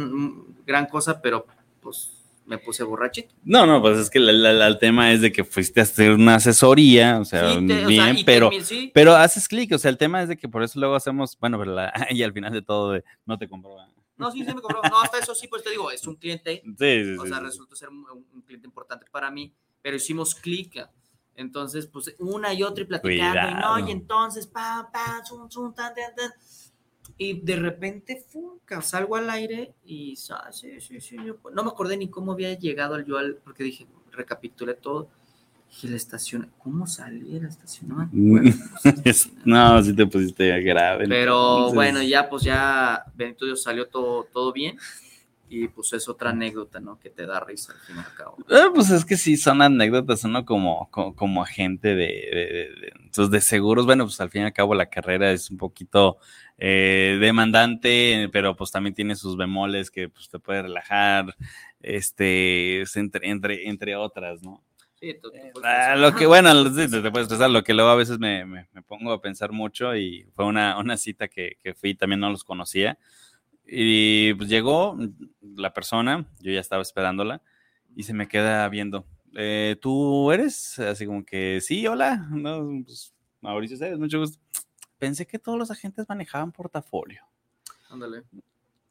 gran 0.66 0.88
cosa, 0.88 1.22
pero 1.22 1.46
pues 1.80 2.12
me 2.46 2.58
puse 2.58 2.84
borrachito. 2.84 3.34
No, 3.44 3.66
no, 3.66 3.82
pues 3.82 4.00
es 4.00 4.10
que 4.10 4.18
el 4.18 4.78
tema 4.80 5.14
es 5.14 5.22
de 5.22 5.32
que 5.32 5.46
fuiste 5.46 5.80
a 5.80 5.84
hacer 5.84 6.12
una 6.12 6.36
asesoría, 6.36 7.20
o 7.20 7.26
sea, 7.26 7.56
bien, 7.56 8.18
pero, 8.26 8.50
pero 8.94 9.16
haces 9.16 9.48
clic, 9.48 9.72
o 9.72 9.78
sea, 9.78 9.92
el 9.92 9.98
tema 9.98 10.24
es 10.24 10.30
de 10.30 10.36
que 10.36 10.50
por 10.50 10.64
eso 10.64 10.78
luego 10.80 10.96
hacemos, 10.96 11.38
bueno, 11.40 11.58
pero 11.58 11.78
y 12.10 12.24
al 12.24 12.34
final 12.34 12.52
de 12.52 12.64
todo, 12.64 13.00
no 13.26 13.38
te 13.38 13.48
compro 13.48 13.78
no, 14.20 14.32
sí, 14.32 14.44
sí 14.46 14.54
me 14.54 14.62
cobró. 14.62 14.82
No, 14.84 15.02
hasta 15.02 15.18
eso 15.18 15.34
sí, 15.34 15.48
pues 15.48 15.64
te 15.64 15.70
digo, 15.72 15.90
es 15.90 16.06
un 16.06 16.16
cliente. 16.16 16.62
Sí, 16.78 17.04
sí, 17.06 17.18
o 17.18 17.26
sea, 17.26 17.40
resultó 17.40 17.76
ser 17.76 17.90
un, 17.90 18.42
cliente 18.46 18.68
importante 18.68 19.06
para 19.10 19.32
mí, 19.32 19.54
pero 19.82 19.96
hicimos 19.96 20.36
clic. 20.36 20.88
Entonces, 21.36 21.88
pues 21.88 22.14
una 22.20 22.54
y 22.54 22.64
otra 22.64 22.84
y 22.84 22.88
platicando, 22.88 23.50
y 23.50 23.54
no, 23.54 23.88
y 23.88 23.92
entonces, 23.92 24.46
pam, 24.46 24.92
pam, 24.92 25.26
zum, 25.26 25.50
zum, 25.50 25.74
tan, 25.74 25.96
tan, 25.96 26.14
tan. 26.14 26.32
Y 27.18 27.40
de 27.40 27.56
repente, 27.56 28.22
funca, 28.30 28.82
salgo 28.82 29.16
al 29.16 29.30
aire 29.30 29.74
y, 29.86 30.16
ah, 30.32 30.52
sí, 30.52 30.82
sí, 30.82 31.00
sí, 31.00 31.16
no 31.18 31.64
me 31.64 31.70
acordé 31.70 31.96
ni 31.96 32.10
cómo 32.10 32.34
había 32.34 32.54
llegado 32.54 33.00
yo, 33.00 33.18
al, 33.18 33.38
porque 33.38 33.64
dije, 33.64 33.88
recapitulé 34.12 34.74
todo 34.74 35.10
y 35.82 35.88
la 35.88 35.96
estación, 35.96 36.52
¿cómo 36.58 36.88
salí 36.88 37.40
la 37.40 37.48
estación? 37.48 38.10
No, 39.46 39.84
si 39.84 39.94
te 39.96 40.06
pusiste 40.08 40.60
grave. 40.62 41.08
Pero 41.08 41.72
bueno, 41.74 42.02
ya 42.02 42.28
pues 42.28 42.44
ya 42.44 43.04
Benito 43.16 43.46
Dios 43.46 43.64
salió 43.64 43.88
todo, 43.88 44.26
todo 44.26 44.52
bien. 44.52 44.78
Y 45.52 45.68
pues 45.68 45.94
es 45.94 46.08
otra 46.08 46.30
anécdota, 46.30 46.80
¿no? 46.80 47.00
Que 47.00 47.10
te 47.10 47.26
da 47.26 47.40
risa 47.40 47.74
al 47.74 47.80
fin 47.80 47.96
y 47.96 48.00
al 48.00 48.14
cabo. 48.14 48.38
Eh, 48.50 48.70
pues 48.74 48.92
es 48.92 49.04
que 49.04 49.18
sí, 49.18 49.36
son 49.36 49.64
anécdotas, 49.64 50.24
¿no? 50.26 50.46
Como, 50.46 50.92
como, 50.92 51.42
agente 51.42 51.96
de, 51.96 52.70
de, 53.16 53.28
de, 53.28 53.42
seguros. 53.42 53.88
Bueno, 53.88 54.06
pues 54.06 54.22
al 54.22 54.30
fin 54.30 54.44
y 54.44 54.46
al 54.46 54.54
cabo 54.54 54.76
la 54.76 54.92
carrera 54.92 55.32
es 55.32 55.50
un 55.50 55.58
poquito 55.58 56.18
eh, 56.60 57.18
demandante, 57.20 58.30
pero 58.32 58.56
pues 58.56 58.70
también 58.70 58.94
tiene 58.94 59.16
sus 59.16 59.38
bemoles 59.38 59.90
que 59.90 60.10
pues 60.10 60.30
te 60.30 60.38
puede 60.38 60.62
relajar, 60.62 61.36
este, 61.82 62.84
entre, 62.94 63.30
entre, 63.30 63.68
entre 63.70 63.96
otras, 63.96 64.44
¿no? 64.44 64.64
Sí, 65.00 65.12
eh, 65.12 65.22
ah, 65.64 65.96
lo 65.96 66.14
que, 66.14 66.26
bueno, 66.26 66.52
te, 66.74 67.12
puedes 67.12 67.30
pensar, 67.30 67.50
lo 67.50 67.64
que 67.64 67.74
luego 67.74 67.90
a 67.90 67.96
veces 67.96 68.20
me, 68.20 68.46
me, 68.46 68.66
pongo 68.86 69.14
a 69.14 69.22
pensar 69.22 69.54
mucho 69.54 69.96
y 69.96 70.28
fue 70.34 70.46
una, 70.46 70.78
una 70.78 70.98
cita 70.98 71.30
que, 71.30 71.58
que, 71.64 71.74
fui, 71.74 71.96
también 71.96 72.20
no 72.20 72.30
los 72.30 72.44
conocía. 72.44 72.98
Y 73.66 74.34
pues 74.34 74.50
llegó 74.50 74.98
la 75.56 75.74
persona, 75.74 76.26
yo 76.42 76.52
ya 76.52 76.60
estaba 76.60 76.82
esperándola, 76.82 77.42
y 77.96 78.04
se 78.04 78.14
me 78.14 78.28
queda 78.28 78.68
viendo. 78.68 79.06
Eh, 79.36 79.78
¿Tú 79.80 80.32
eres? 80.32 80.80
Así 80.80 81.06
como 81.06 81.24
que, 81.24 81.60
sí, 81.62 81.86
hola. 81.88 82.28
No, 82.32 82.84
pues, 82.84 83.14
Mauricio 83.42 83.78
César, 83.78 83.98
mucho 83.98 84.20
gusto. 84.20 84.40
Pensé 84.98 85.26
que 85.26 85.40
todos 85.40 85.58
los 85.58 85.72
agentes 85.72 86.08
manejaban 86.10 86.52
portafolio. 86.52 87.24
Ándale. 87.90 88.24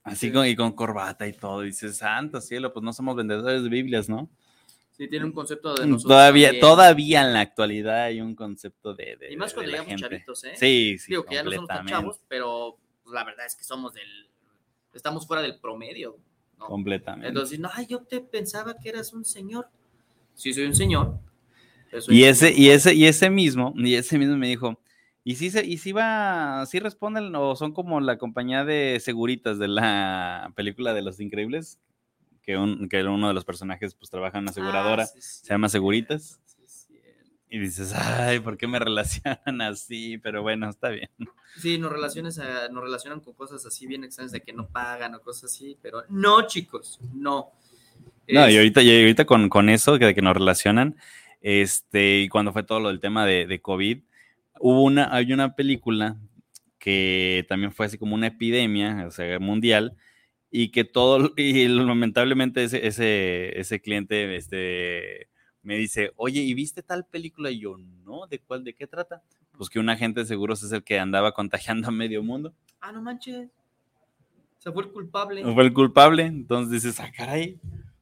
Así 0.05 0.33
con, 0.33 0.47
y 0.47 0.57
con 0.57 0.73
corbata 0.73 1.27
y 1.27 1.33
todo. 1.35 1.63
dices, 1.63 1.99
santo 1.99 2.41
cielo, 2.41 2.73
pues 2.73 2.83
no 2.83 2.95
somos 2.95 3.15
vendedores 3.15 3.63
de 3.63 3.69
Biblias, 3.69 4.09
¿no? 4.09 4.31
Sí, 4.99 5.07
tiene 5.07 5.27
un 5.27 5.33
concepto 5.33 5.75
de 5.75 5.87
nosotros. 5.87 6.09
Todavía, 6.11 6.49
también. 6.49 6.61
todavía 6.61 7.21
en 7.23 7.33
la 7.33 7.41
actualidad 7.41 8.03
hay 8.03 8.21
un 8.21 8.35
concepto 8.35 8.95
de. 8.95 9.17
de 9.17 9.33
Y 9.33 9.37
más 9.37 9.55
cuando 9.55 9.71
llegamos 9.71 9.95
chavitos, 9.95 10.43
¿eh? 10.43 10.53
Sí, 10.57 10.99
sí. 10.99 11.13
Digo 11.13 11.25
que 11.25 11.37
ya 11.37 11.45
no 11.45 11.53
somos 11.53 11.69
tan 11.69 11.87
chavos, 11.87 12.21
pero 12.27 12.77
pues, 13.05 13.15
la 13.15 13.23
verdad 13.23 13.47
es 13.47 13.55
que 13.55 13.63
somos 13.63 13.95
del. 13.95 14.29
Estamos 14.93 15.25
fuera 15.25 15.41
del 15.41 15.61
promedio. 15.61 16.17
¿no? 16.59 16.67
Completamente. 16.67 17.29
Entonces, 17.29 17.61
no, 17.61 17.71
yo 17.89 18.01
te 18.01 18.21
pensaba 18.21 18.77
que 18.77 18.89
eras 18.89 19.13
un 19.13 19.25
señor. 19.25 19.69
Sí, 20.35 20.53
soy 20.53 20.65
un 20.65 20.75
señor. 20.75 21.21
soy 22.01 22.17
Y 22.19 22.23
un 22.25 22.29
ese, 22.31 22.47
señor. 22.49 22.61
y 22.61 22.71
ese, 22.71 22.95
y 22.95 23.05
ese 23.07 23.31
mismo, 23.31 23.73
y 23.77 23.95
ese 23.95 24.19
mismo 24.19 24.37
me 24.37 24.49
dijo, 24.49 24.81
¿y 25.23 25.37
si 25.37 25.51
se, 25.51 25.65
y 25.65 25.79
si 25.79 25.93
va, 25.93 26.67
si 26.67 26.81
responden 26.81 27.33
o 27.37 27.55
son 27.55 27.73
como 27.73 28.01
la 28.01 28.19
compañía 28.19 28.65
de 28.65 28.99
seguritas 29.01 29.61
de 29.61 29.69
la 29.69 30.53
película 30.57 30.93
de 30.93 31.03
Los 31.03 31.21
Increíbles? 31.21 31.79
Que, 32.49 32.57
un, 32.57 32.89
que 32.89 33.05
uno 33.05 33.29
de 33.29 33.35
los 33.35 33.45
personajes 33.45 33.95
pues 33.95 34.09
trabaja 34.09 34.39
en 34.39 34.45
una 34.45 34.53
aseguradora, 34.53 35.03
Ah, 35.03 35.07
sí, 35.07 35.21
sí, 35.21 35.41
se 35.45 35.49
llama 35.53 35.69
Seguritas. 35.69 36.41
sí. 36.47 36.99
Y 37.51 37.59
dices, 37.59 37.93
ay, 37.95 38.41
¿por 38.41 38.57
qué 38.57 38.67
me 38.67 38.79
relacionan 38.79 39.61
así? 39.61 40.17
Pero 40.17 40.41
bueno, 40.41 40.71
está 40.71 40.89
bien. 40.89 41.11
Sí, 41.59 41.77
nos, 41.77 41.93
relaciones 41.93 42.39
a- 42.39 42.71
nos 42.71 42.83
relacionan 42.83 43.21
con 43.21 43.35
cosas 43.35 43.67
así 43.67 43.87
bien 43.87 44.03
extrañas 44.03 44.33
de 44.33 44.41
que 44.41 44.55
no 44.55 44.67
pagan 44.67 45.15
o 45.15 45.21
cosas 45.21 45.53
así, 45.53 45.77
pero 45.83 46.05
no, 46.09 46.47
chicos, 46.47 46.99
no. 47.13 47.53
No, 48.27 48.47
Es- 48.47 48.55
y 48.55 48.57
ahorita, 48.57 48.81
y 48.81 48.99
ahorita 48.99 49.27
con, 49.27 49.51
con 49.51 49.69
eso, 49.69 49.99
que, 49.99 50.15
que 50.15 50.23
nos 50.23 50.35
relacionan, 50.35 50.97
este, 51.43 52.21
y 52.21 52.29
cuando 52.31 52.55
fue 52.55 52.63
todo 52.63 52.81
lo 52.81 52.89
del 52.89 53.01
tema 53.01 53.27
de, 53.27 53.47
de 53.47 53.61
COVID, 53.61 53.99
hubo 54.61 54.83
una, 54.85 55.15
hay 55.15 55.35
una 55.35 55.55
película 55.55 56.17
que 56.79 57.45
también 57.47 57.73
fue 57.73 57.85
así 57.85 57.99
como 57.99 58.15
una 58.15 58.29
epidemia, 58.29 59.05
o 59.07 59.11
sea, 59.11 59.39
mundial, 59.39 59.97
y 60.51 60.71
que 60.71 60.85
todo, 60.85 61.33
y 61.37 61.69
lamentablemente 61.69 62.65
ese, 62.65 62.87
ese, 62.87 63.59
ese 63.59 63.81
cliente, 63.81 64.37
este, 64.37 65.29
me 65.63 65.77
dice, 65.77 66.13
oye, 66.17 66.41
¿y 66.41 66.55
viste 66.55 66.83
tal 66.83 67.05
película? 67.05 67.51
Y 67.51 67.61
yo, 67.61 67.77
no, 68.05 68.27
¿de 68.27 68.39
cuál, 68.39 68.65
de 68.65 68.75
qué 68.75 68.87
trata? 68.87 69.23
Pues 69.57 69.69
que 69.69 69.79
un 69.79 69.91
agente 69.91 70.21
de 70.21 70.27
seguros 70.27 70.63
es 70.63 70.73
el 70.73 70.85
que 70.85 70.99
andaba 70.99 71.33
contagiando 71.33 71.89
a 71.89 71.91
medio 71.91 72.23
mundo, 72.23 72.55
Ah, 72.81 72.93
no 72.93 73.03
manches. 73.03 73.49
Se 74.59 74.73
fue 74.73 74.85
el 74.85 74.91
culpable. 74.91 75.43
fue 75.43 75.65
el 75.65 75.73
culpable, 75.73 76.25
entonces 76.25 76.83
dices, 76.83 77.01
ah, 77.01 77.11
caray, 77.17 77.59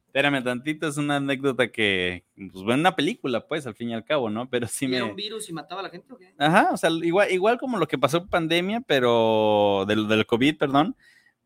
espérame 0.07 0.43
tantito, 0.43 0.87
es 0.87 0.97
una 0.97 1.17
anécdota 1.17 1.71
que, 1.71 2.23
pues, 2.35 2.63
bueno, 2.63 2.81
una 2.81 2.95
película, 2.95 3.47
pues, 3.47 3.67
al 3.67 3.75
fin 3.75 3.89
y 3.89 3.93
al 3.93 4.05
cabo, 4.05 4.29
¿no? 4.29 4.49
Pero 4.49 4.67
sí 4.67 4.85
¿Y 4.85 4.87
me... 4.87 4.97
¿Era 4.97 5.05
un 5.05 5.15
virus 5.15 5.49
y 5.49 5.53
mataba 5.53 5.81
a 5.81 5.83
la 5.83 5.89
gente 5.89 6.13
o 6.13 6.17
qué? 6.17 6.33
Ajá, 6.37 6.69
o 6.71 6.77
sea, 6.77 6.89
igual, 6.89 7.31
igual 7.31 7.57
como 7.59 7.77
lo 7.77 7.87
que 7.87 7.97
pasó 7.97 8.17
en 8.17 8.27
pandemia, 8.27 8.81
pero 8.81 9.85
del, 9.87 10.07
del 10.07 10.25
COVID, 10.25 10.57
perdón, 10.57 10.95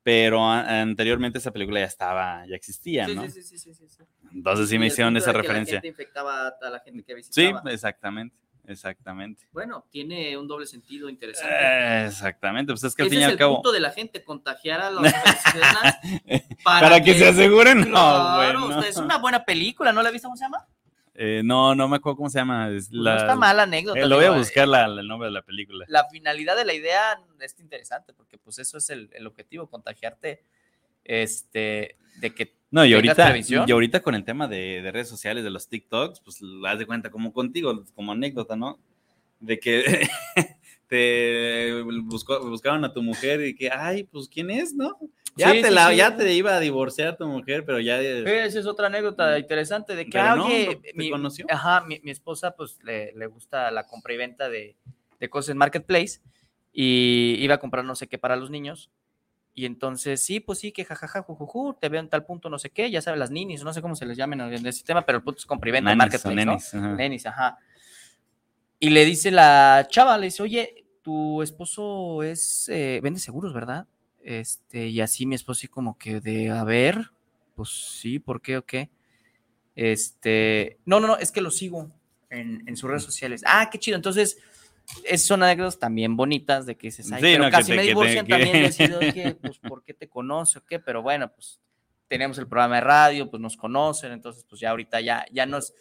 pero 0.03 0.49
anteriormente 0.49 1.37
esa 1.37 1.51
película 1.51 1.79
ya 1.79 1.85
estaba, 1.85 2.45
ya 2.47 2.55
existía, 2.55 3.07
¿no? 3.07 3.23
sí, 3.29 3.41
sí, 3.43 3.57
sí, 3.57 3.73
sí, 3.73 3.87
sí. 3.87 4.03
Entonces 4.33 4.69
sí 4.69 4.79
me 4.79 4.87
el 4.87 4.91
hicieron 4.91 5.15
esa 5.17 5.31
referencia. 5.31 5.75
La 5.75 5.81
gente 5.81 5.87
infectaba 5.89 6.47
a 6.47 6.69
la 6.69 6.79
gente 6.79 7.03
que 7.03 7.21
Sí, 7.23 7.51
exactamente, 7.65 8.35
exactamente. 8.65 9.47
Bueno, 9.51 9.85
tiene 9.91 10.35
un 10.37 10.47
doble 10.47 10.65
sentido 10.65 11.07
interesante. 11.09 11.53
Eh, 11.53 12.05
Exactamente, 12.07 12.71
pues 12.73 12.83
es 12.83 12.95
que 12.95 13.03
al 13.03 13.09
fin 13.09 13.19
y 13.19 13.21
es 13.21 13.25
al 13.27 13.31
el 13.33 13.37
cabo, 13.37 13.55
punto 13.55 13.71
de 13.71 13.79
la 13.79 13.91
gente, 13.91 14.23
contagiar 14.23 14.81
a 14.81 14.89
las 14.89 15.13
personas 15.43 15.97
para, 16.63 17.01
que, 17.03 17.13
se 17.13 17.27
aseguren, 17.27 17.79
no, 17.79 17.85
Claro, 17.91 18.59
bueno. 18.61 18.77
o 18.77 18.81
sea, 18.81 18.89
es 18.89 18.97
una 18.97 19.17
buena 19.17 19.45
película, 19.45 19.93
¿no 19.93 20.01
la 20.01 20.09
viste? 20.09 20.25
¿Cómo 20.25 20.37
se 20.37 20.45
llama? 20.45 20.67
Eh, 21.23 21.43
no, 21.43 21.75
no 21.75 21.87
me 21.87 21.97
acuerdo 21.97 22.17
cómo 22.17 22.29
se 22.31 22.39
llama. 22.39 22.69
es 22.71 22.87
Pues 22.89 22.99
la- 22.99 23.11
no 23.13 23.17
está 23.19 23.35
mala 23.35 23.63
anécdota. 23.63 23.99
eh, 23.99 24.07
lo 24.07 24.15
voy 24.15 24.25
a 24.25 24.29
digo, 24.29 24.39
buscar 24.39 24.67
la- 24.67 24.85
el 24.85 25.07
nombre 25.07 25.27
de 25.27 25.33
la 25.33 25.43
película. 25.43 25.85
La 25.87 26.07
finalidad 26.09 26.55
de 26.55 26.65
la 26.65 26.73
idea 26.73 27.21
es 27.39 27.59
interesante, 27.59 28.11
porque 28.13 28.39
pues 28.39 28.57
eso 28.57 28.79
es 28.79 28.89
el, 28.89 29.07
el 29.13 29.27
objetivo, 29.27 29.67
contagiarte 29.69 30.43
este, 31.03 31.95
de 32.19 32.33
que 32.33 32.55
No, 32.71 32.85
y 32.85 32.93
ahorita, 32.95 33.37
y 33.37 33.71
ahorita 33.71 33.99
con 34.01 34.15
el 34.15 34.23
tema 34.23 34.47
de, 34.47 34.81
de 34.81 34.91
redes 34.91 35.09
sociales, 35.09 35.43
de 35.43 35.49
los 35.51 35.67
TikToks, 35.67 36.21
pues 36.21 36.41
lo 36.41 36.67
haz 36.67 36.79
de 36.79 36.85
cuenta 36.87 37.11
como 37.11 37.31
contigo, 37.33 37.83
como 37.93 38.13
anécdota, 38.13 38.55
¿no? 38.55 38.79
De 39.39 39.59
que 39.59 40.07
te 40.87 41.81
buscó- 41.83 42.47
buscaron 42.49 42.83
a 42.85 42.93
tu 42.93 43.01
mujer 43.03 43.41
y 43.45 43.55
que, 43.55 43.69
ay, 43.71 44.03
pues 44.05 44.27
¿quién 44.27 44.49
es, 44.51 44.73
no? 44.73 44.97
Ya, 45.35 45.51
Sí, 45.51 45.61
te, 45.61 45.69
sí, 45.69 45.73
la, 45.73 45.89
sí. 45.89 45.95
ya 45.95 46.15
te 46.17 46.33
iba 46.33 46.55
a 46.55 46.59
divorciar 46.59 47.15
tu 47.17 47.25
mujer, 47.27 47.63
pero 47.65 47.79
ya... 47.79 47.99
Esa 48.01 48.59
es 48.59 48.65
otra 48.65 48.87
anécdota 48.87 49.39
interesante 49.39 49.95
de 49.95 50.05
que, 50.05 50.11
Pero 50.11 50.23
ah, 50.25 50.35
no, 50.35 50.45
oye, 50.47 50.65
no, 50.75 50.81
¿te 50.81 50.93
mi, 50.93 51.09
conoció? 51.09 51.45
ajá, 51.49 51.81
mi, 51.81 51.99
mi 52.03 52.11
esposa 52.11 52.51
pues 52.51 52.79
le, 52.83 53.13
le 53.13 53.25
gusta 53.27 53.71
la 53.71 53.87
compra 53.87 54.13
y 54.13 54.17
venta 54.17 54.49
de, 54.49 54.75
de 55.19 55.29
cosas 55.29 55.49
en 55.51 55.57
Marketplace 55.57 56.19
y 56.73 57.35
iba 57.39 57.55
a 57.55 57.59
comprar 57.59 57.85
no 57.85 57.95
sé 57.95 58.07
qué 58.07 58.17
para 58.17 58.35
los 58.35 58.49
niños. 58.49 58.91
Y 59.53 59.65
entonces, 59.65 60.21
sí, 60.23 60.39
pues 60.39 60.59
sí, 60.59 60.71
que 60.71 60.85
jajaja, 60.85 61.21
jujuju, 61.23 61.73
te 61.79 61.89
veo 61.89 61.99
en 61.99 62.07
tal 62.09 62.25
punto, 62.25 62.49
no 62.49 62.57
sé 62.57 62.69
qué, 62.69 62.89
ya 62.89 63.01
sabes, 63.01 63.19
las 63.19 63.31
ninis, 63.31 63.63
no 63.63 63.73
sé 63.73 63.81
cómo 63.81 63.95
se 63.95 64.05
les 64.05 64.15
llamen 64.17 64.39
en 64.41 64.65
el 64.65 64.73
sistema, 64.73 65.05
pero 65.05 65.17
el 65.17 65.23
punto 65.23 65.39
es 65.39 65.45
compra 65.45 65.69
y 65.69 65.71
venta 65.73 65.91
en 65.91 65.97
Marketplace, 65.97 66.45
¿no? 66.45 66.51
nenis, 66.53 66.73
ajá. 66.73 66.95
Nenis, 66.95 67.25
ajá. 67.25 67.57
Y 68.79 68.89
le 68.89 69.05
dice 69.05 69.29
la 69.29 69.87
chava, 69.89 70.17
le 70.17 70.25
dice, 70.27 70.41
oye, 70.43 70.85
tu 71.01 71.41
esposo 71.41 72.23
es, 72.23 72.67
eh, 72.69 72.99
vende 73.03 73.19
seguros, 73.19 73.53
¿verdad? 73.53 73.87
Este, 74.23 74.87
y 74.87 75.01
así 75.01 75.25
mi 75.25 75.35
esposo 75.35 75.59
así 75.59 75.67
como 75.67 75.97
que 75.97 76.19
de, 76.21 76.49
a 76.51 76.63
ver, 76.63 77.11
pues 77.55 77.69
sí, 77.99 78.19
¿por 78.19 78.41
qué 78.41 78.57
o 78.57 78.65
qué? 78.65 78.89
Este, 79.75 80.77
no, 80.85 80.99
no, 80.99 81.07
no, 81.07 81.17
es 81.17 81.31
que 81.31 81.41
lo 81.41 81.51
sigo 81.51 81.89
en, 82.29 82.63
en 82.67 82.77
sus 82.77 82.89
redes 82.89 83.03
sociales. 83.03 83.41
Ah, 83.45 83.69
qué 83.71 83.79
chido. 83.79 83.95
Entonces, 83.95 84.37
es, 85.05 85.23
son 85.25 85.41
anécdotas 85.43 85.79
también 85.79 86.15
bonitas 86.17 86.65
de 86.65 86.75
que 86.75 86.87
dices, 86.87 87.11
ay, 87.11 87.21
Sí, 87.21 87.27
pero 87.31 87.43
no, 87.43 87.45
que 87.49 87.51
casi 87.51 87.71
te- 87.71 87.75
me 87.75 87.81
que 87.81 87.85
te- 87.87 87.91
divorcian 87.91 88.25
que- 88.25 88.31
también. 88.31 88.61
Decir, 88.61 88.93
oye, 88.93 89.35
pues, 89.41 89.57
¿por 89.59 89.83
qué 89.83 89.93
te 89.93 90.07
conoce 90.09 90.59
o 90.59 90.65
qué? 90.65 90.79
Pero 90.79 91.01
bueno, 91.01 91.31
pues 91.33 91.59
tenemos 92.07 92.37
el 92.37 92.47
programa 92.47 92.75
de 92.75 92.81
radio, 92.81 93.29
pues 93.29 93.41
nos 93.41 93.55
conocen, 93.55 94.11
entonces, 94.11 94.43
pues 94.47 94.59
ya 94.59 94.71
ahorita 94.71 94.99
ya, 94.99 95.25
ya 95.31 95.45
nos, 95.45 95.73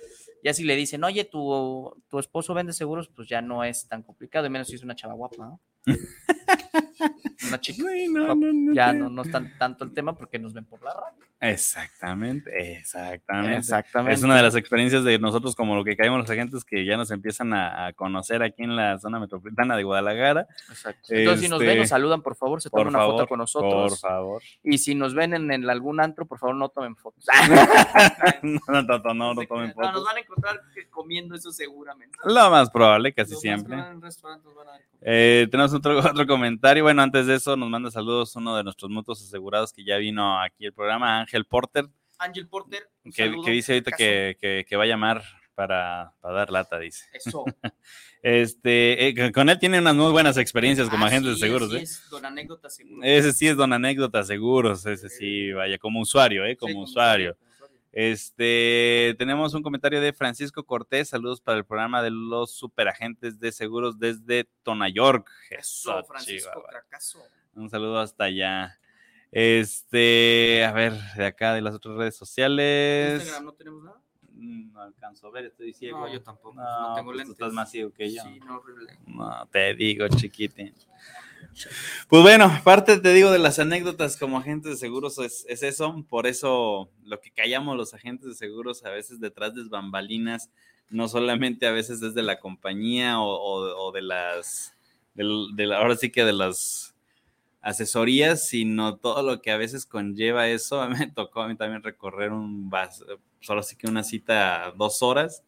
ya 0.44 0.54
si 0.54 0.62
le 0.62 0.76
dicen, 0.76 1.02
oye, 1.02 1.24
tu, 1.24 1.92
tu 2.08 2.20
esposo 2.20 2.54
vende 2.54 2.72
seguros, 2.72 3.08
pues 3.08 3.28
ya 3.28 3.42
no 3.42 3.64
es 3.64 3.88
tan 3.88 4.04
complicado, 4.04 4.46
y 4.46 4.50
menos 4.50 4.68
si 4.68 4.76
es 4.76 4.82
una 4.84 4.94
chava 4.94 5.14
guapa, 5.14 5.36
¿no? 5.44 5.60
una 7.48 7.60
chica. 7.60 7.84
No, 8.10 8.34
no, 8.34 8.52
no 8.52 8.72
Ya 8.72 8.92
no, 8.92 9.08
no 9.08 9.22
es 9.22 9.30
tan, 9.30 9.56
tanto 9.58 9.84
el 9.84 9.92
tema 9.92 10.16
porque 10.16 10.38
nos 10.38 10.52
ven 10.52 10.64
por 10.64 10.82
la 10.82 10.92
radio. 10.92 11.29
Exactamente, 11.42 12.50
exactamente. 12.78 13.56
Exactamente. 13.58 14.14
Es 14.14 14.22
una 14.22 14.36
de 14.36 14.42
las 14.42 14.54
experiencias 14.56 15.04
de 15.04 15.18
nosotros, 15.18 15.56
como 15.56 15.74
lo 15.74 15.84
que 15.84 15.96
caemos 15.96 16.20
los 16.20 16.30
agentes 16.30 16.64
que 16.64 16.84
ya 16.84 16.96
nos 16.96 17.10
empiezan 17.10 17.52
a, 17.54 17.86
a 17.86 17.92
conocer 17.94 18.42
aquí 18.42 18.62
en 18.62 18.76
la 18.76 18.98
zona 18.98 19.18
metropolitana 19.18 19.76
de 19.76 19.82
Guadalajara. 19.82 20.46
Exacto. 20.68 21.00
Entonces, 21.08 21.42
si 21.44 21.48
nos 21.48 21.60
ven, 21.60 21.68
Este, 21.70 21.80
nos 21.80 21.88
saludan, 21.88 22.22
por 22.22 22.36
favor, 22.36 22.60
se 22.60 22.68
Por 22.68 22.80
toman 22.80 22.94
una 22.94 22.98
favor, 22.98 23.14
foto 23.14 23.22
con 23.26 23.28
por 23.28 23.38
nosotros. 23.38 24.00
favor. 24.00 24.42
Y 24.62 24.78
si 24.78 24.94
nos 24.94 25.14
ven 25.14 25.32
en, 25.34 25.50
en 25.50 25.68
algún 25.70 26.00
antro, 26.00 26.26
por 26.26 26.38
favor, 26.38 26.56
no 26.56 26.68
tomen 26.68 26.94
fotos. 26.96 27.24
no, 28.42 28.60
no, 28.68 28.82
no, 28.82 29.34
no, 29.34 29.46
tomen. 29.46 29.72
No, 29.74 29.74
nos 29.74 29.74
fotos. 29.74 30.04
van 30.04 30.16
a 30.16 30.20
encontrar 30.20 30.60
comiendo 30.90 31.34
eso 31.34 31.50
seguramente. 31.52 32.18
Lo 32.24 32.50
más 32.50 32.70
probable, 32.70 33.12
casi 33.14 33.32
más 33.32 33.40
siempre. 33.40 33.76
van 33.76 34.02
a. 34.02 34.80
Eh, 35.02 35.48
tenemos 35.50 35.72
otro, 35.72 35.98
otro 35.98 36.26
comentario. 36.26 36.82
Bueno, 36.82 37.00
antes 37.02 37.26
de 37.26 37.36
eso, 37.36 37.56
nos 37.56 37.70
manda 37.70 37.90
saludos 37.90 38.36
uno 38.36 38.56
de 38.56 38.64
nuestros 38.64 38.90
mutuos 38.90 39.22
asegurados 39.22 39.72
que 39.72 39.84
ya 39.84 39.96
vino 39.96 40.38
aquí 40.40 40.66
el 40.66 40.72
programa, 40.74 41.24
Ángel 41.30 41.46
Porter, 41.46 41.88
Ángel 42.18 42.48
Porter, 42.48 42.86
que, 43.04 43.40
que 43.44 43.50
dice 43.52 43.72
ahorita 43.74 43.92
que, 43.92 44.36
que- 44.40 44.64
que 44.68 44.76
va 44.76 44.82
a 44.84 44.86
llamar 44.86 45.22
para, 45.54 46.12
para 46.20 46.34
dar 46.34 46.50
lata, 46.50 46.78
dice. 46.78 47.06
Eso. 47.12 47.44
Este, 48.22 49.08
eh, 49.08 49.32
con 49.32 49.48
él 49.48 49.58
tiene 49.58 49.78
unas 49.78 49.94
muy 49.94 50.12
buenas 50.12 50.36
experiencias 50.36 50.90
como 50.90 51.06
Ah, 51.06 51.08
agente 51.08 51.30
de 51.30 51.36
seguros, 51.36 51.70
sí, 51.70 51.76
¿eh? 51.78 51.82
es 51.82 52.06
don 52.10 52.26
anécdota 52.26 52.68
seguro. 52.68 53.00
Ese 53.02 53.32
sí 53.32 53.48
es 53.48 53.56
don 53.56 53.72
anécdota 53.72 54.22
seguros, 54.24 54.84
ese 54.84 55.08
sí, 55.08 55.52
vaya, 55.52 55.78
como 55.78 56.00
usuario, 56.00 56.44
¿eh? 56.44 56.54
Como 56.54 56.84
Sí, 56.84 56.90
usuario. 56.92 57.34
como 57.36 57.50
usuario. 57.50 57.80
Este, 57.92 59.14
tenemos 59.18 59.54
un 59.54 59.62
comentario 59.62 60.02
de 60.02 60.12
Francisco 60.12 60.64
Cortés, 60.66 61.08
saludos 61.08 61.40
para 61.40 61.56
el 61.56 61.64
programa 61.64 62.02
de 62.02 62.10
los 62.10 62.52
superagentes 62.52 63.40
de 63.40 63.52
seguros 63.52 63.98
desde 63.98 64.44
Tonayork. 64.64 65.26
Eso, 65.48 66.04
Francisco. 66.04 66.62
Cracaso. 66.68 67.22
Un 67.54 67.70
saludo 67.70 68.00
hasta 68.00 68.24
allá. 68.24 68.78
Este, 69.32 70.64
a 70.64 70.72
ver, 70.72 70.92
de 71.16 71.26
acá 71.26 71.54
de 71.54 71.60
las 71.62 71.74
otras 71.74 71.96
redes 71.96 72.16
sociales. 72.16 73.20
Instagram 73.20 73.44
no 73.44 73.52
tenemos 73.52 73.84
nada. 73.84 74.00
Mm, 74.32 74.72
No 74.72 74.80
alcanzo 74.82 75.26
a 75.26 75.30
ver, 75.30 75.46
estoy 75.46 75.72
ciego. 75.72 76.00
No, 76.00 76.12
yo 76.12 76.22
tampoco. 76.22 76.54
No, 76.54 76.62
No, 76.90 76.94
tengo 76.94 77.06
pues 77.12 77.14
tú 77.14 77.18
lentes. 77.18 77.32
estás 77.32 77.52
más 77.52 77.70
ciego 77.70 77.92
que 77.92 78.12
yo. 78.12 78.22
Sí, 78.22 78.40
no, 78.40 78.56
horrible. 78.58 78.98
No, 79.06 79.46
te 79.52 79.74
digo, 79.74 80.08
chiquitín. 80.08 80.74
Pues 82.08 82.22
bueno, 82.22 82.50
parte 82.64 82.98
te 82.98 83.12
digo 83.12 83.30
de 83.30 83.38
las 83.38 83.58
anécdotas 83.58 84.16
como 84.16 84.38
agentes 84.38 84.72
de 84.72 84.76
seguros 84.78 85.18
es, 85.18 85.44
es 85.48 85.62
eso, 85.62 86.04
por 86.08 86.26
eso 86.26 86.90
lo 87.04 87.20
que 87.20 87.30
callamos 87.32 87.76
los 87.76 87.92
agentes 87.92 88.28
de 88.28 88.34
seguros 88.34 88.84
a 88.84 88.90
veces 88.90 89.20
detrás 89.20 89.54
de 89.54 89.64
bambalinas, 89.64 90.48
no 90.90 91.08
solamente 91.08 91.66
a 91.66 91.72
veces 91.72 91.98
desde 92.00 92.22
la 92.22 92.38
compañía 92.38 93.20
o, 93.20 93.24
o- 93.26 93.88
o 93.88 93.92
de 93.92 94.02
las, 94.02 94.74
del- 95.14 95.48
de 95.54 95.66
la- 95.66 95.78
ahora 95.78 95.96
sí 95.96 96.10
que 96.10 96.24
de 96.24 96.32
las 96.32 96.89
asesorías, 97.60 98.48
sino 98.48 98.96
todo 98.96 99.22
lo 99.22 99.40
que 99.40 99.50
a 99.50 99.56
veces 99.56 99.86
conlleva 99.86 100.48
eso. 100.48 100.86
Me 100.88 101.08
tocó 101.08 101.42
a 101.42 101.48
mí 101.48 101.56
también 101.56 101.82
recorrer 101.82 102.32
un, 102.32 102.70
bas- 102.70 103.04
pues 103.06 103.50
ahora 103.50 103.62
sí 103.62 103.76
que 103.76 103.88
una 103.88 104.04
cita 104.04 104.72
dos 104.76 105.02
horas. 105.02 105.44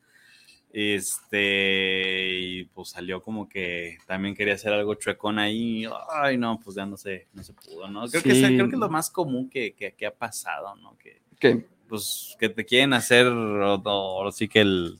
Este, 0.75 2.39
y 2.41 2.65
pues 2.65 2.91
salió 2.91 3.21
como 3.21 3.47
que 3.47 3.99
también 4.07 4.35
quería 4.35 4.55
hacer 4.55 4.73
algo 4.73 4.95
chuecón 4.95 5.39
ahí. 5.39 5.87
Ay, 6.11 6.39
no, 6.39 6.59
pues 6.59 6.77
ya 6.77 6.87
no 6.87 6.97
sé, 6.97 7.29
no 7.35 7.43
se 7.43 7.53
pudo, 7.53 7.89
¿no? 7.89 8.07
Creo, 8.09 8.23
que, 8.23 8.33
es, 8.33 8.39
creo 8.39 8.69
que 8.69 8.77
es 8.77 8.81
lo 8.81 8.89
más 8.89 9.11
común 9.11 9.51
que, 9.51 9.75
que, 9.75 10.07
ha 10.07 10.15
pasado, 10.15 10.75
¿no? 10.77 10.97
Que, 10.97 11.21
¿Qué? 11.39 11.67
Pues 11.89 12.35
que 12.41 12.49
te 12.49 12.65
quieren 12.65 12.95
hacer, 12.95 13.27
o, 13.27 14.33
sí 14.33 14.49
que 14.49 14.63
el 14.63 14.99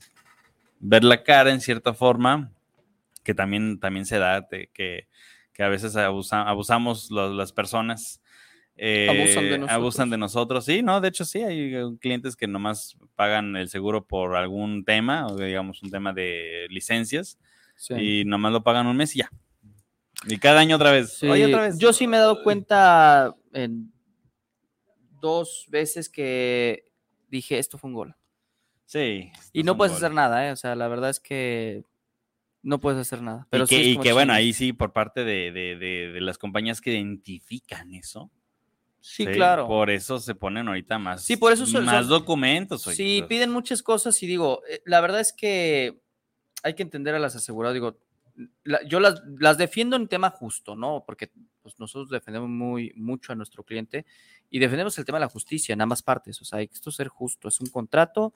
ver 0.79 1.03
la 1.03 1.23
cara 1.23 1.51
en 1.51 1.59
cierta 1.59 1.95
forma, 1.95 2.51
que 3.23 3.33
también, 3.33 3.79
también 3.79 4.05
se 4.05 4.19
da, 4.19 4.47
que, 4.47 5.07
que 5.53 5.63
a 5.63 5.69
veces 5.69 5.95
abusamos 5.95 7.09
las 7.11 7.51
personas 7.53 8.21
abusan, 9.07 9.43
de 9.43 9.55
eh, 9.55 9.65
abusan 9.69 10.09
de 10.09 10.17
nosotros. 10.17 10.65
Sí, 10.65 10.81
no, 10.81 10.99
de 10.99 11.09
hecho 11.09 11.25
sí, 11.25 11.43
hay 11.43 11.75
eh, 11.75 11.83
clientes 11.99 12.35
que 12.35 12.47
nomás 12.47 12.97
pagan 13.15 13.55
el 13.55 13.69
seguro 13.69 14.05
por 14.05 14.35
algún 14.35 14.83
tema, 14.83 15.27
o 15.27 15.37
digamos 15.37 15.83
un 15.83 15.91
tema 15.91 16.13
de 16.13 16.67
licencias, 16.69 17.37
y 17.89 18.23
nomás 18.25 18.51
lo 18.51 18.63
pagan 18.63 18.87
un 18.87 18.97
mes 18.97 19.15
y 19.15 19.19
ya. 19.19 19.29
Y 20.25 20.37
cada 20.37 20.61
año 20.61 20.77
otra 20.77 20.91
vez. 20.91 21.21
otra 21.21 21.61
vez. 21.61 21.77
Yo 21.77 21.91
sí 21.93 22.07
me 22.07 22.17
he 22.17 22.19
dado 22.19 22.43
cuenta 22.43 23.35
en 23.51 23.91
dos 25.21 25.65
veces 25.69 26.09
que 26.09 26.85
dije, 27.29 27.59
esto 27.59 27.77
fue 27.77 27.89
un 27.89 27.95
gol. 27.95 28.15
Sí. 28.85 29.31
Y 29.51 29.63
no 29.63 29.75
puedes 29.75 29.95
hacer 29.95 30.11
nada, 30.11 30.47
¿eh? 30.47 30.51
O 30.51 30.55
sea, 30.55 30.75
la 30.75 30.87
verdad 30.87 31.09
es 31.09 31.19
que 31.19 31.83
no 32.63 32.79
puedes 32.79 32.99
hacer 32.99 33.21
nada. 33.21 33.45
Pero 33.49 33.65
y 33.69 33.97
que, 33.97 34.13
bueno, 34.13 34.33
ahí 34.33 34.53
sí, 34.53 34.73
por 34.73 34.93
parte 34.93 35.23
de, 35.23 35.51
de, 35.51 36.21
las 36.21 36.37
compañías 36.37 36.81
que 36.81 36.91
identifican 36.91 37.93
eso, 37.93 38.31
Sí, 39.05 39.25
claro. 39.25 39.67
Por 39.67 39.89
eso 39.89 40.17
se 40.17 40.33
ponen 40.33 40.65
ahorita 40.69 40.97
más, 40.97 41.23
sí, 41.23 41.35
por 41.35 41.51
eso 41.51 41.65
son, 41.65 41.83
más 41.83 42.07
documentos. 42.07 42.83
Sí, 42.83 43.21
piden 43.27 43.51
muchas 43.51 43.83
cosas 43.83 44.23
y 44.23 44.27
digo, 44.27 44.61
eh, 44.65 44.81
la 44.85 45.01
verdad 45.01 45.19
es 45.19 45.33
que 45.33 46.01
hay 46.63 46.73
que 46.73 46.83
entender 46.83 47.13
a 47.13 47.19
las 47.19 47.35
aseguradoras. 47.35 47.73
Digo, 47.73 47.99
yo 48.87 49.01
las, 49.01 49.21
las, 49.39 49.57
defiendo 49.57 49.97
en 49.97 50.07
tema 50.07 50.29
justo, 50.29 50.77
¿no? 50.77 51.03
Porque 51.05 51.31
pues, 51.61 51.77
nosotros 51.79 52.09
defendemos 52.09 52.47
muy 52.47 52.93
mucho 52.95 53.33
a 53.33 53.35
nuestro 53.35 53.63
cliente 53.63 54.05
y 54.49 54.59
defendemos 54.59 54.97
el 54.97 55.03
tema 55.03 55.17
de 55.17 55.25
la 55.25 55.29
justicia 55.29 55.73
en 55.73 55.81
ambas 55.81 56.01
partes. 56.01 56.41
O 56.41 56.45
sea, 56.45 56.59
hay 56.59 56.69
que 56.69 56.75
esto 56.75 56.89
ser 56.89 57.09
justo. 57.09 57.49
Es 57.49 57.59
un 57.59 57.67
contrato, 57.67 58.33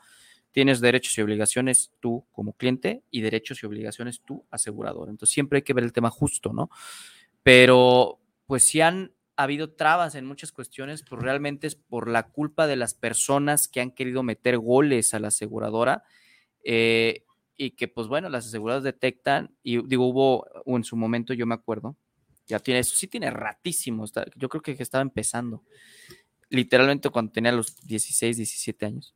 tienes 0.58 0.82
derechos 0.82 1.16
y 1.16 1.22
obligaciones 1.22 1.92
tú 2.00 2.26
como 2.32 2.54
cliente 2.54 3.04
y 3.12 3.22
derechos 3.22 3.62
y 3.62 3.68
obligaciones 3.68 4.22
tú 4.26 4.44
asegurador. 4.50 5.08
Entonces 5.08 5.32
siempre 5.32 5.58
hay 5.58 5.62
que 5.62 5.74
ver 5.74 5.84
el 5.84 5.94
tema 5.94 6.10
justo, 6.10 6.52
¿no? 6.52 6.72
Pero 7.44 8.20
pues 8.48 8.64
si 8.64 8.82
han 8.82 9.12
ha 9.36 9.44
habido 9.44 9.70
trabas 9.70 10.16
en 10.16 10.26
muchas 10.26 10.52
cuestiones, 10.52 11.04
pues 11.08 11.22
realmente 11.22 11.68
es 11.68 11.76
por 11.76 12.10
la 12.10 12.24
culpa 12.30 12.66
de 12.66 12.76
las 12.76 12.96
personas 12.96 13.68
que 13.68 13.82
han 13.82 13.92
querido 13.92 14.24
meter 14.24 14.58
goles 14.58 15.14
a 15.14 15.20
la 15.20 15.28
aseguradora 15.28 16.04
eh, 16.64 17.24
y 17.56 17.76
que 17.76 17.88
pues 17.88 18.08
bueno, 18.08 18.28
las 18.28 18.48
aseguradoras 18.48 18.84
detectan 18.84 19.56
y 19.62 19.86
digo, 19.86 20.08
hubo 20.08 20.48
en 20.66 20.84
su 20.84 20.98
momento, 20.98 21.36
yo 21.36 21.46
me 21.46 21.54
acuerdo, 21.54 21.96
ya 22.48 22.58
tiene, 22.58 22.80
eso 22.80 22.96
sí 22.96 23.06
tiene 23.06 23.30
ratísimo, 23.30 24.06
yo 24.36 24.50
creo 24.50 24.64
que 24.64 24.72
estaba 24.72 25.04
empezando, 25.04 25.62
literalmente 26.50 27.12
cuando 27.12 27.32
tenía 27.32 27.52
los 27.52 27.76
16, 27.86 28.38
17 28.38 28.86
años, 28.88 29.14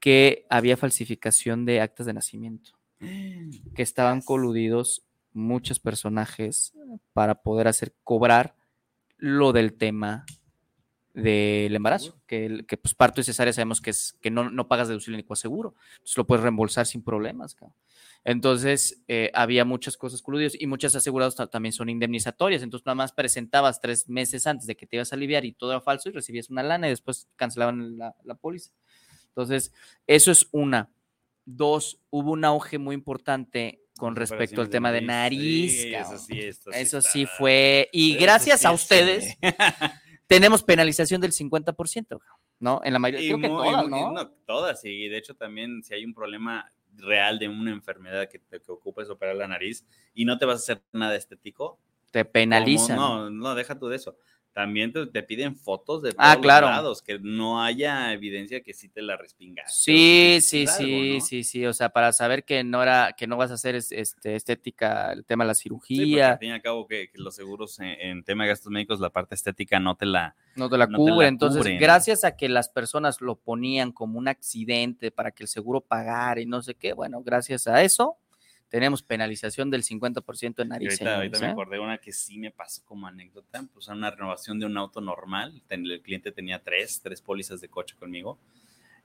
que 0.00 0.46
había 0.50 0.76
falsificación 0.76 1.64
de 1.64 1.80
actas 1.80 2.06
de 2.06 2.12
nacimiento, 2.12 2.72
que 2.98 3.82
estaban 3.82 4.20
coludidos 4.22 5.02
muchos 5.32 5.78
personajes 5.78 6.72
para 7.12 7.42
poder 7.42 7.68
hacer 7.68 7.94
cobrar 8.04 8.54
lo 9.18 9.52
del 9.52 9.74
tema 9.74 10.24
del 11.16 11.74
embarazo, 11.74 12.20
que, 12.26 12.64
que 12.68 12.76
pues 12.76 12.94
parto 12.94 13.22
y 13.22 13.24
cesárea 13.24 13.52
sabemos 13.52 13.80
que 13.80 13.88
es 13.88 14.18
que 14.20 14.30
no, 14.30 14.50
no 14.50 14.68
pagas 14.68 14.88
deducible 14.88 15.16
ni 15.16 15.22
coaseguro, 15.22 15.74
entonces 15.92 16.16
lo 16.18 16.26
puedes 16.26 16.42
reembolsar 16.42 16.86
sin 16.86 17.02
problemas. 17.02 17.56
Entonces 18.22 19.02
eh, 19.08 19.30
había 19.32 19.64
muchas 19.64 19.96
cosas 19.96 20.20
coludidas 20.20 20.60
y 20.60 20.66
muchas 20.66 20.94
aseguradas 20.94 21.36
también 21.50 21.72
son 21.72 21.88
indemnizatorias, 21.88 22.62
entonces 22.62 22.84
nada 22.84 22.96
más 22.96 23.12
presentabas 23.12 23.80
tres 23.80 24.10
meses 24.10 24.46
antes 24.46 24.66
de 24.66 24.76
que 24.76 24.86
te 24.86 24.96
ibas 24.96 25.12
a 25.12 25.16
aliviar 25.16 25.46
y 25.46 25.52
todo 25.52 25.70
era 25.70 25.80
falso 25.80 26.10
y 26.10 26.12
recibías 26.12 26.50
una 26.50 26.62
lana 26.62 26.86
y 26.86 26.90
después 26.90 27.28
cancelaban 27.36 27.96
la, 27.96 28.14
la 28.24 28.34
póliza. 28.34 28.72
Entonces, 29.36 29.70
eso 30.06 30.30
es 30.30 30.48
una. 30.50 30.90
Dos, 31.44 32.00
hubo 32.08 32.32
un 32.32 32.44
auge 32.46 32.78
muy 32.78 32.94
importante 32.94 33.82
con 33.98 34.16
respecto 34.16 34.62
al 34.62 34.70
tema 34.70 34.90
de 34.92 35.02
nariz. 35.02 35.86
eso 36.72 37.02
sí, 37.02 37.26
fue. 37.26 37.90
Y 37.92 38.16
gracias 38.16 38.64
a 38.64 38.72
ustedes 38.72 39.36
tenemos 40.26 40.62
penalización 40.62 41.20
del 41.20 41.32
50%, 41.32 42.18
¿no? 42.60 42.80
En 42.82 42.92
la 42.94 42.98
mayoría, 42.98 43.28
creo 43.28 43.40
que 43.40 43.48
todas, 43.48 43.88
¿no? 43.88 44.28
Todas, 44.46 44.84
y 44.86 45.08
de 45.08 45.18
hecho 45.18 45.34
también 45.34 45.82
si 45.84 45.92
hay 45.92 46.06
un 46.06 46.14
problema 46.14 46.72
real 46.94 47.38
de 47.38 47.48
una 47.48 47.72
enfermedad 47.72 48.30
que 48.30 48.38
te 48.38 48.58
que 48.58 48.72
ocupes 48.72 49.10
operar 49.10 49.36
la 49.36 49.46
nariz 49.46 49.84
y 50.14 50.24
no 50.24 50.38
te 50.38 50.46
vas 50.46 50.56
a 50.56 50.62
hacer 50.62 50.82
nada 50.92 51.14
estético. 51.14 51.78
Te 52.10 52.24
penalizan. 52.24 52.96
No, 52.96 53.28
no, 53.28 53.54
deja 53.54 53.78
tú 53.78 53.88
de 53.88 53.96
eso 53.96 54.16
también 54.56 54.90
te, 54.90 55.22
piden 55.22 55.54
fotos 55.54 56.00
de 56.00 56.14
ah, 56.16 56.32
todos 56.32 56.46
los 56.46 56.70
lados, 56.70 57.02
que 57.02 57.18
no 57.18 57.62
haya 57.62 58.14
evidencia 58.14 58.62
que 58.62 58.72
sí 58.72 58.88
te 58.88 59.02
la 59.02 59.14
respingas. 59.18 59.76
Sí, 59.76 60.38
sí, 60.40 60.66
sí, 60.66 61.20
sí, 61.20 61.44
sí, 61.44 61.66
o 61.66 61.74
sea, 61.74 61.90
para 61.90 62.10
saber 62.14 62.42
que 62.42 62.64
no 62.64 62.82
era, 62.82 63.14
que 63.18 63.26
no 63.26 63.36
vas 63.36 63.50
a 63.50 63.54
hacer 63.54 63.74
este, 63.74 64.34
estética, 64.34 65.12
el 65.12 65.26
tema 65.26 65.44
de 65.44 65.48
la 65.48 65.54
cirugía. 65.54 66.32
al 66.32 66.38
fin 66.38 66.48
y 66.48 66.52
al 66.52 66.62
cabo 66.62 66.86
que, 66.86 67.10
los 67.16 67.34
seguros 67.34 67.78
en, 67.80 68.24
tema 68.24 68.44
de 68.44 68.48
gastos 68.48 68.72
médicos, 68.72 68.98
la 68.98 69.10
parte 69.10 69.34
estética 69.34 69.78
no 69.78 69.94
te 69.94 70.06
la, 70.06 70.34
no 70.54 70.70
te 70.70 70.78
la 70.78 70.86
cubre. 70.86 71.26
Entonces, 71.26 71.78
gracias 71.78 72.24
a 72.24 72.34
que 72.34 72.48
las 72.48 72.70
personas 72.70 73.20
lo 73.20 73.36
ponían 73.36 73.92
como 73.92 74.18
un 74.18 74.26
accidente 74.26 75.10
para 75.10 75.32
que 75.32 75.42
el 75.42 75.48
seguro 75.48 75.82
pagara 75.82 76.40
y 76.40 76.46
no 76.46 76.62
sé 76.62 76.74
qué, 76.76 76.94
bueno, 76.94 77.22
gracias 77.22 77.66
a 77.66 77.82
eso, 77.82 78.16
tenemos 78.68 79.02
penalización 79.02 79.70
del 79.70 79.82
50% 79.82 80.62
en 80.62 80.68
nariz. 80.68 81.00
Ahorita, 81.00 81.16
ahorita 81.16 81.40
me 81.40 81.46
¿eh? 81.46 81.50
acordé 81.50 81.78
una 81.78 81.98
que 81.98 82.12
sí 82.12 82.38
me 82.38 82.50
pasó 82.50 82.84
como 82.84 83.06
anécdota, 83.06 83.64
pues 83.72 83.88
una 83.88 84.10
renovación 84.10 84.58
de 84.58 84.66
un 84.66 84.76
auto 84.76 85.00
normal, 85.00 85.62
el 85.68 86.00
cliente 86.02 86.32
tenía 86.32 86.62
tres, 86.62 87.00
tres 87.02 87.20
pólizas 87.20 87.60
de 87.60 87.68
coche 87.68 87.94
conmigo, 87.96 88.38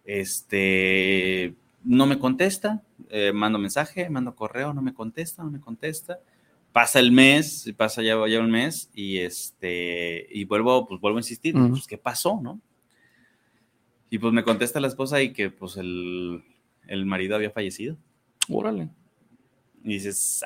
este, 0.04 1.54
no 1.84 2.06
me 2.06 2.18
contesta, 2.18 2.82
eh, 3.10 3.32
mando 3.34 3.60
mensaje, 3.60 4.10
mando 4.10 4.36
correo, 4.36 4.74
no 4.74 4.82
me 4.82 4.94
contesta, 4.94 5.44
no 5.44 5.52
me 5.52 5.60
contesta, 5.60 6.20
pasa 6.72 7.00
el 7.00 7.12
mes, 7.12 7.72
pasa 7.78 8.02
ya, 8.02 8.16
ya 8.28 8.40
un 8.40 8.50
mes 8.50 8.90
y 8.94 9.20
este, 9.20 10.28
y 10.32 10.46
vuelvo, 10.46 10.88
pues 10.88 11.00
vuelvo 11.00 11.18
a 11.18 11.22
insistir, 11.22 11.54
pues 11.54 11.86
qué 11.86 11.98
pasó, 11.98 12.40
¿no? 12.42 12.60
Y 14.10 14.18
pues 14.18 14.34
me 14.34 14.44
contesta 14.44 14.80
la 14.80 14.88
esposa 14.88 15.22
y 15.22 15.32
que 15.32 15.50
pues 15.50 15.78
el, 15.78 16.44
el 16.88 17.06
marido 17.06 17.36
había 17.36 17.52
fallecido. 17.52 17.96
Órale. 18.50 18.90
Y 19.84 19.94
dices, 19.94 20.44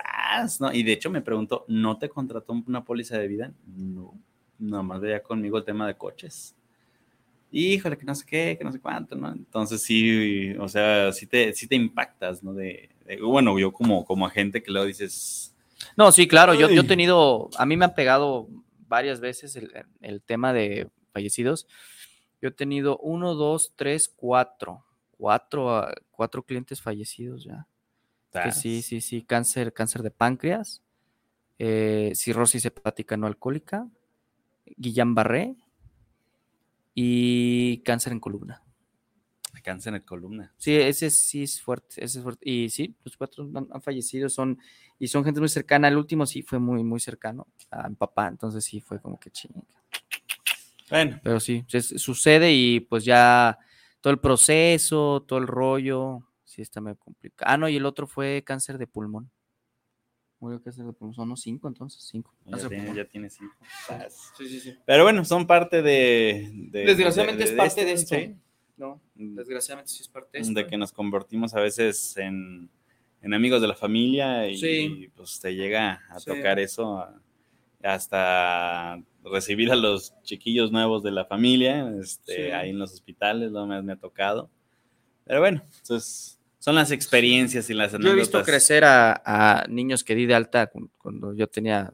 ¿no? 0.59 0.73
Y 0.73 0.83
de 0.83 0.93
hecho 0.93 1.09
me 1.09 1.21
preguntó, 1.21 1.65
¿no 1.67 1.97
te 1.97 2.09
contrató 2.09 2.53
una 2.65 2.83
póliza 2.83 3.17
de 3.17 3.27
vida? 3.27 3.51
No, 3.65 4.13
nomás 4.59 5.01
veía 5.01 5.21
conmigo 5.21 5.57
el 5.57 5.65
tema 5.65 5.87
de 5.87 5.95
coches. 5.95 6.55
Híjole, 7.51 7.97
que 7.97 8.05
no 8.05 8.15
sé 8.15 8.25
qué, 8.25 8.55
que 8.57 8.63
no 8.63 8.71
sé 8.71 8.79
cuánto, 8.79 9.15
¿no? 9.15 9.31
Entonces 9.31 9.81
sí, 9.81 10.53
o 10.57 10.67
sea, 10.67 11.11
sí 11.11 11.27
te, 11.27 11.53
sí 11.53 11.67
te 11.67 11.75
impactas, 11.75 12.43
¿no? 12.43 12.53
De, 12.53 12.89
bueno, 13.21 13.57
yo 13.59 13.71
como, 13.71 14.05
como 14.05 14.25
agente 14.25 14.63
que 14.63 14.71
luego 14.71 14.87
dices... 14.87 15.53
No, 15.97 16.11
sí, 16.11 16.27
claro, 16.27 16.53
yo, 16.53 16.69
yo 16.69 16.81
he 16.81 16.85
tenido, 16.85 17.49
a 17.57 17.65
mí 17.65 17.77
me 17.77 17.85
han 17.85 17.93
pegado 17.93 18.47
varias 18.87 19.19
veces 19.19 19.55
el, 19.55 19.71
el 20.01 20.21
tema 20.21 20.53
de 20.53 20.89
fallecidos. 21.11 21.67
Yo 22.41 22.49
he 22.49 22.51
tenido 22.51 22.97
uno, 22.99 23.35
dos, 23.35 23.73
tres, 23.75 24.11
cuatro, 24.13 24.83
cuatro, 25.11 25.87
cuatro 26.11 26.43
clientes 26.43 26.81
fallecidos 26.81 27.43
ya 27.43 27.67
sí, 28.51 28.81
sí, 28.81 29.01
sí, 29.01 29.23
cáncer, 29.23 29.73
cáncer 29.73 30.03
de 30.03 30.11
páncreas, 30.11 30.81
eh, 31.59 32.11
cirrosis 32.15 32.65
hepática 32.65 33.17
no 33.17 33.27
alcohólica, 33.27 33.87
Guillain-Barré 34.77 35.55
y 36.93 37.79
cáncer 37.79 38.13
en 38.13 38.19
columna. 38.19 38.61
Cáncer 39.63 39.95
en 39.95 40.01
columna. 40.01 40.53
Sí, 40.57 40.75
ese 40.75 41.09
sí 41.09 41.41
es 41.41 41.59
fuerte, 41.59 42.03
ese 42.03 42.19
es 42.19 42.23
fuerte. 42.23 42.47
Y 42.47 42.69
sí, 42.69 42.95
los 43.03 43.17
cuatro 43.17 43.49
han, 43.71 43.81
fallecido, 43.81 44.29
son, 44.29 44.59
y 44.99 45.07
son 45.07 45.23
gente 45.25 45.39
muy 45.39 45.49
cercana. 45.49 45.87
El 45.87 45.97
último 45.97 46.27
sí 46.27 46.43
fue 46.43 46.59
muy, 46.59 46.83
muy 46.83 46.99
cercano 46.99 47.47
a 47.71 47.89
mi 47.89 47.95
papá, 47.95 48.27
entonces 48.27 48.63
sí 48.63 48.79
fue 48.79 49.01
como 49.01 49.19
que 49.19 49.31
chinga. 49.31 49.61
Bueno. 50.87 51.19
Pero 51.23 51.39
sí, 51.39 51.65
sucede 51.67 52.53
y 52.53 52.79
pues 52.79 53.05
ya 53.05 53.57
todo 54.01 54.13
el 54.13 54.19
proceso, 54.19 55.25
todo 55.27 55.39
el 55.39 55.47
rollo, 55.47 56.21
sí 56.55 56.61
está 56.61 56.79
medio 56.81 56.97
complicado. 56.97 57.51
Ah, 57.51 57.57
no, 57.57 57.67
y 57.67 57.75
el 57.75 57.85
otro 57.85 58.07
fue 58.07 58.43
cáncer 58.45 58.77
de 58.77 58.87
pulmón. 58.87 59.29
Murió 60.39 60.61
cáncer 60.61 60.85
de 60.85 60.93
pulmón, 60.93 61.13
son 61.13 61.27
unos 61.27 61.41
cinco 61.41 61.67
entonces, 61.67 62.01
cinco. 62.09 62.33
Ya 62.45 62.69
tiene, 62.69 62.95
ya 62.95 63.05
tiene, 63.05 63.29
cinco. 63.29 63.53
Sí, 64.37 64.47
sí, 64.47 64.59
sí. 64.59 64.77
Pero 64.85 65.03
bueno, 65.03 65.25
son 65.25 65.47
parte 65.47 65.81
de... 65.81 66.49
Desgraciadamente 66.71 67.43
es 67.43 67.51
parte 67.51 67.83
de 67.83 67.91
esto. 67.91 68.15
No, 68.77 69.01
mm. 69.15 69.35
desgraciadamente 69.35 69.91
sí 69.91 70.01
es 70.01 70.09
parte 70.09 70.37
de 70.37 70.41
esto. 70.41 70.53
De 70.53 70.67
que 70.67 70.77
nos 70.77 70.91
convertimos 70.91 71.53
a 71.53 71.61
veces 71.61 72.15
en, 72.17 72.69
en 73.21 73.33
amigos 73.33 73.61
de 73.61 73.67
la 73.67 73.75
familia 73.75 74.47
y, 74.47 75.07
pues 75.15 75.39
te 75.39 75.55
llega 75.55 76.03
a 76.09 76.19
tocar 76.19 76.59
eso 76.59 77.05
hasta 77.83 79.01
recibir 79.23 79.71
a 79.71 79.75
los 79.75 80.13
chiquillos 80.23 80.71
nuevos 80.71 81.03
de 81.03 81.11
la 81.11 81.25
familia, 81.25 81.91
este, 82.01 82.53
ahí 82.53 82.71
en 82.71 82.79
los 82.79 82.93
hospitales, 82.93 83.51
no 83.51 83.65
me, 83.67 83.81
me 83.81 83.93
ha 83.93 83.95
tocado 83.95 84.49
Pero 85.25 85.39
bueno, 85.39 85.61
entonces 85.79 86.34
son 86.65 86.73
las 86.75 86.89
experiencias 86.89 87.69
y 87.69 87.75
las 87.75 87.91
Yo 87.91 87.97
anécdotas. 87.97 88.17
he 88.17 88.19
visto 88.21 88.43
crecer 88.43 88.83
a, 88.85 89.21
a 89.23 89.67
niños 89.67 90.03
que 90.03 90.15
di 90.15 90.25
de 90.25 90.33
alta 90.33 90.65
cu- 90.65 90.89
cuando 90.97 91.31
yo 91.35 91.45
tenía 91.47 91.93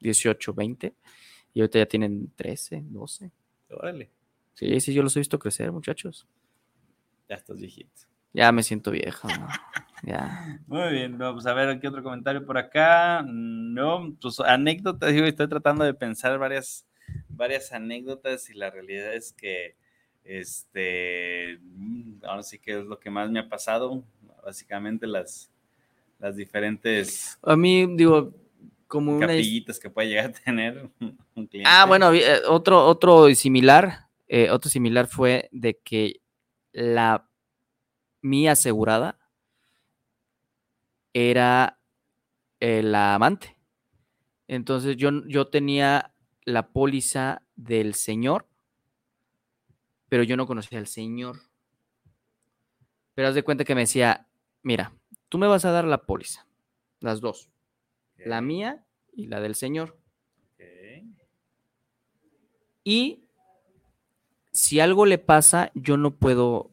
18, 0.00 0.54
20 0.54 0.94
y 1.52 1.60
ahorita 1.60 1.80
ya 1.80 1.86
tienen 1.86 2.30
13, 2.36 2.80
12. 2.84 3.32
Órale, 3.70 4.10
Sí, 4.54 4.78
sí, 4.80 4.94
yo 4.94 5.02
los 5.02 5.16
he 5.16 5.20
visto 5.20 5.36
crecer, 5.38 5.72
muchachos. 5.72 6.28
ya 7.28 7.34
estás 7.36 7.56
viejito. 7.58 7.90
Ya 8.32 8.52
me 8.52 8.62
siento 8.62 8.90
viejo, 8.92 9.26
¿no? 9.28 9.48
Ya. 10.04 10.58
Muy 10.66 10.90
bien, 10.92 11.16
vamos 11.18 11.44
a 11.46 11.54
ver 11.54 11.78
qué 11.80 11.88
otro 11.88 12.02
comentario 12.02 12.44
por 12.46 12.58
acá. 12.58 13.22
No, 13.26 14.16
pues 14.20 14.38
anécdotas, 14.40 15.12
yo 15.14 15.24
estoy 15.24 15.48
tratando 15.48 15.84
de 15.84 15.94
pensar 15.94 16.38
varias, 16.38 16.84
varias 17.28 17.72
anécdotas 17.72 18.48
y 18.50 18.54
la 18.54 18.70
realidad 18.70 19.14
es 19.14 19.32
que, 19.32 19.76
este, 20.24 21.58
mm, 21.60 22.24
ahora 22.24 22.42
sí 22.42 22.58
que 22.58 22.78
es 22.80 22.84
lo 22.84 22.98
que 22.98 23.10
más 23.10 23.30
me 23.30 23.40
ha 23.40 23.48
pasado, 23.48 24.02
básicamente 24.44 25.06
las, 25.06 25.50
las 26.18 26.36
diferentes 26.36 27.38
A 27.42 27.56
mí, 27.56 27.86
digo, 27.96 28.32
como 28.86 29.16
una... 29.16 29.26
capillitas 29.26 29.78
que 29.78 29.90
puede 29.90 30.08
llegar 30.08 30.26
a 30.26 30.32
tener 30.32 30.90
un 31.34 31.46
cliente. 31.46 31.64
Ah, 31.64 31.86
bueno, 31.86 32.12
eh, 32.12 32.42
otro, 32.48 32.84
otro 32.86 33.34
similar, 33.34 34.08
eh, 34.28 34.50
otro 34.50 34.70
similar 34.70 35.06
fue 35.06 35.48
de 35.52 35.78
que 35.78 36.20
la 36.72 37.28
mi 38.20 38.48
asegurada 38.48 39.18
era 41.12 41.78
eh, 42.60 42.82
la 42.82 43.14
amante. 43.14 43.56
Entonces 44.46 44.96
yo, 44.96 45.10
yo 45.26 45.48
tenía 45.48 46.14
la 46.44 46.68
póliza 46.68 47.42
del 47.56 47.94
señor, 47.94 48.46
pero 50.12 50.24
yo 50.24 50.36
no 50.36 50.46
conocía 50.46 50.78
al 50.78 50.88
señor. 50.88 51.38
Pero 53.14 53.28
haz 53.28 53.34
de 53.34 53.42
cuenta 53.42 53.64
que 53.64 53.74
me 53.74 53.80
decía, 53.80 54.28
mira, 54.62 54.92
tú 55.30 55.38
me 55.38 55.46
vas 55.46 55.64
a 55.64 55.70
dar 55.70 55.86
la 55.86 56.02
póliza, 56.04 56.46
las 57.00 57.22
dos, 57.22 57.48
la 58.18 58.42
mía 58.42 58.84
y 59.14 59.28
la 59.28 59.40
del 59.40 59.54
señor. 59.54 59.98
Y 62.84 63.24
si 64.50 64.80
algo 64.80 65.06
le 65.06 65.16
pasa, 65.16 65.70
yo 65.74 65.96
no 65.96 66.10
puedo 66.14 66.70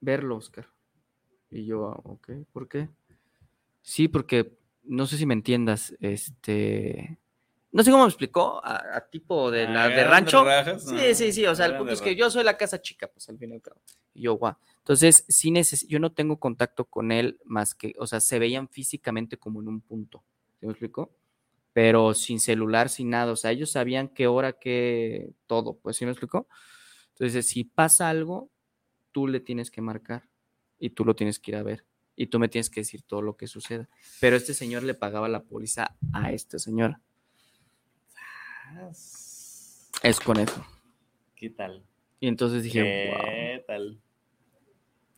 verlo, 0.00 0.36
Oscar. 0.36 0.66
Y 1.50 1.66
yo, 1.66 1.88
"Ah, 1.90 2.00
ok, 2.04 2.30
¿por 2.54 2.68
qué? 2.68 2.88
Sí, 3.82 4.08
porque 4.08 4.56
no 4.82 5.06
sé 5.06 5.18
si 5.18 5.26
me 5.26 5.34
entiendas, 5.34 5.94
este, 6.00 7.18
no 7.70 7.82
sé 7.82 7.90
cómo 7.90 8.04
me 8.04 8.08
explicó, 8.08 8.64
a, 8.64 8.96
a 8.96 9.08
tipo 9.10 9.50
de 9.50 9.64
la 9.64 9.84
Ah, 9.84 9.88
de 9.88 10.04
rancho. 10.04 10.44
rajas, 10.44 10.84
Sí, 10.84 10.94
ajá, 10.96 11.14
sí, 11.14 11.32
sí, 11.32 11.46
o 11.46 11.54
sea, 11.54 11.66
el 11.66 11.76
punto 11.76 11.92
es 11.92 12.00
que 12.00 12.16
yo 12.16 12.30
soy 12.30 12.44
la 12.44 12.56
casa 12.56 12.80
chica, 12.80 13.08
pues 13.08 13.28
al 13.28 13.38
fin 13.38 13.50
y 13.50 13.54
al 13.54 13.60
cabo. 13.62 13.80
Y 14.14 14.22
yo, 14.22 14.34
guau. 14.34 14.54
Entonces, 14.78 15.24
sí 15.28 15.50
neces 15.50 15.86
yo 15.86 15.98
no 15.98 16.12
tengo 16.12 16.38
contacto 16.40 16.86
con 16.86 17.12
él 17.12 17.38
más 17.44 17.74
que, 17.74 17.92
o 17.98 18.06
sea, 18.06 18.20
se 18.20 18.38
veían 18.38 18.68
físicamente 18.68 19.36
como 19.36 19.60
en 19.60 19.68
un 19.68 19.80
punto. 19.82 20.24
¿Sí 20.60 20.66
me 20.66 20.72
explico? 20.72 21.12
Pero 21.74 22.14
sin 22.14 22.40
celular, 22.40 22.88
sin 22.88 23.10
nada. 23.10 23.30
O 23.32 23.36
sea, 23.36 23.52
ellos 23.52 23.70
sabían 23.70 24.08
qué 24.08 24.26
hora, 24.26 24.54
qué 24.54 25.30
todo. 25.46 25.74
Pues, 25.78 25.96
¿sí 25.96 26.04
me 26.06 26.10
explico? 26.12 26.48
Entonces, 27.12 27.46
si 27.48 27.64
pasa 27.64 28.08
algo, 28.08 28.50
tú 29.12 29.26
le 29.28 29.40
tienes 29.40 29.70
que 29.70 29.80
marcar 29.82 30.28
y 30.78 30.90
tú 30.90 31.04
lo 31.04 31.14
tienes 31.14 31.38
que 31.38 31.50
ir 31.52 31.56
a 31.58 31.62
ver. 31.62 31.84
Y 32.16 32.26
tú 32.28 32.38
me 32.40 32.48
tienes 32.48 32.70
que 32.70 32.80
decir 32.80 33.02
todo 33.02 33.22
lo 33.22 33.36
que 33.36 33.46
suceda. 33.46 33.88
Pero 34.20 34.34
este 34.36 34.54
señor 34.54 34.82
le 34.82 34.94
pagaba 34.94 35.28
la 35.28 35.44
póliza 35.44 35.94
a 36.12 36.32
esta 36.32 36.58
señora. 36.58 37.00
Es 40.02 40.20
con 40.20 40.38
eso. 40.38 40.64
¿Qué 41.34 41.50
tal? 41.50 41.84
Y 42.20 42.28
entonces 42.28 42.62
dije, 42.62 43.10
wow, 43.10 43.24
¿Qué 43.24 43.64
tal? 43.66 44.00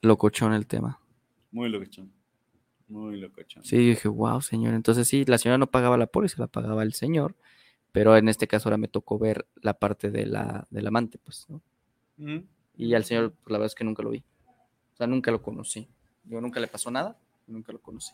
locochón 0.02 0.52
el 0.52 0.66
tema. 0.66 1.00
Muy 1.50 1.68
locochón. 1.68 2.12
Muy 2.88 3.20
locochón. 3.20 3.64
Sí, 3.64 3.76
dije, 3.76 4.08
wow, 4.08 4.40
señor. 4.40 4.74
Entonces 4.74 5.08
sí, 5.08 5.24
la 5.24 5.38
señora 5.38 5.58
no 5.58 5.70
pagaba 5.70 5.96
la 5.96 6.06
póliza, 6.06 6.36
la 6.38 6.46
pagaba 6.46 6.82
el 6.82 6.92
señor. 6.92 7.36
Pero 7.92 8.16
en 8.16 8.28
este 8.28 8.46
caso 8.46 8.68
ahora 8.68 8.76
me 8.76 8.88
tocó 8.88 9.18
ver 9.18 9.46
la 9.56 9.74
parte 9.74 10.10
de 10.10 10.26
la, 10.26 10.66
del 10.70 10.86
amante, 10.86 11.18
pues, 11.18 11.46
¿no? 11.48 11.62
Y 12.76 12.94
al 12.94 13.04
señor, 13.04 13.32
pues, 13.32 13.50
la 13.50 13.58
verdad 13.58 13.66
es 13.66 13.74
que 13.74 13.84
nunca 13.84 14.02
lo 14.02 14.10
vi. 14.10 14.22
O 14.92 14.96
sea, 14.96 15.06
nunca 15.06 15.30
lo 15.30 15.42
conocí. 15.42 15.88
Yo 16.24 16.40
nunca 16.40 16.60
le 16.60 16.68
pasó 16.68 16.90
nada, 16.90 17.18
nunca 17.46 17.72
lo 17.72 17.80
conocí. 17.80 18.12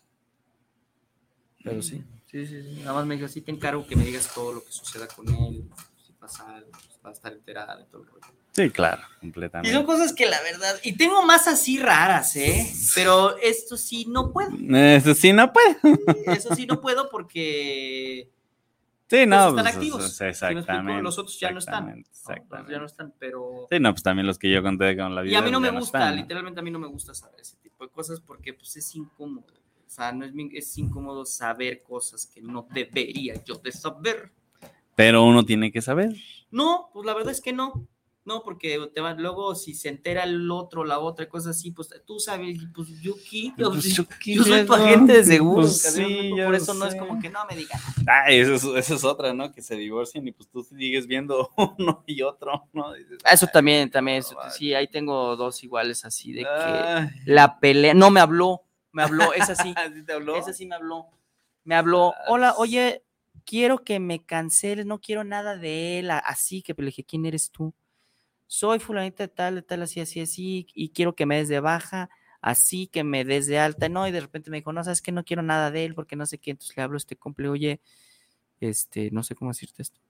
Pero 1.62 1.82
sí, 1.82 2.05
sí, 2.31 2.47
sí, 2.47 2.62
sí. 2.62 2.81
Nada 2.81 2.95
más 2.95 3.07
me 3.07 3.16
dijo, 3.16 3.29
sí 3.29 3.41
te 3.41 3.51
encargo 3.51 3.87
que 3.87 3.97
me 3.97 4.05
digas 4.05 4.31
todo 4.35 4.53
lo 4.55 4.64
que 4.64 4.72
suceda 4.72 5.07
con 5.09 5.29
él, 5.29 5.64
si 6.05 6.12
pasa 6.12 6.57
algo, 6.57 6.70
pues, 6.72 6.99
para 7.01 7.14
estar 7.14 7.33
enterada 7.33 7.81
y 7.81 7.85
todo 7.91 8.03
el 8.03 8.09
rollo. 8.09 8.27
Sí, 8.53 8.70
claro, 8.70 9.03
Y 9.18 9.20
completamente. 9.20 9.77
son 9.77 9.85
cosas 9.85 10.14
que 10.14 10.24
la 10.27 10.41
verdad, 10.41 10.77
y 10.83 10.97
tengo 10.97 11.22
más 11.22 11.47
así 11.47 11.79
raras, 11.79 12.35
¿eh? 12.37 12.66
Pero 12.95 13.37
esto 13.39 13.77
sí 13.77 14.07
no 14.09 14.33
puedo. 14.33 14.51
Eso 14.74 15.14
sí, 15.14 15.33
no 15.35 15.53
puede. 15.53 15.77
Eso 16.27 16.55
sí 16.55 16.64
no 16.66 16.81
puedo 16.81 17.11
porque 17.11 18.31
Sí, 19.11 19.27
no. 19.27 19.51
están 19.51 19.55
pues, 19.64 19.74
activos. 19.77 20.05
es- 20.07 20.16
¿Sí 20.16 20.24
me 20.24 20.31
explico? 20.31 20.59
Exactamente. 20.61 21.03
Los 21.03 21.18
otros 21.18 21.39
ya 21.39 21.51
no 21.51 21.59
están. 21.59 21.99
exactamente, 22.01 22.09
¿no? 22.09 22.11
Los 22.11 22.18
Exactamente. 22.39 22.72
ya 22.72 22.79
no 22.79 22.87
están, 22.87 23.14
pero... 23.18 23.66
Sí, 23.70 23.79
no, 23.79 23.93
pues 23.93 24.03
también 24.03 24.27
los 24.27 24.39
que 24.39 24.51
yo 24.51 24.62
conté 24.62 24.97
con 24.97 25.14
la 25.14 25.20
vida. 25.22 25.33
Y 25.33 25.37
a 25.37 25.43
mí 25.43 25.51
no 25.51 25.61
me 25.61 25.70
gusta, 25.70 25.99
están, 25.99 26.16
literalmente 26.16 26.59
a 26.61 26.62
mí 26.62 26.70
no 26.70 26.79
me 26.79 26.89
gusta 26.89 27.14
saber 27.14 27.39
ese 27.41 27.57
tipo 27.59 27.85
de 27.85 27.91
cosas 27.91 28.20
porque 28.20 28.55
pues 28.55 28.74
es 28.77 28.95
incómodo. 28.97 29.47
O 29.87 29.91
sea, 29.91 30.12
no 30.12 30.24
es, 30.24 30.32
es 30.53 30.78
incómodo 30.78 31.24
saber 31.24 31.82
cosas 31.82 32.26
que 32.26 32.41
no 32.43 32.66
debería 32.72 33.43
yo 33.45 33.55
de 33.57 33.72
saber. 33.72 34.32
Pero 34.95 35.24
uno 35.24 35.45
tiene 35.45 35.70
que 35.70 35.80
saber. 35.82 36.14
No, 36.51 36.91
pues 36.93 37.07
la 37.07 37.14
verdad 37.14 37.32
es 37.32 37.41
que 37.41 37.53
no. 37.53 37.87
No, 38.24 38.43
porque 38.43 38.91
te 38.93 39.01
va, 39.01 39.14
luego 39.14 39.55
si 39.55 39.72
se 39.72 39.89
entera 39.89 40.24
el 40.24 40.51
otro, 40.51 40.84
la 40.84 40.99
otra, 40.99 41.28
cosas 41.28 41.57
así, 41.57 41.70
pues 41.70 41.91
tú 42.05 42.18
sabes, 42.18 42.59
pues 42.74 42.89
yo 43.01 43.14
qué, 43.30 43.53
yo, 43.57 43.70
Pues, 43.70 43.84
yo- 43.95 44.43
soy 44.43 44.66
tu 44.66 44.74
agente 44.74 45.22
de 45.22 45.41
Pues 45.41 45.80
cabrón, 45.84 46.09
sí, 46.11 46.30
por 46.45 46.55
eso 46.57 46.74
no 46.74 46.87
es 46.87 46.97
como 46.97 47.20
que 47.20 47.30
no 47.30 47.47
me 47.47 47.55
digan. 47.55 47.80
Ay, 48.05 48.39
eso 48.41 48.55
es, 48.55 48.64
eso 48.64 48.95
es 48.97 49.05
otra, 49.05 49.32
¿no? 49.32 49.53
Que 49.53 49.62
se 49.62 49.76
divorcian 49.76 50.26
y 50.26 50.32
pues 50.32 50.49
tú 50.49 50.64
sigues 50.64 51.07
viendo 51.07 51.49
uno 51.78 52.03
y 52.05 52.22
otro, 52.22 52.64
¿no? 52.72 52.93
Dices, 52.95 53.18
Ah, 53.22 53.30
Eso 53.30 53.47
"Ay, 53.47 53.53
también, 53.53 53.91
también, 53.93 54.16
no 54.18 54.26
eso- 54.26 54.34
manches". 54.34 54.55
sí, 54.57 54.74
ahí 54.74 54.89
tengo 54.89 55.37
dos 55.37 55.62
iguales 55.62 56.05
así 56.05 56.32
de 56.32 56.41
que 56.43 56.49
Ay. 56.49 57.09
la 57.26 57.61
pelea, 57.61 57.95
no 57.95 58.11
me 58.11 58.18
habló, 58.18 58.64
me 58.97 59.03
habló, 59.03 59.34
es 59.34 59.51
así, 59.51 59.74
¿Sí 59.94 60.03
te 60.05 60.12
habló? 60.14 60.36
esa 60.36 60.55
sí 60.55 60.64
me 60.64 60.74
habló, 60.74 61.07
me 61.64 61.74
habló, 61.74 62.14
hola, 62.28 62.55
oye, 62.57 63.03
quiero 63.44 63.84
que 63.84 64.01
me 64.01 64.24
canceles, 64.24 64.86
no 64.86 65.01
quiero 65.03 65.22
nada 65.22 65.59
de 65.59 65.99
él, 65.99 66.11
así 66.11 66.62
que 66.62 66.74
le 66.78 66.86
dije, 66.86 67.05
¿quién 67.05 67.26
eres 67.26 67.51
tú? 67.51 67.74
Soy 68.47 68.78
fulanita 68.78 69.24
de 69.24 69.28
tal, 69.28 69.57
de 69.57 69.62
tal, 69.62 69.82
así, 69.82 70.01
así, 70.01 70.20
así, 70.20 70.66
y 70.72 70.88
quiero 70.90 71.14
que 71.14 71.26
me 71.26 71.36
des 71.36 71.49
de 71.49 71.61
baja, 71.61 72.09
así 72.40 72.86
que 72.86 73.05
me 73.05 73.26
des 73.26 73.47
de 73.47 73.59
alta, 73.59 73.90
no, 73.90 74.09
y 74.09 74.12
de 74.12 74.20
repente 74.20 74.51
me 74.51 74.57
dijo, 74.57 74.72
no, 74.72 74.82
sabes 74.82 75.03
que 75.03 75.12
no 75.12 75.24
quiero 75.24 75.42
nada 75.42 75.70
de 75.70 75.84
él, 75.84 75.94
porque 75.94 76.16
no 76.16 76.24
sé 76.24 76.38
qué, 76.38 76.53
entonces 76.53 76.74
le 76.74 76.82
hablo 76.82 76.97
a 76.97 76.99
este 76.99 77.16
comple, 77.16 77.49
oye, 77.51 77.80
este, 78.61 79.11
no 79.11 79.22
sé 79.22 79.34
cómo 79.34 79.51
decirte 79.51 79.82
esto, 79.82 80.01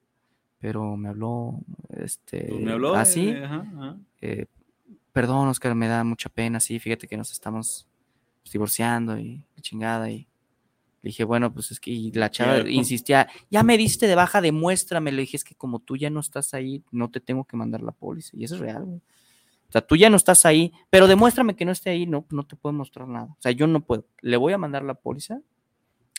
pero 0.60 0.96
me 0.96 1.08
habló, 1.08 1.58
este, 1.88 2.46
Pues 2.46 2.60
me 2.60 2.70
habló. 2.70 2.94
así, 2.94 3.30
eh, 3.30 3.44
ajá, 3.44 3.66
ajá. 3.76 3.96
eh, 4.20 4.46
perdón, 5.12 5.48
Oscar, 5.48 5.74
me 5.74 5.88
da 5.88 6.04
mucha 6.04 6.28
pena, 6.28 6.60
sí, 6.60 6.78
fíjate 6.78 7.08
que 7.08 7.16
nos 7.16 7.32
estamos 7.32 7.88
pues, 8.46 8.52
divorciando 8.52 9.18
y 9.18 9.42
la 9.56 9.60
chingada 9.60 10.08
y 10.08 10.28
le 11.02 11.08
dije, 11.08 11.24
bueno, 11.24 11.52
pues 11.52 11.72
es 11.72 11.80
que 11.80 11.90
y 11.90 12.12
la 12.12 12.30
chava 12.30 12.68
insistía, 12.70 13.28
ya 13.50 13.64
me 13.64 13.76
diste 13.76 14.06
de 14.06 14.14
baja, 14.14 14.40
demuéstrame, 14.40 15.10
le 15.10 15.22
dije, 15.22 15.36
es 15.36 15.42
que 15.42 15.56
como 15.56 15.80
tú 15.80 15.96
ya 15.96 16.10
no 16.10 16.20
estás 16.20 16.54
ahí, 16.54 16.84
no 16.92 17.10
te 17.10 17.18
tengo 17.18 17.44
que 17.44 17.56
mandar 17.56 17.82
la 17.82 17.90
póliza 17.90 18.36
y 18.36 18.44
eso 18.44 18.54
es 18.54 18.60
real, 18.60 18.84
güey. 18.84 18.98
O 19.68 19.72
sea, 19.72 19.80
tú 19.80 19.96
ya 19.96 20.08
no 20.10 20.16
estás 20.16 20.46
ahí, 20.46 20.72
pero 20.90 21.08
demuéstrame 21.08 21.56
que 21.56 21.64
no 21.64 21.72
esté 21.72 21.90
ahí, 21.90 22.06
no, 22.06 22.24
no 22.30 22.46
te 22.46 22.54
puedo 22.54 22.72
mostrar 22.72 23.08
nada. 23.08 23.26
O 23.26 23.40
sea, 23.40 23.50
yo 23.50 23.66
no 23.66 23.80
puedo. 23.80 24.06
Le 24.20 24.36
voy 24.36 24.52
a 24.52 24.58
mandar 24.58 24.84
la 24.84 24.94
póliza 24.94 25.40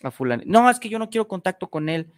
a 0.03 0.11
fulano. 0.11 0.43
No, 0.45 0.69
es 0.69 0.79
que 0.79 0.89
yo 0.89 0.99
no 0.99 1.09
quiero 1.09 1.29
contacto 1.29 1.69
con 1.69 1.87
él. 1.87 2.11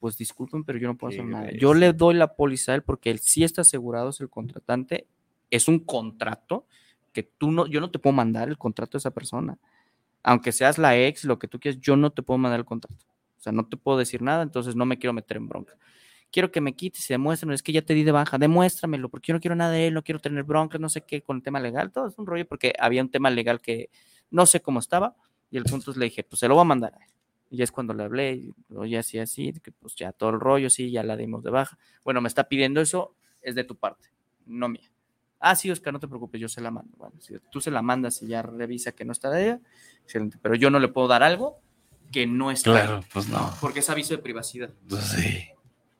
Pues 0.00 0.18
disculpen, 0.18 0.64
pero 0.64 0.80
yo 0.80 0.88
no 0.88 0.98
puedo 0.98 1.12
hacer 1.12 1.24
nada. 1.24 1.52
Yo 1.52 1.72
le 1.72 1.92
doy 1.92 2.14
la 2.14 2.34
póliza 2.34 2.72
a 2.72 2.74
él 2.74 2.82
porque 2.82 3.12
él 3.12 3.20
sí 3.20 3.44
está 3.44 3.60
asegurado, 3.60 4.10
es 4.10 4.20
el 4.20 4.28
contratante. 4.28 5.06
Es 5.50 5.68
un 5.68 5.78
contrato 5.78 6.66
que 7.12 7.22
tú 7.22 7.50
no, 7.50 7.66
yo 7.66 7.80
no 7.80 7.90
te 7.90 7.98
puedo 7.98 8.14
mandar 8.14 8.48
el 8.48 8.58
contrato 8.58 8.92
de 8.92 8.98
esa 8.98 9.10
persona. 9.10 9.58
Aunque 10.22 10.52
seas 10.52 10.78
la 10.78 10.96
ex, 10.96 11.24
lo 11.24 11.38
que 11.38 11.48
tú 11.48 11.58
quieras, 11.58 11.80
yo 11.80 11.96
no 11.96 12.10
te 12.10 12.22
puedo 12.22 12.38
mandar 12.38 12.60
el 12.60 12.66
contrato. 12.66 13.04
O 13.38 13.40
sea, 13.42 13.52
no 13.52 13.66
te 13.66 13.76
puedo 13.76 13.98
decir 13.98 14.22
nada, 14.22 14.42
entonces 14.42 14.76
no 14.76 14.86
me 14.86 14.98
quiero 14.98 15.12
meter 15.12 15.36
en 15.36 15.48
bronca. 15.48 15.76
Quiero 16.30 16.50
que 16.52 16.60
me 16.60 16.74
quites 16.74 17.10
y 17.10 17.12
demuéstrame, 17.12 17.54
es 17.54 17.62
que 17.62 17.72
ya 17.72 17.82
te 17.82 17.92
di 17.92 18.04
de 18.04 18.12
baja, 18.12 18.38
demuéstramelo, 18.38 19.08
porque 19.08 19.28
yo 19.28 19.34
no 19.34 19.40
quiero 19.40 19.56
nada 19.56 19.72
de 19.72 19.88
él, 19.88 19.94
no 19.94 20.02
quiero 20.02 20.20
tener 20.20 20.44
broncas, 20.44 20.80
no 20.80 20.88
sé 20.88 21.02
qué, 21.02 21.22
con 21.22 21.38
el 21.38 21.42
tema 21.42 21.58
legal, 21.58 21.90
todo 21.90 22.06
es 22.06 22.16
un 22.18 22.26
rollo, 22.26 22.46
porque 22.46 22.72
había 22.78 23.02
un 23.02 23.10
tema 23.10 23.30
legal 23.30 23.60
que 23.60 23.90
no 24.30 24.46
sé 24.46 24.62
cómo 24.62 24.78
estaba, 24.78 25.16
y 25.50 25.58
el 25.58 25.64
punto 25.64 25.90
es, 25.90 25.96
le 25.96 26.04
dije, 26.04 26.22
pues 26.22 26.38
se 26.38 26.48
lo 26.48 26.54
voy 26.54 26.62
a 26.62 26.64
mandar. 26.64 26.94
Y 27.50 27.60
es 27.62 27.72
cuando 27.72 27.92
le 27.92 28.04
hablé, 28.04 28.34
y, 28.34 28.54
oye, 28.74 28.96
así, 28.96 29.18
así, 29.18 29.52
que 29.60 29.72
pues 29.72 29.96
ya 29.96 30.12
todo 30.12 30.30
el 30.30 30.38
rollo, 30.40 30.70
sí, 30.70 30.92
ya 30.92 31.02
la 31.02 31.16
dimos 31.16 31.42
de 31.42 31.50
baja. 31.50 31.76
Bueno, 32.04 32.20
me 32.20 32.28
está 32.28 32.48
pidiendo 32.48 32.80
eso, 32.80 33.16
es 33.42 33.56
de 33.56 33.64
tu 33.64 33.74
parte, 33.74 34.08
no 34.46 34.68
mía. 34.68 34.91
Ah, 35.44 35.56
sí, 35.56 35.70
Oscar, 35.70 35.92
no 35.92 35.98
te 36.00 36.06
preocupes, 36.06 36.40
yo 36.40 36.48
se 36.48 36.60
la 36.60 36.70
mando. 36.70 36.96
Bueno, 36.96 37.14
si 37.20 37.34
tú 37.50 37.60
se 37.60 37.70
la 37.72 37.82
mandas 37.82 38.22
y 38.22 38.28
ya 38.28 38.42
revisa 38.42 38.92
que 38.92 39.04
no 39.04 39.10
está 39.12 39.28
de 39.30 39.42
ella, 39.44 39.60
excelente. 40.04 40.38
Pero 40.40 40.54
yo 40.54 40.70
no 40.70 40.78
le 40.78 40.86
puedo 40.88 41.08
dar 41.08 41.22
algo 41.24 41.58
que 42.12 42.26
no 42.26 42.50
está 42.52 42.70
ahí, 42.70 42.76
Claro, 42.86 43.04
pues 43.12 43.28
no. 43.28 43.52
porque 43.60 43.80
es 43.80 43.90
aviso 43.90 44.14
de 44.14 44.22
privacidad. 44.22 44.70
Pues 44.88 45.02
sí. 45.04 45.48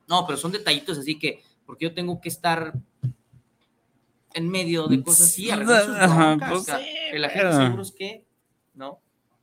No, 0.09 0.26
pero 0.26 0.36
son 0.38 0.53
detallitos 0.53 0.97
así 0.99 1.18
que, 1.18 1.43
porque 1.66 1.86
yo 1.86 1.95
tengo 1.95 2.20
que 2.20 2.28
estar 2.28 2.72
en 4.34 4.49
medio 4.49 4.86
de 4.88 5.03
cosas 5.03 5.26
así, 5.28 5.51
Ajá, 5.51 6.36
pues 6.49 6.64
sí, 6.64 6.72
el 7.12 7.24
agente 7.24 7.49
pero- 7.49 7.57
seguros 7.66 7.93
que, 7.93 8.24
no, 8.74 9.01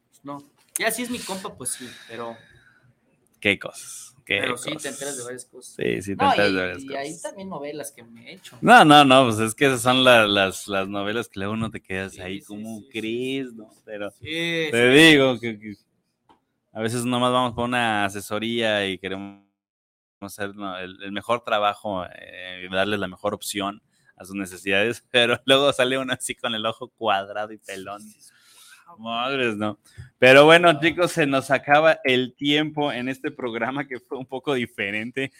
pues 0.10 0.24
no. 0.24 0.44
Ya 0.78 0.92
si 0.92 1.04
es 1.04 1.10
mi 1.10 1.20
compa, 1.20 1.54
pues 1.56 1.72
sí, 1.72 1.90
pero, 2.08 2.38
Qué 3.40 3.58
cosas. 3.60 4.16
Qué 4.26 4.40
pero 4.40 4.58
sí 4.58 4.72
cosas. 4.72 4.84
te 4.84 4.90
enteras 4.90 5.18
de 5.18 5.24
varias 5.24 5.46
cosas. 5.46 5.74
Sí, 5.76 6.02
sí, 6.02 6.16
te 6.16 6.24
No, 6.24 6.30
enteras 6.32 6.52
y, 6.52 6.54
de 6.56 6.60
varias 6.62 6.84
y 6.84 6.88
cosas. 6.88 6.98
hay 7.06 7.18
también 7.22 7.50
novelas 7.50 7.92
que 7.92 8.04
me 8.04 8.30
he 8.30 8.34
hecho. 8.36 8.58
No, 8.62 8.86
no, 8.86 9.06
no, 9.06 9.26
pues 9.26 9.40
es 9.40 9.56
que 9.56 9.66
esas 9.66 9.82
son 9.82 10.04
la- 10.04 10.28
las, 10.28 10.68
las 10.68 10.88
novelas 10.88 11.28
que 11.30 11.40
luego 11.40 11.54
uno 11.54 11.72
te 11.72 11.82
quedas 11.82 12.14
Sí, 12.14 12.22
ahí 12.22 12.40
sí, 12.40 12.46
como 12.46 12.80
sí, 12.80 12.84
sí, 12.86 12.90
crees, 12.92 13.54
¿no? 13.54 13.74
Pero 13.86 14.12
Sí, 14.12 14.28
te 14.72 14.90
digo 14.90 15.40
que, 15.40 15.58
que 15.60 15.74
a 16.74 16.82
veces 16.82 17.06
nomás 17.06 17.32
vamos 17.32 17.54
por 17.54 17.66
una 17.66 18.06
asesoría 18.06 18.88
y 18.88 18.98
queremos 19.00 19.42
hacer 20.22 20.56
¿no? 20.56 20.78
el, 20.78 21.02
el 21.04 21.12
mejor 21.12 21.42
trabajo, 21.44 22.06
eh, 22.06 22.68
y 22.70 22.74
darles 22.76 23.00
la 23.00 23.08
mejor 23.08 23.34
opción 23.34 23.82
a 24.18 24.26
sus 24.26 24.36
necesidades, 24.36 25.06
pero 25.12 25.40
luego 25.46 25.72
sale 25.74 25.98
uno 25.98 26.14
así 26.14 26.36
con 26.36 26.56
el 26.56 26.66
ojo 26.66 26.90
cuadrado 26.90 27.54
y 27.54 27.58
pelón. 27.58 28.02
Madres, 28.98 29.56
no. 29.56 29.80
Pero 30.18 30.46
bueno, 30.46 30.80
chicos, 30.82 31.12
se 31.12 31.26
nos 31.26 31.52
acaba 31.52 32.00
el 32.04 32.34
tiempo 32.36 32.92
en 32.92 33.08
este 33.08 33.32
programa 33.32 33.88
que 33.88 34.00
fue 34.00 34.18
un 34.18 34.26
poco 34.26 34.54
diferente 34.56 35.32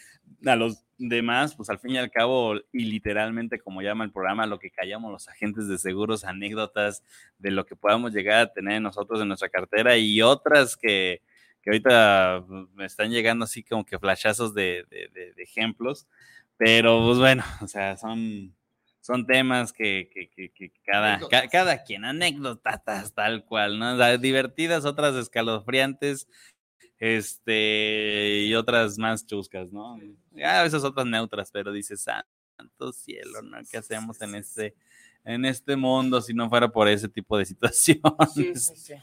a 0.46 0.56
los 0.56 0.84
demás, 0.98 1.56
pues 1.56 1.70
al 1.70 1.80
fin 1.80 1.92
y 1.92 1.98
al 1.98 2.12
cabo, 2.12 2.56
y 2.72 2.86
literalmente 2.86 3.60
como 3.60 3.82
llama 3.82 4.04
el 4.06 4.12
programa, 4.12 4.46
lo 4.46 4.60
que 4.60 4.70
callamos 4.72 5.12
los 5.12 5.28
agentes 5.28 5.68
de 5.68 5.78
seguros, 5.78 6.24
anécdotas 6.24 7.04
de 7.38 7.52
lo 7.52 7.66
que 7.66 7.76
podamos 7.76 8.14
llegar 8.14 8.40
a 8.40 8.54
tener 8.54 8.82
nosotros 8.82 9.22
en 9.22 9.28
nuestra 9.28 9.50
cartera 9.50 9.98
y 9.98 10.22
otras 10.22 10.78
que, 10.78 11.22
que 11.62 11.72
ahorita 11.72 12.44
pues, 12.48 12.66
me 12.76 12.86
están 12.86 13.10
llegando 13.12 13.46
así 13.46 13.64
como 13.64 13.86
que 13.86 14.00
flashazos 14.00 14.54
de, 14.54 14.86
de- 14.90 15.10
de- 15.14 15.34
de 15.34 15.44
ejemplos, 15.44 16.08
pero 16.58 17.04
pues 17.06 17.18
bueno, 17.18 17.44
o 17.62 17.68
sea, 17.68 17.98
son, 17.98 18.54
son 19.10 19.26
temas 19.26 19.74
que, 19.74 20.08
que- 20.14 20.30
que- 20.30 20.52
que 20.52 20.72
cada, 20.86 21.18
ca- 21.28 21.48
cada 21.48 21.84
quien, 21.84 22.06
anécdotas 22.06 23.12
tal 23.16 23.44
cual, 23.44 23.80
¿no? 23.80 24.18
Divertidas, 24.20 24.86
otras 24.86 25.16
escalofriantes, 25.16 26.28
este, 27.00 28.44
y 28.46 28.54
otras 28.54 29.00
más 29.00 29.26
chuscas, 29.26 29.72
¿no? 29.72 30.00
Ya 30.32 30.60
a 30.60 30.64
veces 30.64 30.84
otras 30.84 31.08
neutras, 31.08 31.50
pero 31.52 31.72
dices, 31.72 32.02
santo 32.04 32.94
cielo, 32.94 33.42
¿no? 33.42 33.58
¿Qué 33.72 33.78
hacemos 33.78 34.22
en 34.22 34.36
este, 34.36 34.76
en 35.24 35.44
este 35.46 35.76
mundo 35.76 36.22
si 36.22 36.34
no 36.36 36.48
fuera 36.48 36.68
por 36.70 36.88
ese 36.88 37.10
tipo 37.10 37.36
de 37.36 37.46
situaciones? 37.46 38.04
Sí, 38.36 38.54
sí, 38.56 38.76
sí. 38.76 38.94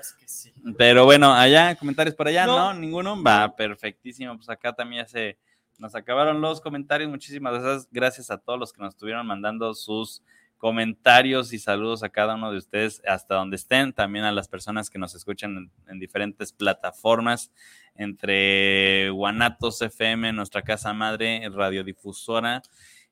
Es 0.00 0.12
que 0.12 0.28
sí. 0.28 0.52
Pero 0.76 1.04
bueno, 1.04 1.32
allá, 1.32 1.74
comentarios 1.76 2.14
por 2.16 2.26
allá, 2.28 2.46
¿no? 2.46 2.74
No. 2.74 2.74
Ninguno. 2.80 3.22
Va, 3.22 3.54
perfectísimo. 3.56 4.36
Pues 4.36 4.48
acá 4.50 4.72
también 4.74 5.04
ya 5.04 5.08
se 5.08 5.38
nos 5.78 5.94
acabaron 5.94 6.40
los 6.40 6.60
comentarios. 6.60 7.10
Muchísimas 7.10 7.86
gracias. 7.90 8.30
A 8.30 8.38
todos 8.38 8.58
los 8.58 8.72
que 8.72 8.82
nos 8.82 8.94
estuvieron 8.94 9.26
mandando 9.26 9.74
sus 9.74 10.22
comentarios 10.56 11.52
y 11.52 11.58
saludos 11.58 12.02
a 12.02 12.08
cada 12.08 12.34
uno 12.34 12.50
de 12.50 12.58
ustedes 12.58 13.02
hasta 13.06 13.34
donde 13.34 13.56
estén. 13.56 13.92
También 13.92 14.24
a 14.24 14.32
las 14.32 14.48
personas 14.48 14.90
que 14.90 14.98
nos 14.98 15.14
escuchan 15.14 15.56
en, 15.56 15.72
en 15.88 15.98
diferentes 15.98 16.52
plataformas, 16.52 17.52
entre 17.94 19.10
Guanatos 19.10 19.82
FM, 19.82 20.32
nuestra 20.32 20.62
casa 20.62 20.92
madre, 20.92 21.48
radiodifusora. 21.52 22.62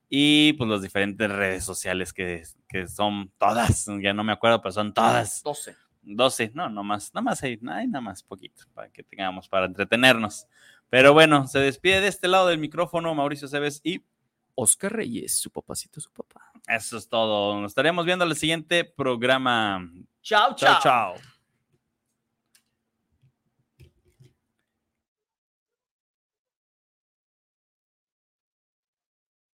Y 0.09 0.53
pues 0.53 0.69
las 0.69 0.81
diferentes 0.81 1.29
redes 1.29 1.63
sociales 1.63 2.13
que, 2.13 2.43
que 2.69 2.87
son 2.87 3.31
todas, 3.37 3.87
ya 4.01 4.13
no 4.13 4.23
me 4.23 4.33
acuerdo, 4.33 4.61
pero 4.61 4.71
son 4.71 4.93
todas. 4.93 5.41
12. 5.43 5.75
12, 6.05 6.51
no, 6.53 6.69
no 6.69 6.83
más, 6.83 7.13
no 7.13 7.21
más 7.21 7.41
ahí, 7.43 7.59
ay, 7.67 7.87
nada 7.87 8.01
más 8.01 8.23
poquito, 8.23 8.63
para 8.73 8.89
que 8.89 9.03
tengamos, 9.03 9.49
para 9.49 9.65
entretenernos. 9.65 10.47
Pero 10.89 11.13
bueno, 11.13 11.47
se 11.47 11.59
despide 11.59 11.99
de 12.01 12.07
este 12.07 12.27
lado 12.27 12.47
del 12.47 12.59
micrófono 12.59 13.13
Mauricio 13.15 13.47
Cebes 13.47 13.81
y 13.83 14.03
Oscar 14.55 14.93
Reyes, 14.93 15.37
su 15.37 15.51
papacito, 15.51 15.99
su 15.99 16.11
papá. 16.11 16.51
eso 16.67 16.97
es 16.97 17.09
todo. 17.09 17.59
Nos 17.59 17.71
estaremos 17.71 18.05
viendo 18.05 18.23
en 18.23 18.31
el 18.31 18.37
siguiente 18.37 18.85
programa. 18.85 19.89
Chao, 20.21 20.55
Chao, 20.55 20.79
chao. 20.81 21.34